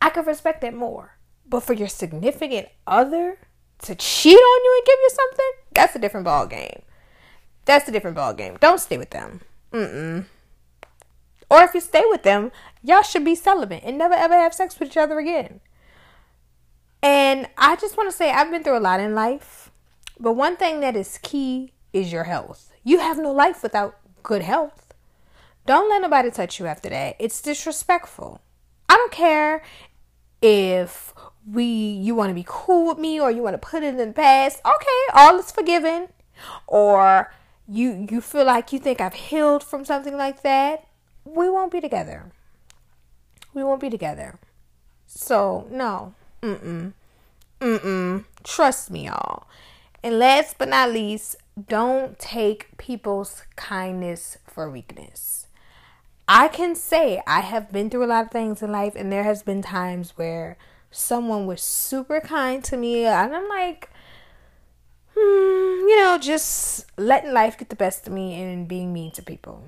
I 0.00 0.10
could 0.10 0.26
respect 0.26 0.60
that 0.62 0.74
more. 0.74 1.18
But 1.46 1.60
for 1.60 1.72
your 1.72 1.88
significant 1.88 2.68
other 2.86 3.38
to 3.82 3.94
cheat 3.94 4.36
on 4.36 4.64
you 4.64 4.74
and 4.76 4.86
give 4.86 4.98
you 5.00 5.10
something, 5.10 5.50
that's 5.72 5.96
a 5.96 5.98
different 5.98 6.24
ball 6.24 6.46
game. 6.46 6.82
That's 7.64 7.88
a 7.88 7.92
different 7.92 8.16
ball 8.16 8.34
game. 8.34 8.56
Don't 8.60 8.80
stay 8.80 8.98
with 8.98 9.10
them. 9.10 9.40
Mm-mm. 9.72 10.24
Or 11.50 11.62
if 11.62 11.74
you 11.74 11.80
stay 11.80 12.04
with 12.08 12.22
them, 12.22 12.52
y'all 12.82 13.02
should 13.02 13.24
be 13.24 13.34
celibate 13.34 13.82
and 13.84 13.96
never 13.96 14.14
ever 14.14 14.34
have 14.34 14.54
sex 14.54 14.78
with 14.78 14.90
each 14.90 14.96
other 14.96 15.18
again. 15.18 15.60
And 17.02 17.48
I 17.56 17.76
just 17.76 17.96
want 17.96 18.10
to 18.10 18.16
say 18.16 18.30
I've 18.30 18.50
been 18.50 18.64
through 18.64 18.78
a 18.78 18.80
lot 18.80 19.00
in 19.00 19.14
life, 19.14 19.70
but 20.18 20.32
one 20.32 20.56
thing 20.56 20.80
that 20.80 20.96
is 20.96 21.18
key 21.22 21.72
is 21.92 22.12
your 22.12 22.24
health. 22.24 22.72
You 22.84 22.98
have 22.98 23.18
no 23.18 23.32
life 23.32 23.62
without 23.62 23.98
good 24.22 24.42
health. 24.42 24.94
Don't 25.64 25.88
let 25.88 26.02
nobody 26.02 26.30
touch 26.30 26.58
you 26.58 26.66
after 26.66 26.88
that. 26.88 27.16
It's 27.18 27.40
disrespectful. 27.40 28.40
I 28.88 28.96
don't 28.96 29.12
care 29.12 29.62
if 30.42 31.14
we 31.50 31.64
you 31.64 32.14
want 32.14 32.30
to 32.30 32.34
be 32.34 32.44
cool 32.46 32.88
with 32.88 32.98
me 32.98 33.20
or 33.20 33.30
you 33.30 33.42
want 33.42 33.54
to 33.54 33.66
put 33.66 33.82
it 33.82 33.94
in 33.94 34.08
the 34.08 34.12
past. 34.12 34.60
Okay, 34.64 35.12
all 35.14 35.38
is 35.38 35.50
forgiven. 35.50 36.08
Or 36.66 37.32
you 37.68 38.06
you 38.10 38.20
feel 38.20 38.44
like 38.44 38.72
you 38.72 38.78
think 38.78 39.00
I've 39.00 39.14
healed 39.14 39.62
from 39.62 39.84
something 39.84 40.16
like 40.16 40.42
that, 40.42 40.86
we 41.24 41.48
won't 41.48 41.72
be 41.72 41.80
together. 41.80 42.32
We 43.54 43.64
won't 43.64 43.80
be 43.80 43.90
together. 43.90 44.38
So 45.06 45.66
no, 45.70 46.14
mm 46.42 46.58
mm, 46.60 46.92
mm 47.60 47.78
mm. 47.78 48.24
Trust 48.44 48.90
me, 48.90 49.06
y'all. 49.06 49.46
And 50.02 50.18
last 50.18 50.56
but 50.58 50.68
not 50.68 50.92
least, 50.92 51.36
don't 51.66 52.18
take 52.18 52.76
people's 52.78 53.42
kindness 53.56 54.38
for 54.46 54.70
weakness. 54.70 55.47
I 56.28 56.48
can 56.48 56.74
say 56.74 57.22
I 57.26 57.40
have 57.40 57.72
been 57.72 57.88
through 57.88 58.04
a 58.04 58.06
lot 58.06 58.26
of 58.26 58.30
things 58.30 58.62
in 58.62 58.70
life, 58.70 58.94
and 58.94 59.10
there 59.10 59.24
has 59.24 59.42
been 59.42 59.62
times 59.62 60.12
where 60.16 60.58
someone 60.90 61.46
was 61.46 61.62
super 61.62 62.20
kind 62.20 62.62
to 62.64 62.76
me, 62.76 63.06
and 63.06 63.34
I'm 63.34 63.48
like, 63.48 63.90
Hmm, 65.18 65.88
you 65.88 65.96
know, 65.96 66.16
just 66.18 66.86
letting 66.96 67.32
life 67.32 67.58
get 67.58 67.70
the 67.70 67.76
best 67.76 68.06
of 68.06 68.12
me 68.12 68.40
and 68.40 68.68
being 68.68 68.92
mean 68.92 69.10
to 69.12 69.22
people. 69.22 69.64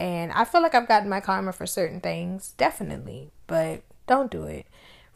And 0.00 0.32
I 0.32 0.44
feel 0.44 0.62
like 0.62 0.74
I've 0.74 0.88
gotten 0.88 1.08
my 1.08 1.20
karma 1.20 1.52
for 1.52 1.66
certain 1.66 2.00
things, 2.00 2.54
definitely, 2.56 3.30
but 3.46 3.82
don't 4.06 4.30
do 4.30 4.44
it. 4.44 4.66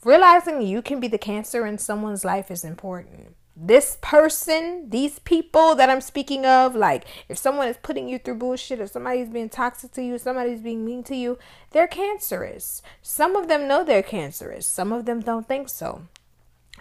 Realizing 0.04 0.60
you 0.60 0.82
can 0.82 1.00
be 1.00 1.08
the 1.08 1.18
cancer 1.18 1.66
in 1.66 1.78
someone's 1.78 2.24
life 2.24 2.50
is 2.50 2.64
important. 2.64 3.36
This 3.62 3.98
person, 4.00 4.88
these 4.88 5.18
people 5.18 5.74
that 5.74 5.90
I'm 5.90 6.00
speaking 6.00 6.46
of, 6.46 6.74
like 6.74 7.04
if 7.28 7.36
someone 7.36 7.68
is 7.68 7.76
putting 7.82 8.08
you 8.08 8.18
through 8.18 8.36
bullshit, 8.36 8.80
if 8.80 8.90
somebody's 8.90 9.28
being 9.28 9.50
toxic 9.50 9.92
to 9.92 10.02
you, 10.02 10.16
somebody's 10.16 10.62
being 10.62 10.82
mean 10.82 11.02
to 11.04 11.14
you, 11.14 11.38
they're 11.72 11.86
cancerous. 11.86 12.80
Some 13.02 13.36
of 13.36 13.48
them 13.48 13.68
know 13.68 13.84
they're 13.84 14.02
cancerous, 14.02 14.64
some 14.64 14.92
of 14.92 15.04
them 15.04 15.20
don't 15.20 15.46
think 15.46 15.68
so. 15.68 16.06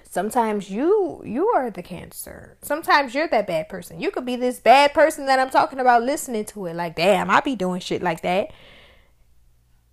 Sometimes 0.09 0.71
you 0.71 1.21
you 1.23 1.47
are 1.49 1.69
the 1.69 1.83
cancer. 1.83 2.57
Sometimes 2.61 3.13
you're 3.13 3.27
that 3.27 3.45
bad 3.45 3.69
person. 3.69 3.99
You 3.99 4.09
could 4.09 4.25
be 4.25 4.35
this 4.35 4.59
bad 4.59 4.93
person 4.93 5.25
that 5.27 5.37
i'm 5.37 5.51
talking 5.51 5.79
about 5.79 6.01
listening 6.03 6.45
to 6.45 6.65
it 6.65 6.75
like 6.75 6.95
damn 6.95 7.29
i 7.29 7.41
be 7.41 7.55
doing 7.55 7.79
shit 7.79 8.01
like 8.01 8.21
that. 8.21 8.51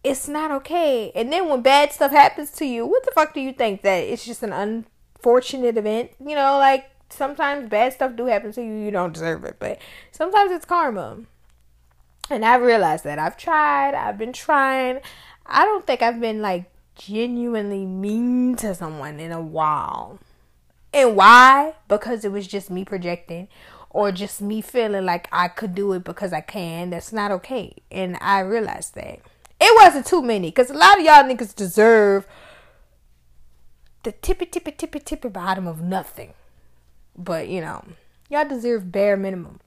It's 0.04 0.28
not 0.28 0.52
okay. 0.52 1.10
And 1.16 1.32
then 1.32 1.48
when 1.48 1.62
bad 1.62 1.92
stuff 1.92 2.12
happens 2.12 2.50
to 2.52 2.64
you 2.64 2.86
what 2.86 3.04
the 3.04 3.10
fuck 3.10 3.34
do 3.34 3.40
you 3.40 3.52
think? 3.52 3.82
That 3.82 4.04
it's 4.04 4.24
just 4.24 4.42
an 4.42 4.52
unfortunate 5.16 5.76
event 5.76 6.10
you 6.20 6.34
know 6.34 6.58
like 6.58 6.90
sometimes 7.08 7.68
bad 7.68 7.92
stuff 7.92 8.14
do 8.16 8.26
happen 8.26 8.52
to 8.52 8.62
you 8.62 8.74
you 8.74 8.90
don't 8.90 9.14
deserve 9.14 9.44
it 9.44 9.56
but 9.58 9.78
sometimes 10.10 10.50
it's 10.52 10.64
karma 10.64 11.18
and 12.30 12.44
i've 12.44 12.62
realized 12.62 13.04
that 13.04 13.18
i've 13.18 13.36
tried 13.36 13.94
i've 13.94 14.18
been 14.18 14.32
trying 14.32 15.00
i 15.46 15.64
don't 15.64 15.86
think 15.86 16.02
i've 16.02 16.20
been 16.20 16.42
like 16.42 16.70
genuinely 16.96 17.84
mean 17.84 18.56
to 18.56 18.74
someone 18.74 19.20
in 19.20 19.30
a 19.30 19.40
while. 19.40 20.18
And 20.92 21.14
why? 21.14 21.74
Because 21.88 22.24
it 22.24 22.32
was 22.32 22.46
just 22.46 22.70
me 22.70 22.84
projecting 22.84 23.48
or 23.90 24.10
just 24.10 24.40
me 24.40 24.60
feeling 24.60 25.04
like 25.04 25.28
I 25.30 25.48
could 25.48 25.74
do 25.74 25.92
it 25.92 26.04
because 26.04 26.32
I 26.32 26.40
can. 26.40 26.90
That's 26.90 27.12
not 27.12 27.30
okay. 27.32 27.74
And 27.90 28.16
I 28.20 28.40
realized 28.40 28.94
that. 28.94 29.20
It 29.58 29.84
wasn't 29.84 30.06
too 30.06 30.22
many 30.22 30.48
because 30.48 30.70
a 30.70 30.74
lot 30.74 30.98
of 30.98 31.04
y'all 31.04 31.24
niggas 31.24 31.54
deserve 31.54 32.26
the 34.06 34.12
tippy 34.12 34.46
tippy 34.46 34.70
tippy 34.70 35.00
tippy 35.00 35.28
bottom 35.28 35.66
of 35.66 35.82
nothing. 35.82 36.32
But 37.16 37.48
you 37.48 37.60
know, 37.60 37.84
y'all 38.30 38.48
deserve 38.48 38.92
bare 38.92 39.16
minimum. 39.16 39.58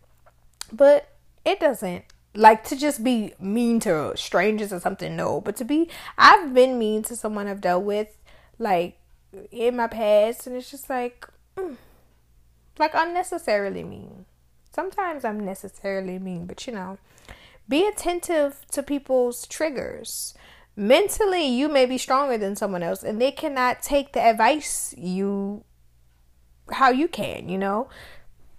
But 0.72 1.10
it 1.44 1.60
doesn't 1.60 2.06
like 2.34 2.64
to 2.64 2.78
just 2.78 3.04
be 3.04 3.34
mean 3.38 3.82
to 3.82 4.14
strangers 4.16 4.72
or 4.72 4.80
something 4.80 5.16
no 5.16 5.42
but 5.42 5.56
to 5.56 5.66
be 5.66 5.90
i've 6.16 6.54
been 6.54 6.78
mean 6.78 7.02
to 7.02 7.16
someone 7.16 7.48
i've 7.48 7.60
dealt 7.60 7.84
with 7.84 8.20
like 8.60 9.00
in 9.52 9.76
my 9.76 9.88
past 9.88 10.46
and 10.46 10.56
it's 10.56 10.70
just 10.70 10.92
like 10.92 11.28
mm, 11.58 11.76
like 12.78 12.92
unnecessarily 12.94 13.84
mean 13.84 14.26
sometimes 14.72 15.26
i'm 15.26 15.40
necessarily 15.40 16.20
mean 16.20 16.46
but 16.46 16.68
you 16.68 16.72
know 16.72 17.00
be 17.68 17.88
attentive 17.88 18.64
to 18.70 18.84
people's 18.84 19.48
triggers 19.48 20.36
mentally 20.80 21.46
you 21.46 21.68
may 21.68 21.86
be 21.86 21.98
stronger 21.98 22.38
than 22.38 22.56
someone 22.56 22.82
else 22.82 23.04
and 23.04 23.22
they 23.22 23.32
cannot 23.32 23.82
take 23.82 24.14
the 24.14 24.22
advice 24.22 24.96
you 24.98 25.64
how 26.72 26.90
you 26.90 27.08
can, 27.08 27.50
you 27.50 27.58
know. 27.58 27.90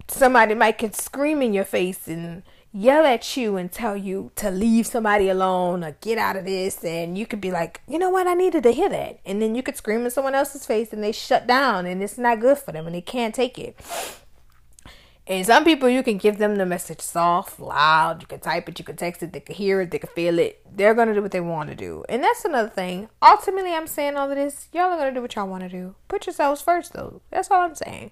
Somebody 0.08 0.54
might 0.54 0.78
can 0.78 0.92
scream 0.92 1.40
in 1.40 1.54
your 1.54 1.64
face 1.64 2.08
and 2.08 2.42
yell 2.72 3.06
at 3.06 3.36
you 3.36 3.56
and 3.56 3.70
tell 3.70 3.96
you 3.96 4.32
to 4.36 4.50
leave 4.50 4.86
somebody 4.86 5.28
alone 5.28 5.82
or 5.82 5.96
get 6.00 6.18
out 6.18 6.36
of 6.36 6.44
this 6.44 6.84
and 6.84 7.16
you 7.16 7.26
could 7.26 7.40
be 7.40 7.50
like 7.50 7.80
you 7.88 7.98
know 7.98 8.10
what? 8.10 8.26
I 8.26 8.34
needed 8.34 8.64
to 8.64 8.72
hear 8.72 8.88
that. 8.90 9.20
And 9.24 9.40
then 9.40 9.54
you 9.54 9.62
could 9.62 9.76
scream 9.76 10.04
in 10.04 10.10
someone 10.10 10.34
else's 10.34 10.66
face 10.66 10.92
and 10.92 11.02
they 11.02 11.12
shut 11.12 11.46
down 11.46 11.86
and 11.86 12.02
it's 12.02 12.18
not 12.18 12.40
good 12.40 12.58
for 12.58 12.72
them 12.72 12.86
and 12.86 12.94
they 12.94 13.00
can't 13.00 13.34
take 13.34 13.58
it 13.58 13.76
and 15.26 15.46
some 15.46 15.64
people 15.64 15.88
you 15.88 16.02
can 16.02 16.18
give 16.18 16.38
them 16.38 16.56
the 16.56 16.66
message 16.66 17.00
soft 17.00 17.60
loud 17.60 18.20
you 18.22 18.26
can 18.26 18.40
type 18.40 18.68
it 18.68 18.78
you 18.78 18.84
can 18.84 18.96
text 18.96 19.22
it 19.22 19.32
they 19.32 19.40
can 19.40 19.54
hear 19.54 19.80
it 19.80 19.90
they 19.90 19.98
can 19.98 20.10
feel 20.10 20.38
it. 20.38 20.60
They're 20.72 20.94
gonna 20.94 21.14
do 21.14 21.22
what 21.22 21.32
they 21.32 21.40
want 21.40 21.68
to 21.70 21.76
do. 21.76 22.04
And 22.08 22.22
that's 22.22 22.44
another 22.44 22.68
thing. 22.68 23.08
Ultimately 23.22 23.74
i'm 23.74 23.86
saying 23.86 24.16
all 24.16 24.30
of 24.30 24.36
this 24.36 24.68
y'all 24.72 24.90
are 24.90 24.98
gonna 24.98 25.14
do 25.14 25.22
what 25.22 25.34
y'all 25.34 25.48
want 25.48 25.62
to 25.62 25.68
do. 25.68 25.94
Put 26.08 26.26
yourselves 26.26 26.62
first 26.62 26.92
though. 26.92 27.20
That's 27.30 27.50
all 27.50 27.62
i'm 27.62 27.74
saying. 27.74 28.10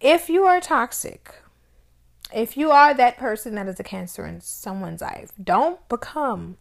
If 0.00 0.28
you 0.28 0.44
are 0.44 0.60
toxic 0.60 1.34
if 2.32 2.56
you 2.56 2.70
are 2.70 2.92
that 2.94 3.16
person 3.16 3.54
that 3.54 3.68
is 3.68 3.80
a 3.80 3.84
cancer 3.84 4.26
in 4.26 4.40
someone's 4.40 5.00
life, 5.00 5.32
don't 5.42 5.86
become 5.88 6.58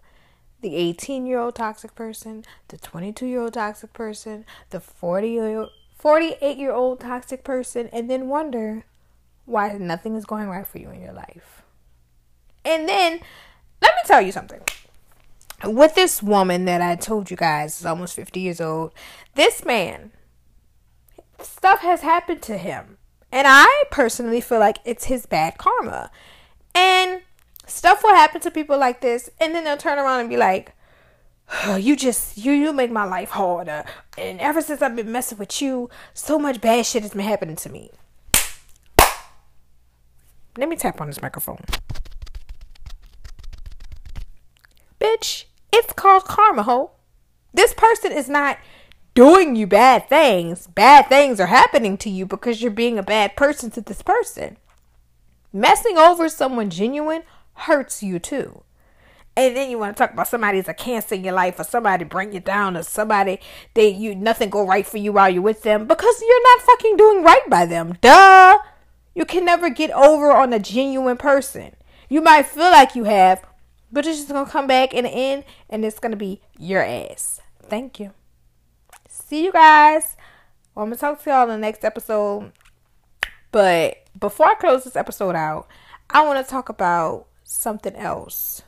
the 0.61 0.75
18 0.75 1.25
year 1.25 1.39
old 1.39 1.55
toxic 1.55 1.93
person, 1.93 2.45
the 2.69 2.77
22 2.77 3.25
year 3.25 3.41
old 3.41 3.53
toxic 3.53 3.93
person, 3.93 4.45
the 4.69 4.79
40 4.79 5.29
year 5.29 5.67
48 5.97 6.57
year 6.57 6.71
old 6.71 6.99
toxic 6.99 7.43
person, 7.43 7.89
and 7.91 8.09
then 8.09 8.29
wonder 8.29 8.85
why 9.47 9.73
nothing 9.73 10.15
is 10.15 10.25
going 10.25 10.47
right 10.47 10.67
for 10.67 10.77
you 10.77 10.91
in 10.91 11.01
your 11.01 11.13
life. 11.13 11.63
And 12.63 12.87
then, 12.87 13.21
let 13.81 13.95
me 13.95 14.01
tell 14.05 14.21
you 14.21 14.31
something. 14.31 14.61
With 15.63 15.95
this 15.95 16.21
woman 16.21 16.65
that 16.65 16.81
I 16.81 16.95
told 16.95 17.31
you 17.31 17.37
guys 17.37 17.79
is 17.79 17.85
almost 17.85 18.15
50 18.15 18.39
years 18.39 18.61
old, 18.61 18.93
this 19.33 19.65
man, 19.65 20.11
stuff 21.39 21.79
has 21.79 22.01
happened 22.01 22.43
to 22.43 22.57
him 22.57 22.97
and 23.31 23.45
I 23.47 23.83
personally 23.91 24.41
feel 24.41 24.59
like 24.59 24.77
it's 24.85 25.05
his 25.05 25.25
bad 25.25 25.57
karma. 25.57 26.11
And 26.73 27.21
stuff 27.65 28.03
will 28.03 28.15
happen 28.15 28.41
to 28.41 28.51
people 28.51 28.77
like 28.77 29.01
this, 29.01 29.29
and 29.39 29.53
then 29.53 29.63
they'll 29.63 29.77
turn 29.77 29.99
around 29.99 30.21
and 30.21 30.29
be 30.29 30.37
like, 30.37 30.73
oh, 31.65 31.75
you 31.75 31.95
just 31.95 32.37
you 32.37 32.51
you 32.51 32.71
make 32.73 32.91
my 32.91 33.03
life 33.03 33.31
harder. 33.31 33.83
And 34.17 34.39
ever 34.39 34.61
since 34.61 34.81
I've 34.81 34.95
been 34.95 35.11
messing 35.11 35.37
with 35.37 35.61
you, 35.61 35.89
so 36.13 36.39
much 36.39 36.61
bad 36.61 36.85
shit 36.85 37.03
has 37.03 37.11
been 37.11 37.21
happening 37.21 37.55
to 37.57 37.69
me. 37.69 37.91
Let 40.57 40.69
me 40.69 40.75
tap 40.75 40.99
on 40.99 41.07
this 41.07 41.21
microphone. 41.21 41.63
Bitch, 44.99 45.45
it's 45.71 45.93
called 45.93 46.25
karma, 46.25 46.63
ho. 46.63 46.91
This 47.53 47.73
person 47.73 48.11
is 48.11 48.27
not 48.27 48.57
doing 49.13 49.55
you 49.55 49.67
bad 49.67 50.09
things. 50.09 50.67
Bad 50.67 51.07
things 51.07 51.39
are 51.39 51.47
happening 51.47 51.97
to 51.97 52.09
you 52.09 52.25
because 52.25 52.61
you're 52.61 52.71
being 52.71 52.97
a 52.97 53.03
bad 53.03 53.35
person 53.35 53.69
to 53.71 53.81
this 53.81 54.01
person. 54.01 54.57
Messing 55.53 55.97
over 55.97 56.27
someone 56.27 56.69
genuine 56.69 57.23
hurts 57.53 58.01
you 58.01 58.19
too. 58.19 58.63
And 59.35 59.55
then 59.55 59.69
you 59.69 59.77
want 59.77 59.95
to 59.95 60.03
talk 60.03 60.13
about 60.13 60.27
somebody's 60.27 60.67
a 60.67 60.73
cancer 60.73 61.13
in 61.13 61.23
your 61.23 61.33
life 61.33 61.59
or 61.59 61.63
somebody 61.63 62.03
bring 62.03 62.33
you 62.33 62.39
down 62.39 62.75
or 62.75 62.81
somebody 62.81 63.39
they 63.75 63.89
you 63.89 64.15
nothing 64.15 64.49
go 64.49 64.65
right 64.65 64.85
for 64.85 64.97
you 64.97 65.11
while 65.13 65.29
you're 65.29 65.43
with 65.43 65.61
them 65.61 65.85
because 65.85 66.21
you're 66.21 66.43
not 66.43 66.65
fucking 66.65 66.97
doing 66.97 67.23
right 67.23 67.47
by 67.47 67.65
them. 67.67 67.97
Duh. 68.01 68.57
You 69.17 69.25
can 69.25 69.45
never 69.45 69.69
get 69.69 69.91
over 69.91 70.31
on 70.31 70.53
a 70.53 70.59
genuine 70.59 71.17
person. 71.17 71.75
You 72.07 72.21
might 72.21 72.45
feel 72.45 72.71
like 72.71 72.95
you 72.95 73.05
have, 73.05 73.43
but 73.91 74.05
it's 74.05 74.17
just 74.17 74.29
gonna 74.29 74.49
come 74.49 74.67
back 74.67 74.93
in 74.93 75.05
the 75.05 75.09
end 75.09 75.43
and 75.69 75.83
it's 75.83 75.99
gonna 75.99 76.15
be 76.15 76.41
your 76.57 76.83
ass. 76.83 77.41
Thank 77.63 77.99
you 77.99 78.13
see 79.27 79.43
you 79.43 79.51
guys. 79.51 80.15
Well, 80.73 80.83
I'm 80.83 80.89
gonna 80.89 80.99
talk 80.99 81.21
to 81.23 81.29
y'all 81.29 81.43
in 81.43 81.49
the 81.49 81.57
next 81.57 81.83
episode. 81.83 82.51
But 83.51 84.05
before 84.17 84.47
I 84.47 84.55
close 84.55 84.83
this 84.83 84.95
episode 84.95 85.35
out, 85.35 85.67
I 86.09 86.25
want 86.25 86.43
to 86.43 86.49
talk 86.49 86.69
about 86.69 87.27
something 87.43 87.95
else. 87.95 88.61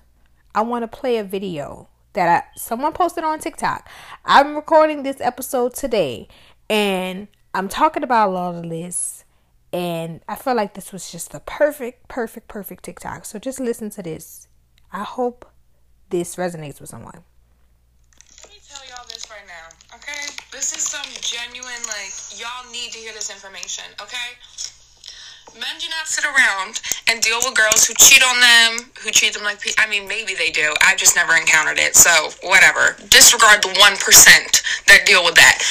I 0.53 0.61
want 0.61 0.83
to 0.83 0.97
play 0.97 1.17
a 1.17 1.23
video 1.23 1.87
that 2.13 2.43
I, 2.43 2.57
someone 2.57 2.93
posted 2.93 3.23
on 3.23 3.39
TikTok. 3.39 3.87
I'm 4.25 4.55
recording 4.55 5.03
this 5.03 5.21
episode 5.21 5.73
today, 5.75 6.27
and 6.69 7.27
I'm 7.53 7.69
talking 7.69 8.03
about 8.03 8.29
a 8.29 8.31
lot 8.31 8.55
of 8.55 8.69
this. 8.69 9.18
And 9.71 10.21
I 10.27 10.35
felt 10.35 10.57
like 10.57 10.73
this 10.73 10.91
was 10.91 11.11
just 11.11 11.31
the 11.31 11.39
perfect, 11.39 12.07
perfect, 12.07 12.47
perfect 12.47 12.83
TikTok. 12.83 13.25
So 13.25 13.37
just 13.37 13.59
listen 13.59 13.89
to 13.91 14.01
this. 14.01 14.47
I 14.91 15.03
hope 15.03 15.45
this 16.09 16.37
resonates 16.37 16.81
with 16.81 16.89
someone. 16.89 17.23
Let 18.43 18.49
me 18.51 18.59
tell 18.67 18.81
y'all 18.89 19.05
this 19.07 19.29
right 19.29 19.45
now. 19.45 19.95
Okay? 19.95 20.33
This 20.51 20.73
is 20.75 20.81
some 20.81 21.05
genuine, 21.21 21.83
like, 21.85 22.13
y'all 22.39 22.71
need 22.71 22.91
to 22.93 22.97
hear 22.97 23.13
this 23.13 23.29
information, 23.29 23.85
okay? 24.01 24.33
Men 25.53 25.77
do 25.79 25.87
not 25.89 26.07
sit 26.07 26.25
around 26.25 26.81
and 27.07 27.21
deal 27.21 27.37
with 27.37 27.55
girls 27.55 27.85
who 27.85 27.93
cheat 27.93 28.23
on 28.23 28.39
them, 28.39 28.91
who 29.03 29.11
treat 29.11 29.33
them 29.33 29.43
like, 29.43 29.61
I 29.77 29.87
mean, 29.87 30.07
maybe 30.07 30.33
they 30.33 30.49
do. 30.49 30.73
I've 30.81 30.97
just 30.97 31.15
never 31.15 31.35
encountered 31.35 31.77
it, 31.79 31.95
so 31.95 32.29
whatever. 32.47 32.97
Disregard 33.09 33.61
the 33.61 33.69
1% 33.69 34.85
that 34.87 35.05
deal 35.05 35.23
with 35.23 35.35
that 35.35 35.61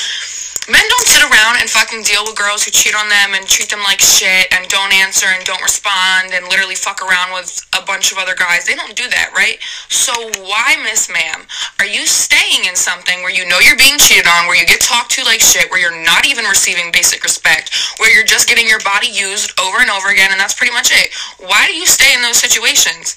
men 0.68 0.84
don't 0.84 1.08
sit 1.08 1.24
around 1.24 1.56
and 1.60 1.68
fucking 1.68 2.04
deal 2.04 2.22
with 2.28 2.36
girls 2.36 2.64
who 2.64 2.70
cheat 2.70 2.94
on 2.94 3.08
them 3.08 3.32
and 3.32 3.48
treat 3.48 3.72
them 3.72 3.80
like 3.80 4.00
shit 4.00 4.52
and 4.52 4.68
don't 4.68 4.92
answer 4.92 5.26
and 5.32 5.40
don't 5.44 5.62
respond 5.64 6.36
and 6.36 6.44
literally 6.48 6.76
fuck 6.76 7.00
around 7.00 7.32
with 7.32 7.64
a 7.72 7.82
bunch 7.84 8.12
of 8.12 8.18
other 8.18 8.36
guys. 8.36 8.68
They 8.68 8.76
don't 8.76 8.94
do 8.94 9.08
that, 9.08 9.32
right? 9.32 9.56
So 9.88 10.12
why, 10.44 10.76
Miss 10.84 11.08
Ma'am, 11.08 11.48
are 11.80 11.88
you 11.88 12.04
staying 12.04 12.68
in 12.68 12.76
something 12.76 13.24
where 13.24 13.32
you 13.32 13.48
know 13.48 13.58
you're 13.64 13.80
being 13.80 13.96
cheated 13.96 14.28
on, 14.28 14.46
where 14.46 14.60
you 14.60 14.68
get 14.68 14.84
talked 14.84 15.10
to 15.16 15.24
like 15.24 15.40
shit, 15.40 15.70
where 15.72 15.80
you're 15.80 16.04
not 16.04 16.28
even 16.28 16.44
receiving 16.44 16.92
basic 16.92 17.24
respect, 17.24 17.72
where 17.98 18.12
you're 18.12 18.28
just 18.28 18.48
getting 18.48 18.68
your 18.68 18.84
body 18.84 19.08
used 19.08 19.58
over 19.58 19.80
and 19.80 19.90
over 19.90 20.12
again, 20.12 20.30
and 20.30 20.40
that's 20.40 20.54
pretty 20.54 20.72
much 20.72 20.92
it? 20.92 21.08
Why 21.40 21.66
do 21.66 21.74
you 21.74 21.86
stay 21.86 22.12
in 22.14 22.20
those 22.20 22.36
situations? 22.36 23.16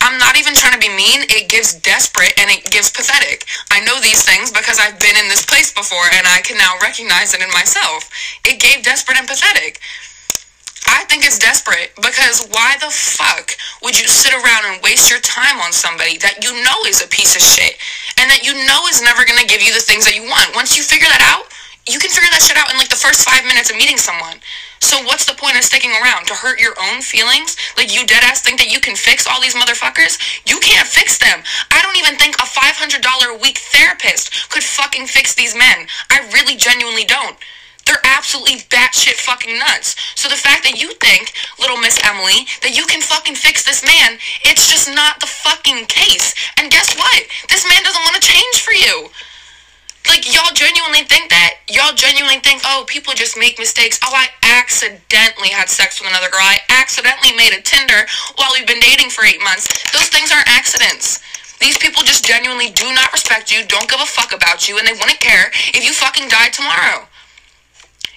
I'm 0.00 0.18
not 0.18 0.36
even 0.36 0.54
trying 0.54 0.72
to 0.74 0.82
be 0.82 0.88
mean. 0.88 1.28
It 1.28 1.48
gives 1.48 1.74
desperate 1.74 2.32
and 2.40 2.50
it 2.50 2.70
gives 2.70 2.90
pathetic. 2.90 3.46
I 3.70 3.84
know 3.84 4.00
these 4.00 4.24
things 4.24 4.50
because 4.50 4.80
I've 4.80 4.98
been 4.98 5.16
in 5.16 5.28
this 5.28 5.44
place 5.44 5.72
before 5.72 6.08
and 6.16 6.26
I 6.26 6.40
can 6.40 6.56
now 6.56 6.74
recognize 6.80 7.34
it 7.34 7.42
in 7.44 7.52
myself. 7.52 8.08
It 8.48 8.60
gave 8.60 8.82
desperate 8.82 9.18
and 9.18 9.28
pathetic. 9.28 9.80
I 10.88 11.04
think 11.04 11.24
it's 11.24 11.38
desperate 11.38 11.92
because 12.00 12.48
why 12.50 12.76
the 12.80 12.88
fuck 12.88 13.54
would 13.84 13.94
you 14.00 14.08
sit 14.08 14.32
around 14.32 14.72
and 14.72 14.82
waste 14.82 15.10
your 15.12 15.20
time 15.20 15.60
on 15.60 15.72
somebody 15.72 16.16
that 16.18 16.42
you 16.42 16.50
know 16.64 16.78
is 16.88 17.04
a 17.04 17.08
piece 17.08 17.36
of 17.36 17.42
shit 17.44 17.76
and 18.16 18.26
that 18.32 18.42
you 18.42 18.56
know 18.66 18.88
is 18.88 19.04
never 19.04 19.28
going 19.28 19.38
to 19.38 19.46
give 19.46 19.62
you 19.62 19.72
the 19.76 19.84
things 19.84 20.08
that 20.08 20.16
you 20.16 20.24
want? 20.24 20.56
Once 20.56 20.76
you 20.76 20.82
figure 20.82 21.08
that 21.08 21.20
out, 21.20 21.52
you 21.88 21.98
can 21.98 22.10
figure 22.10 22.30
that 22.30 22.42
shit 22.44 22.56
out 22.56 22.70
in 22.70 22.76
like 22.76 22.92
the 22.92 22.98
first 22.98 23.24
five 23.24 23.44
minutes 23.44 23.70
of 23.70 23.76
meeting 23.76 23.96
someone. 23.96 24.36
So 24.80 25.00
what's 25.04 25.24
the 25.24 25.36
point 25.36 25.56
of 25.56 25.64
sticking 25.64 25.92
around? 25.92 26.26
To 26.28 26.34
hurt 26.34 26.60
your 26.60 26.74
own 26.76 27.00
feelings? 27.00 27.56
Like 27.76 27.92
you 27.92 28.04
dead 28.06 28.24
ass 28.24 28.40
think 28.40 28.58
that 28.60 28.72
you 28.72 28.80
can 28.80 28.96
fix 28.96 29.26
all 29.26 29.40
these 29.40 29.54
motherfuckers? 29.54 30.20
You 30.48 30.58
can't 30.60 30.88
fix 30.88 31.16
them. 31.16 31.40
I 31.70 31.80
don't 31.80 31.96
even 31.96 32.16
think 32.16 32.36
a 32.36 32.48
$500 32.48 33.00
a 33.00 33.40
week 33.40 33.58
therapist 33.58 34.50
could 34.50 34.64
fucking 34.64 35.06
fix 35.06 35.34
these 35.34 35.56
men. 35.56 35.86
I 36.08 36.24
really 36.32 36.56
genuinely 36.56 37.04
don't. 37.04 37.36
They're 37.86 38.02
absolutely 38.04 38.62
batshit 38.70 39.18
fucking 39.18 39.58
nuts. 39.58 39.96
So 40.14 40.28
the 40.28 40.36
fact 40.36 40.62
that 40.64 40.80
you 40.80 40.92
think, 41.00 41.32
little 41.58 41.76
Miss 41.76 41.98
Emily, 42.04 42.46
that 42.62 42.76
you 42.76 42.86
can 42.86 43.00
fucking 43.00 43.34
fix 43.34 43.64
this 43.64 43.82
man, 43.82 44.18
it's 44.44 44.70
just 44.70 44.88
not 44.94 45.18
the 45.18 45.26
fucking 45.26 45.86
case. 45.86 46.34
And 46.56 46.70
guess 46.70 46.94
what? 46.96 47.24
This 47.48 47.66
man 47.68 47.82
doesn't 47.82 48.04
want 48.04 48.20
to 48.20 48.28
change 48.28 48.62
for 48.62 48.72
you. 48.72 49.10
Like, 50.08 50.24
y'all 50.26 50.52
genuinely 50.54 51.04
think 51.04 51.30
that? 51.30 51.60
Y'all 51.68 51.94
genuinely 51.94 52.40
think, 52.40 52.62
oh, 52.64 52.84
people 52.88 53.12
just 53.14 53.36
make 53.36 53.58
mistakes. 53.58 53.98
Oh, 54.02 54.12
I 54.12 54.28
accidentally 54.42 55.50
had 55.50 55.68
sex 55.68 56.00
with 56.00 56.10
another 56.10 56.30
girl. 56.30 56.42
I 56.42 56.58
accidentally 56.68 57.36
made 57.36 57.52
a 57.52 57.60
Tinder 57.60 58.06
while 58.36 58.50
we've 58.56 58.66
been 58.66 58.80
dating 58.80 59.10
for 59.10 59.24
eight 59.24 59.42
months. 59.42 59.68
Those 59.92 60.08
things 60.08 60.32
aren't 60.32 60.48
accidents. 60.48 61.20
These 61.60 61.76
people 61.76 62.02
just 62.02 62.24
genuinely 62.24 62.70
do 62.70 62.88
not 62.94 63.12
respect 63.12 63.52
you, 63.52 63.66
don't 63.68 63.88
give 63.88 64.00
a 64.00 64.08
fuck 64.08 64.32
about 64.32 64.66
you, 64.68 64.78
and 64.78 64.88
they 64.88 64.96
wouldn't 64.96 65.20
care 65.20 65.52
if 65.76 65.84
you 65.84 65.92
fucking 65.92 66.28
died 66.28 66.54
tomorrow. 66.54 67.04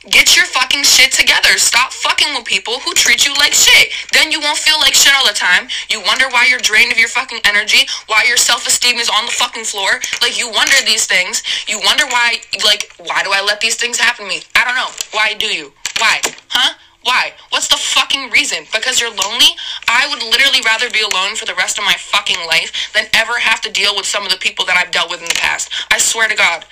Get 0.10 0.36
your 0.36 0.46
fucking 0.46 0.84
shit 0.84 1.14
together. 1.14 1.58
Stop 1.58 1.94
fucking 1.94 2.36
with 2.36 2.44
people 2.44 2.80
who 2.82 2.94
treat 2.94 3.26
you 3.26 3.34
like 3.36 3.54
shit. 3.54 3.94
Then 4.12 4.34
you 4.34 4.42
won't 4.42 4.58
feel 4.58 4.78
like 4.80 4.94
shit 4.94 5.14
all 5.16 5.26
the 5.26 5.34
time. 5.34 5.70
You 5.90 6.02
wonder 6.02 6.28
why 6.28 6.46
you're 6.50 6.60
drained 6.60 6.92
of 6.92 7.00
your 7.00 7.08
fucking 7.08 7.40
energy, 7.46 7.88
why 8.08 8.26
your 8.28 8.36
self-esteem 8.36 8.98
is 8.98 9.10
on 9.10 9.26
the 9.26 9.32
fucking 9.32 9.64
floor. 9.64 10.02
Like 10.22 10.38
you 10.38 10.52
wonder 10.52 10.76
these 10.86 11.06
things. 11.06 11.42
You 11.70 11.80
wonder 11.80 12.06
why 12.08 12.42
like 12.66 12.92
why 12.98 13.24
do 13.24 13.32
I 13.32 13.42
let 13.48 13.62
these 13.62 13.76
things 13.76 13.98
happen 13.98 14.26
to 14.26 14.30
me? 14.30 14.42
I 14.56 14.66
don't 14.66 14.76
know. 14.76 14.92
Why 15.12 15.36
do 15.36 15.48
you? 15.48 15.72
Why? 15.98 16.20
Huh? 16.50 16.74
Why? 17.04 17.32
What's 17.50 17.70
the 17.70 17.78
fucking 17.78 18.30
reason? 18.32 18.66
Because 18.74 19.00
you're 19.00 19.16
lonely? 19.16 19.56
I 19.88 20.08
would 20.10 20.22
literally 20.22 20.60
rather 20.66 20.90
be 20.90 21.02
alone 21.02 21.36
for 21.36 21.46
the 21.46 21.56
rest 21.56 21.78
of 21.78 21.86
my 21.86 21.96
fucking 21.98 22.46
life 22.46 22.92
than 22.94 23.06
ever 23.14 23.40
have 23.40 23.62
to 23.62 23.72
deal 23.72 23.96
with 23.96 24.06
some 24.06 24.26
of 24.26 24.32
the 24.32 24.38
people 24.38 24.66
that 24.66 24.76
I've 24.76 24.92
dealt 24.92 25.10
with 25.10 25.22
in 25.22 25.28
the 25.28 25.40
past. 25.40 25.72
I 25.92 25.98
swear 25.98 26.28
to 26.28 26.36
God 26.36 26.66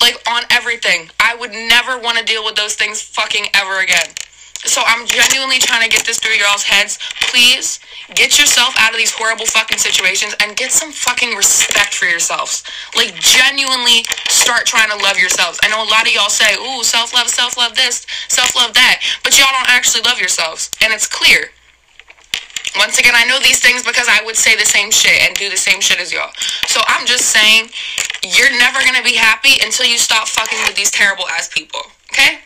like 0.00 0.16
on 0.28 0.42
everything. 0.50 1.10
I 1.20 1.34
would 1.34 1.52
never 1.52 1.98
want 1.98 2.18
to 2.18 2.24
deal 2.24 2.44
with 2.44 2.56
those 2.56 2.74
things 2.74 3.00
fucking 3.00 3.46
ever 3.54 3.80
again. 3.80 4.06
So 4.64 4.82
I'm 4.86 5.06
genuinely 5.06 5.58
trying 5.58 5.82
to 5.82 5.94
get 5.94 6.06
this 6.06 6.18
through 6.18 6.34
y'all's 6.34 6.62
heads. 6.62 6.98
Please, 7.20 7.80
Get 8.12 8.38
yourself 8.38 8.74
out 8.78 8.92
of 8.92 8.98
these 8.98 9.12
horrible 9.12 9.46
fucking 9.46 9.78
situations 9.78 10.34
and 10.40 10.56
get 10.56 10.70
some 10.72 10.92
fucking 10.92 11.34
respect 11.34 11.94
for 11.94 12.04
yourselves. 12.04 12.62
Like, 12.94 13.14
genuinely 13.14 14.04
start 14.28 14.66
trying 14.66 14.90
to 14.90 15.02
love 15.02 15.18
yourselves. 15.18 15.58
I 15.62 15.68
know 15.68 15.82
a 15.82 15.88
lot 15.88 16.06
of 16.06 16.12
y'all 16.12 16.28
say, 16.28 16.54
ooh, 16.54 16.84
self 16.84 17.14
love, 17.14 17.28
self 17.28 17.56
love 17.56 17.74
this, 17.74 18.06
self 18.28 18.54
love 18.54 18.74
that, 18.74 19.00
but 19.24 19.38
y'all 19.38 19.48
don't 19.56 19.70
actually 19.70 20.02
love 20.02 20.18
yourselves. 20.18 20.70
And 20.82 20.92
it's 20.92 21.06
clear. 21.06 21.48
Once 22.76 22.98
again, 22.98 23.14
I 23.14 23.24
know 23.24 23.38
these 23.38 23.60
things 23.60 23.84
because 23.84 24.08
I 24.08 24.24
would 24.24 24.36
say 24.36 24.56
the 24.56 24.66
same 24.66 24.90
shit 24.90 25.22
and 25.22 25.36
do 25.36 25.48
the 25.48 25.56
same 25.56 25.80
shit 25.80 26.00
as 26.00 26.12
y'all. 26.12 26.30
So 26.66 26.80
I'm 26.86 27.06
just 27.06 27.26
saying, 27.26 27.70
you're 28.22 28.50
never 28.58 28.80
gonna 28.84 29.02
be 29.02 29.14
happy 29.14 29.62
until 29.62 29.86
you 29.86 29.98
stop 29.98 30.26
fucking 30.26 30.58
with 30.66 30.74
these 30.74 30.90
terrible 30.90 31.26
ass 31.28 31.48
people. 31.48 31.80
Okay? 32.12 32.40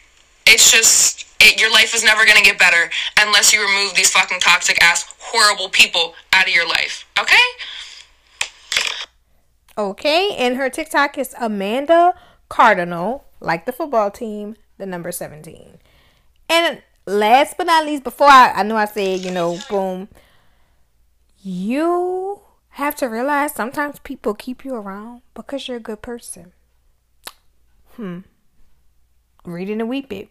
It's 0.47 0.71
just 0.71 1.27
it, 1.41 1.61
your 1.61 1.73
life 1.73 1.95
is 1.95 2.05
never 2.05 2.27
gonna 2.27 2.43
get 2.43 2.59
better 2.59 2.91
unless 3.19 3.53
you 3.53 3.61
remove 3.61 3.95
these 3.95 4.11
fucking 4.11 4.41
toxic 4.41 4.83
ass 4.83 5.07
horrible 5.19 5.69
people 5.69 6.15
out 6.33 6.47
of 6.47 6.55
your 6.55 6.69
life. 6.69 7.07
Okay? 7.19 7.37
Okay, 9.77 10.35
and 10.37 10.57
her 10.57 10.69
TikTok 10.69 11.17
is 11.17 11.35
Amanda 11.39 12.15
Cardinal, 12.49 13.25
like 13.39 13.65
the 13.65 13.73
football 13.73 14.11
team, 14.11 14.57
the 14.77 14.87
number 14.87 15.13
17. 15.13 15.79
And 16.49 16.83
last 17.09 17.57
but 17.57 17.67
not 17.67 17.87
least, 17.87 18.05
before 18.05 18.29
I, 18.29 18.53
I 18.55 18.63
know 18.63 18.77
I 18.77 18.85
said, 18.85 19.21
you 19.21 19.31
know, 19.31 19.59
boom, 19.69 20.09
you 21.41 22.43
have 22.71 22.95
to 22.97 23.07
realize 23.07 23.55
sometimes 23.55 23.99
people 24.01 24.35
keep 24.35 24.65
you 24.65 24.75
around 24.75 25.23
because 25.35 25.67
you're 25.67 25.79
a 25.79 25.81
good 25.81 26.03
person. 26.03 26.53
Hmm. 27.97 28.21
Reading 29.45 29.81
and 29.81 29.89
weep 29.89 30.13
it. 30.13 30.29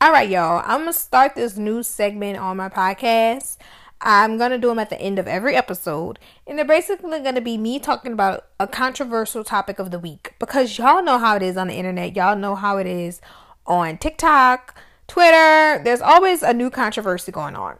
All 0.00 0.12
right, 0.12 0.28
y'all. 0.28 0.62
I'm 0.66 0.82
going 0.82 0.92
to 0.92 0.98
start 0.98 1.34
this 1.34 1.56
new 1.56 1.82
segment 1.82 2.38
on 2.38 2.58
my 2.58 2.68
podcast. 2.68 3.56
I'm 4.02 4.36
going 4.36 4.50
to 4.50 4.58
do 4.58 4.68
them 4.68 4.78
at 4.78 4.90
the 4.90 5.00
end 5.00 5.18
of 5.18 5.26
every 5.26 5.56
episode. 5.56 6.18
And 6.46 6.58
they're 6.58 6.66
basically 6.66 7.20
going 7.20 7.34
to 7.34 7.40
be 7.40 7.56
me 7.56 7.78
talking 7.78 8.12
about 8.12 8.44
a 8.60 8.66
controversial 8.66 9.42
topic 9.42 9.78
of 9.78 9.90
the 9.90 9.98
week. 9.98 10.34
Because 10.38 10.76
y'all 10.76 11.02
know 11.02 11.18
how 11.18 11.36
it 11.36 11.42
is 11.42 11.56
on 11.56 11.68
the 11.68 11.74
internet. 11.74 12.14
Y'all 12.14 12.36
know 12.36 12.54
how 12.54 12.76
it 12.76 12.86
is 12.86 13.22
on 13.66 13.96
TikTok, 13.96 14.78
Twitter. 15.06 15.82
There's 15.82 16.00
always 16.00 16.42
a 16.42 16.52
new 16.52 16.70
controversy 16.70 17.32
going 17.32 17.56
on. 17.56 17.78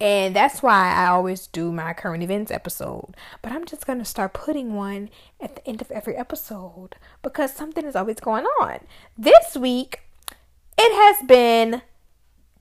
And 0.00 0.34
that's 0.34 0.62
why 0.62 0.92
I 0.92 1.06
always 1.06 1.46
do 1.46 1.72
my 1.72 1.92
current 1.92 2.22
events 2.22 2.50
episode. 2.50 3.14
But 3.40 3.52
I'm 3.52 3.64
just 3.64 3.86
going 3.86 4.00
to 4.00 4.04
start 4.04 4.32
putting 4.34 4.74
one 4.74 5.08
at 5.40 5.56
the 5.56 5.66
end 5.66 5.80
of 5.80 5.90
every 5.90 6.16
episode 6.16 6.96
because 7.22 7.54
something 7.54 7.84
is 7.86 7.96
always 7.96 8.20
going 8.20 8.44
on. 8.60 8.80
This 9.16 9.56
week, 9.56 10.00
it 10.76 10.92
has 10.92 11.26
been 11.26 11.82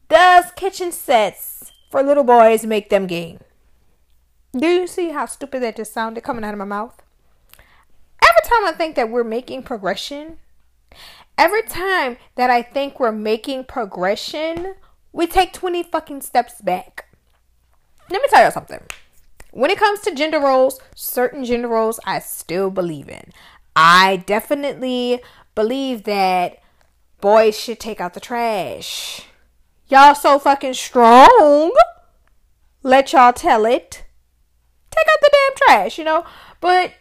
Does 0.09 0.51
kitchen 0.55 0.91
sets 0.91 1.71
for 1.89 2.03
little 2.03 2.23
boys 2.23 2.65
make 2.65 2.89
them 2.89 3.07
gay? 3.07 3.39
Do 4.55 4.67
you 4.67 4.85
see 4.85 5.09
how 5.09 5.25
stupid 5.25 5.63
that 5.63 5.75
just 5.77 5.91
sounded 5.91 6.23
coming 6.23 6.43
out 6.43 6.53
of 6.53 6.59
my 6.59 6.65
mouth? 6.65 7.01
Every 8.21 8.41
time 8.43 8.65
I 8.65 8.73
think 8.77 8.95
that 8.95 9.09
we're 9.09 9.23
making 9.23 9.63
progression, 9.63 10.37
every 11.37 11.63
time 11.63 12.17
that 12.35 12.49
I 12.49 12.61
think 12.61 12.99
we're 12.99 13.11
making 13.11 13.65
progression, 13.65 14.75
we 15.11 15.27
take 15.27 15.53
20 15.53 15.83
fucking 15.83 16.21
steps 16.21 16.61
back. 16.61 17.05
Let 18.09 18.21
me 18.21 18.27
tell 18.29 18.45
you 18.45 18.51
something. 18.51 18.81
When 19.51 19.69
it 19.69 19.77
comes 19.77 19.99
to 20.01 20.15
gender 20.15 20.39
roles, 20.39 20.79
certain 20.95 21.45
gender 21.45 21.67
roles 21.67 21.99
I 22.05 22.19
still 22.19 22.71
believe 22.71 23.07
in. 23.07 23.31
I 23.75 24.23
definitely 24.25 25.21
believe 25.55 26.03
that 26.03 26.59
boys 27.21 27.57
should 27.57 27.79
take 27.79 28.01
out 28.01 28.13
the 28.13 28.19
trash. 28.19 29.21
Y'all 29.87 30.15
so 30.15 30.39
fucking 30.39 30.73
strong. 30.73 31.71
Let 32.81 33.13
y'all 33.13 33.33
tell 33.33 33.65
it. 33.65 34.03
Take 34.91 35.07
out 35.07 35.21
the 35.21 35.31
damn 35.31 35.55
trash, 35.55 35.97
you 35.97 36.03
know? 36.03 36.25
But 36.59 36.93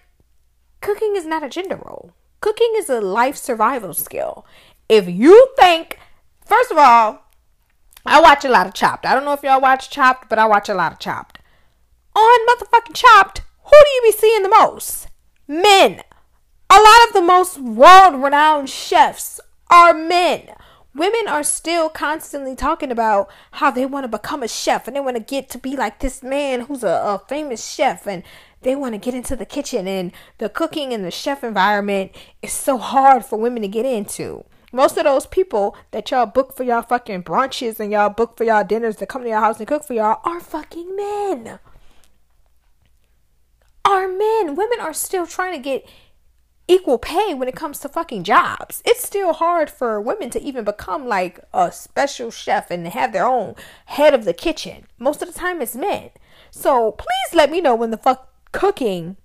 cooking 0.81 1.17
is 1.17 1.27
not 1.27 1.43
a 1.43 1.49
gender 1.49 1.77
role. 1.77 2.13
Cooking 2.43 2.73
is 2.75 2.91
a 2.91 3.01
life 3.01 3.37
survival 3.37 3.95
skill. 3.95 4.45
If 4.89 5.09
you 5.09 5.49
think, 5.57 5.97
first 6.45 6.73
of 6.73 6.77
all, 6.77 7.31
I 8.05 8.21
watch 8.21 8.45
a 8.45 8.49
lot 8.49 8.67
of 8.67 8.75
Chopped. 8.75 9.07
I 9.07 9.15
don't 9.15 9.25
know 9.25 9.33
if 9.33 9.45
y'all 9.45 9.61
watch 9.61 9.91
Chopped, 9.91 10.29
but 10.29 10.41
I 10.41 10.47
watch 10.47 10.69
a 10.69 10.75
lot 10.75 10.91
of 10.91 10.99
Chopped. 10.99 11.39
On 12.17 12.47
motherfucking 12.49 12.97
Chopped, 12.97 13.43
who 13.63 13.71
do 13.71 13.91
you 13.95 14.03
be 14.03 14.19
seeing 14.19 14.43
the 14.43 14.49
most? 14.49 15.07
Men. 15.47 16.03
A 16.69 16.75
lot 16.75 17.09
of 17.09 17.15
the 17.15 17.23
most 17.23 17.59
world 17.59 18.21
renowned 18.21 18.69
chefs 18.69 19.39
are 19.71 19.95
men. 19.95 20.49
Women 20.97 21.29
are 21.29 21.45
still 21.45 21.89
constantly 21.89 22.57
talking 22.57 22.91
about 22.91 23.31
how 23.53 23.71
they 23.71 23.87
want 23.87 24.03
to 24.03 24.09
become 24.09 24.43
a 24.43 24.49
chef 24.49 24.89
and 24.89 24.97
they 24.97 25.01
want 25.01 25.17
to 25.17 25.23
get 25.23 25.49
to 25.51 25.59
be 25.59 25.77
like 25.77 26.01
this 26.01 26.25
man 26.25 26.63
who's 26.63 26.83
a, 26.83 26.89
a 26.89 27.23
famous 27.29 27.73
chef 27.73 28.05
and 28.07 28.25
they 28.63 28.77
want 28.77 28.95
to 28.95 28.99
get 28.99 29.15
into 29.15 29.37
the 29.37 29.47
kitchen 29.47 29.87
and 29.87 30.13
the 30.39 30.49
cooking 30.49 30.93
and 30.93 31.05
the 31.05 31.11
chef 31.11 31.45
environment 31.45 32.13
is 32.43 32.53
so 32.53 32.79
hard 32.79 33.25
for 33.25 33.37
women 33.37 33.63
to 33.63 33.69
get 33.69 33.87
into. 33.87 34.45
Most 34.73 34.97
of 34.97 35.05
those 35.05 35.27
people 35.27 35.77
that 35.91 36.11
y'all 36.11 36.25
book 36.25 36.57
for 36.57 36.63
y'all 36.63 36.83
fucking 36.83 37.25
brunches 37.25 37.79
and 37.79 37.93
y'all 37.93 38.09
book 38.09 38.39
for 38.39 38.45
y'all 38.45 38.65
dinners 38.65 38.97
to 38.97 39.07
come 39.07 39.23
to 39.23 39.29
your 39.29 39.41
house 39.41 39.59
and 39.59 39.69
cook 39.69 39.85
for 39.85 39.93
y'all 39.93 40.21
are 40.25 40.41
fucking 40.41 40.97
men. 40.97 41.59
Are 43.85 44.09
men. 44.09 44.55
Women 44.55 44.81
are 44.81 44.95
still 44.95 45.27
trying 45.27 45.53
to 45.53 45.63
get 45.63 45.87
equal 46.69 46.99
pay 46.99 47.35
when 47.35 47.49
it 47.49 47.57
comes 47.57 47.81
to 47.81 47.89
fucking 47.89 48.25
jobs. 48.25 48.83
It's 48.87 49.05
still 49.05 49.35
hard 49.35 49.69
for 49.69 50.01
women 50.01 50.31
to 50.31 50.43
even 50.43 50.65
become 50.65 51.07
like 51.07 51.41
a 51.53 51.71
special 51.71 52.31
chef 52.31 52.71
and 52.71 52.87
have 52.87 53.13
their 53.13 53.27
own 53.27 53.57
head 53.87 54.15
of 54.15 54.25
the 54.25 54.33
kitchen. 54.33 54.87
Most 54.99 55.21
of 55.21 55.33
the 55.33 55.39
time 55.39 55.61
it's 55.61 55.77
men. 55.77 56.11
So 56.51 56.93
please 56.93 57.35
let 57.35 57.51
me 57.51 57.61
know 57.61 57.75
when 57.75 57.91
the 57.91 57.99
fuck 57.99 58.32
cooking 58.53 59.17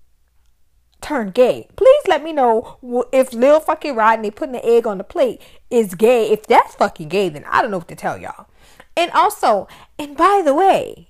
turned 1.01 1.33
gay. 1.33 1.67
Please 1.75 2.03
let 2.07 2.23
me 2.23 2.33
know 2.33 3.05
if 3.11 3.33
Lil 3.33 3.59
fucking 3.59 3.95
Rodney 3.95 4.31
putting 4.31 4.53
the 4.53 4.65
egg 4.65 4.87
on 4.87 4.97
the 4.97 5.03
plate 5.03 5.41
is 5.69 5.95
gay. 5.95 6.29
If 6.31 6.47
that's 6.47 6.75
fucking 6.75 7.09
gay, 7.09 7.29
then 7.29 7.45
I 7.45 7.61
don't 7.61 7.71
know 7.71 7.77
what 7.77 7.87
to 7.89 7.95
tell 7.95 8.17
y'all. 8.17 8.47
And 8.95 9.11
also, 9.11 9.67
and 9.99 10.17
by 10.17 10.41
the 10.43 10.55
way, 10.55 11.09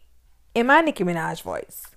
in 0.53 0.67
my 0.67 0.81
Nicki 0.81 1.03
Minaj 1.03 1.41
voice, 1.41 1.87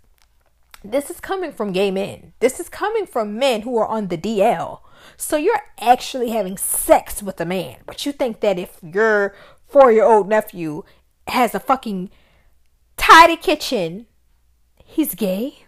this 0.84 1.10
is 1.10 1.20
coming 1.20 1.52
from 1.52 1.72
gay 1.72 1.90
men. 1.90 2.32
This 2.40 2.60
is 2.60 2.68
coming 2.68 3.06
from 3.06 3.38
men 3.38 3.62
who 3.62 3.76
are 3.76 3.86
on 3.86 4.08
the 4.08 4.16
DL. 4.16 4.80
So 5.16 5.36
you're 5.36 5.62
actually 5.80 6.30
having 6.30 6.56
sex 6.56 7.22
with 7.22 7.40
a 7.40 7.44
man, 7.44 7.78
but 7.86 8.06
you 8.06 8.12
think 8.12 8.40
that 8.40 8.58
if 8.58 8.78
your 8.82 9.34
four 9.66 9.90
year 9.92 10.04
old 10.04 10.28
nephew 10.28 10.84
has 11.26 11.54
a 11.54 11.60
fucking 11.60 12.10
tidy 12.96 13.36
kitchen, 13.36 14.06
he's 14.84 15.14
gay 15.14 15.64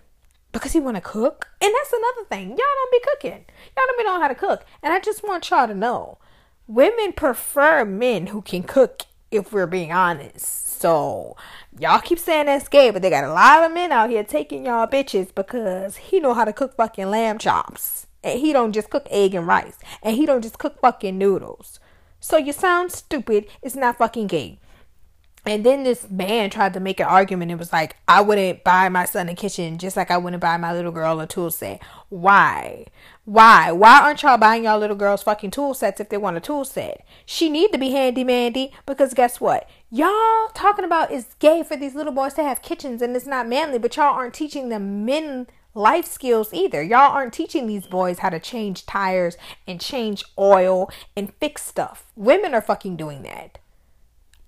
because 0.53 0.73
he 0.73 0.81
want 0.81 0.97
to 0.97 1.01
cook. 1.01 1.49
And 1.61 1.73
that's 1.75 1.93
another 1.93 2.29
thing. 2.29 2.51
Y'all 2.51 2.59
don't 2.59 2.93
be 2.93 3.01
cooking. 3.11 3.45
Y'all 3.77 3.87
don't 3.87 3.99
be 3.99 4.05
knowing 4.05 4.21
how 4.21 4.29
to 4.29 4.35
cook. 4.35 4.65
And 4.83 4.93
I 4.93 5.01
just 5.01 5.27
want 5.27 5.49
y'all 5.51 5.67
to 5.67 5.75
know, 5.75 6.19
women 6.67 7.13
prefer 7.13 7.85
men 7.85 8.29
who 8.29 8.43
can 8.43 8.63
cook. 8.63 9.03
If 9.31 9.51
we're 9.51 9.67
being 9.67 9.93
honest, 9.93 10.79
so 10.79 11.39
y'all 11.81 12.03
keep 12.03 12.19
saying 12.19 12.45
that's 12.45 12.69
gay, 12.69 12.91
but 12.91 13.01
they 13.01 13.09
got 13.09 13.25
a 13.25 13.33
lot 13.33 13.63
of 13.63 13.73
men 13.73 13.91
out 13.91 14.11
here 14.11 14.23
taking 14.23 14.67
y'all 14.67 14.87
bitches 14.87 15.35
because 15.35 15.97
he 15.97 16.21
know 16.21 16.35
how 16.35 16.45
to 16.45 16.53
cook 16.53 16.77
fucking 16.77 17.09
lamb 17.09 17.39
chops. 17.39 18.07
And 18.23 18.41
he 18.41 18.53
don't 18.53 18.73
just 18.73 18.91
cook 18.91 19.09
egg 19.11 19.35
and 19.35 19.47
rice. 19.47 19.79
And 20.03 20.17
he 20.17 20.27
don't 20.27 20.43
just 20.43 20.59
cook 20.59 20.79
fucking 20.81 21.17
noodles. 21.17 21.81
So 22.21 22.37
you 22.37 22.53
sound 22.53 22.93
stupid. 22.93 23.47
It's 23.63 23.75
not 23.75 23.97
fucking 23.97 24.27
gay. 24.27 24.59
And 25.45 25.67
then 25.67 25.83
this 25.83 26.09
man 26.09 26.51
tried 26.51 26.73
to 26.75 26.81
make 26.81 27.01
an 27.01 27.07
argument. 27.07 27.51
It 27.51 27.59
was 27.59 27.73
like, 27.73 27.97
I 28.07 28.21
wouldn't 28.21 28.63
buy 28.63 28.89
my 28.89 29.05
son 29.05 29.29
a 29.29 29.35
kitchen 29.35 29.77
just 29.77 29.97
like 29.97 30.11
I 30.11 30.17
wouldn't 30.17 30.41
buy 30.41 30.57
my 30.57 30.73
little 30.73 30.93
girl 30.93 31.19
a 31.19 31.27
tool 31.27 31.51
set. 31.51 31.83
Why? 32.11 32.87
Why? 33.25 33.73
Why 33.73 34.01
aren't 34.03 34.23
y'all 34.23 34.39
buying 34.39 34.65
y'all 34.65 34.79
little 34.79 34.95
girls 34.97 35.23
fucking 35.23 35.51
tool 35.51 35.75
sets 35.75 36.01
if 36.01 36.09
they 36.09 36.17
want 36.17 36.37
a 36.37 36.41
tool 36.41 36.65
set? 36.65 37.05
She 37.27 37.49
need 37.49 37.73
to 37.73 37.79
be 37.79 37.91
handy 37.91 38.23
mandy 38.23 38.73
because 38.87 39.15
guess 39.15 39.41
what? 39.41 39.69
Y'all 39.91 40.49
talking 40.55 40.85
about 40.85 41.11
is 41.11 41.35
gay 41.41 41.65
for 41.65 41.77
these 41.77 41.97
little 41.97 42.13
boys 42.13 42.35
to 42.35 42.45
have 42.45 42.63
kitchens 42.63 43.03
and 43.03 43.17
it's 43.17 43.27
not 43.27 43.49
manly, 43.49 43.79
but 43.79 43.97
y'all 43.97 44.15
aren't 44.15 44.35
teaching 44.35 44.69
them 44.69 45.05
men 45.05 45.49
life 45.75 46.07
skills 46.07 46.53
either. 46.53 46.83
Y'all 46.83 47.13
aren't 47.13 47.33
teaching 47.33 47.67
these 47.67 47.87
boys 47.87 48.21
how 48.21 48.29
to 48.29 48.39
change 48.39 48.87
tires 48.87 49.37
and 49.67 49.81
change 49.81 50.23
oil 50.39 50.91
and 51.17 51.35
fix 51.41 51.65
stuff. 51.65 52.07
Women 52.15 52.55
are 52.55 52.63
fucking 52.63 52.97
doing 52.97 53.23
that. 53.23 53.59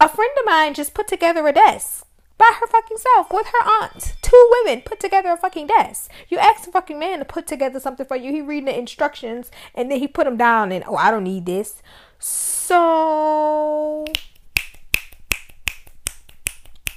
A 0.01 0.09
friend 0.09 0.31
of 0.39 0.47
mine 0.47 0.75
just 0.75 0.95
put 0.95 1.09
together 1.09 1.47
a 1.47 1.53
desk 1.53 2.07
by 2.37 2.53
her 2.61 2.67
fucking 2.67 2.97
self 2.97 3.33
with 3.33 3.47
her 3.47 3.71
aunt. 3.83 4.17
Two 4.23 4.51
women 4.51 4.83
put 4.83 4.99
together 5.01 5.31
a 5.31 5.37
fucking 5.37 5.69
desk. 5.69 6.11
You 6.29 6.39
ask 6.39 6.67
a 6.67 6.73
fucking 6.73 6.99
man 6.99 7.21
to 7.21 7.25
put 7.25 7.47
together 7.47 7.79
something 7.79 8.05
for 8.07 8.17
you. 8.17 8.33
He 8.33 8.43
reading 8.43 8.67
the 8.67 8.77
instructions 8.79 9.51
and 9.75 9.91
then 9.91 10.01
he 10.01 10.09
put 10.09 10.25
them 10.25 10.37
down 10.37 10.73
and 10.73 10.85
oh 10.87 10.97
I 10.97 11.11
don't 11.11 11.25
need 11.25 11.47
this. 11.47 11.81
So 12.19 14.05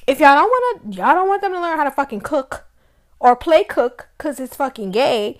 if 0.07 0.19
y'all 0.19 0.35
don't 0.35 0.49
want 0.49 0.91
to 0.91 0.97
y'all 0.97 1.13
don't 1.13 1.27
want 1.27 1.41
them 1.41 1.53
to 1.53 1.61
learn 1.61 1.77
how 1.77 1.83
to 1.83 1.91
fucking 1.91 2.21
cook 2.21 2.65
or 3.19 3.35
play 3.35 3.63
cook 3.63 4.09
cuz 4.17 4.39
it's 4.39 4.55
fucking 4.55 4.91
gay, 4.91 5.37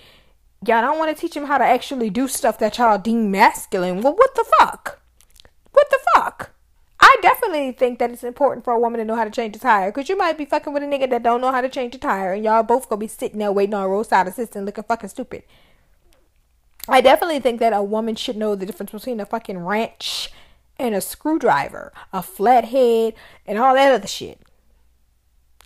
y'all 0.65 0.81
don't 0.81 0.99
want 0.99 1.15
to 1.15 1.19
teach 1.19 1.33
them 1.33 1.45
how 1.45 1.57
to 1.57 1.65
actually 1.65 2.11
do 2.11 2.27
stuff 2.27 2.59
that 2.59 2.77
y'all 2.77 2.99
deem 2.99 3.31
masculine. 3.31 4.01
Well, 4.01 4.13
what 4.13 4.35
the 4.35 4.45
fuck? 4.59 4.99
What 5.71 5.89
the 5.89 5.99
fuck? 6.13 6.51
I 7.09 7.15
definitely 7.21 7.71
think 7.71 7.99
that 7.99 8.11
it's 8.11 8.25
important 8.25 8.65
for 8.65 8.73
a 8.73 8.79
woman 8.79 8.99
to 8.99 9.05
know 9.05 9.15
how 9.15 9.23
to 9.23 9.29
change 9.29 9.55
a 9.55 9.59
tire. 9.59 9.89
Cause 9.93 10.09
you 10.09 10.17
might 10.17 10.37
be 10.37 10.43
fucking 10.43 10.73
with 10.73 10.83
a 10.83 10.85
nigga 10.85 11.09
that 11.09 11.23
don't 11.23 11.39
know 11.39 11.53
how 11.53 11.61
to 11.61 11.69
change 11.69 11.95
a 11.95 11.97
tire, 11.97 12.33
and 12.33 12.43
y'all 12.43 12.63
both 12.63 12.89
gonna 12.89 12.99
be 12.99 13.07
sitting 13.07 13.39
there 13.39 13.49
waiting 13.49 13.73
on 13.75 13.83
a 13.83 13.87
roadside 13.87 14.27
assistant, 14.27 14.65
looking 14.65 14.83
fucking 14.83 15.07
stupid. 15.07 15.43
I 16.89 16.99
definitely 16.99 17.39
think 17.39 17.61
that 17.61 17.71
a 17.71 17.81
woman 17.81 18.15
should 18.15 18.35
know 18.35 18.55
the 18.55 18.65
difference 18.65 18.91
between 18.91 19.21
a 19.21 19.25
fucking 19.25 19.59
wrench 19.59 20.29
and 20.77 20.93
a 20.93 20.99
screwdriver, 20.99 21.93
a 22.11 22.21
flathead, 22.21 23.13
and 23.45 23.57
all 23.57 23.73
that 23.73 23.93
other 23.93 24.07
shit. 24.07 24.41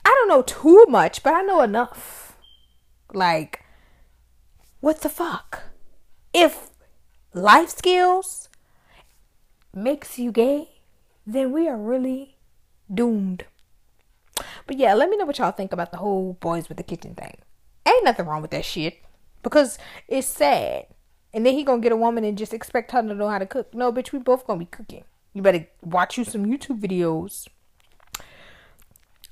I 0.06 0.10
don't 0.10 0.30
know 0.30 0.44
too 0.44 0.86
much, 0.90 1.24
but 1.24 1.34
I 1.34 1.42
know 1.42 1.62
enough. 1.62 2.38
Like, 3.14 3.64
what 4.80 5.02
the 5.02 5.10
fuck? 5.10 5.64
If 6.36 6.70
life 7.34 7.70
skills 7.70 8.48
makes 9.74 10.20
you 10.20 10.32
gay, 10.32 10.81
then 11.26 11.52
we 11.52 11.68
are 11.68 11.78
really 11.78 12.38
doomed. 12.94 13.46
But 14.68 14.78
yeah, 14.78 14.94
let 14.94 15.10
me 15.10 15.18
know 15.18 15.26
what 15.26 15.38
y'all 15.38 15.52
think 15.52 15.74
about 15.74 15.92
the 15.92 15.98
whole 15.98 16.34
boys 16.34 16.68
with 16.68 16.78
the 16.78 16.84
kitchen 16.84 17.16
thing. 17.16 17.38
Ain't 17.86 18.06
nothing 18.06 18.26
wrong 18.26 18.42
with 18.42 18.52
that 18.52 18.66
shit 18.66 19.00
because 19.44 19.78
it's 20.08 20.28
sad. 20.28 20.88
And 21.34 21.46
then 21.46 21.54
he 21.54 21.64
gonna 21.64 21.82
get 21.82 21.92
a 21.92 21.98
woman 21.98 22.24
and 22.24 22.38
just 22.38 22.54
expect 22.54 22.92
her 22.92 23.02
to 23.02 23.14
know 23.14 23.30
how 23.30 23.40
to 23.40 23.46
cook. 23.46 23.74
No, 23.74 23.92
bitch, 23.92 24.12
we 24.12 24.20
both 24.20 24.46
gonna 24.46 24.60
be 24.60 24.66
cooking. 24.66 25.04
You 25.34 25.42
better 25.42 25.68
watch 25.82 26.18
you 26.18 26.26
some 26.26 26.46
YouTube 26.46 26.80
videos. 26.82 27.48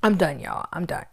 I'm 0.01 0.15
done, 0.15 0.39
y'all. 0.39 0.67
I'm 0.71 0.85
done. 0.85 1.05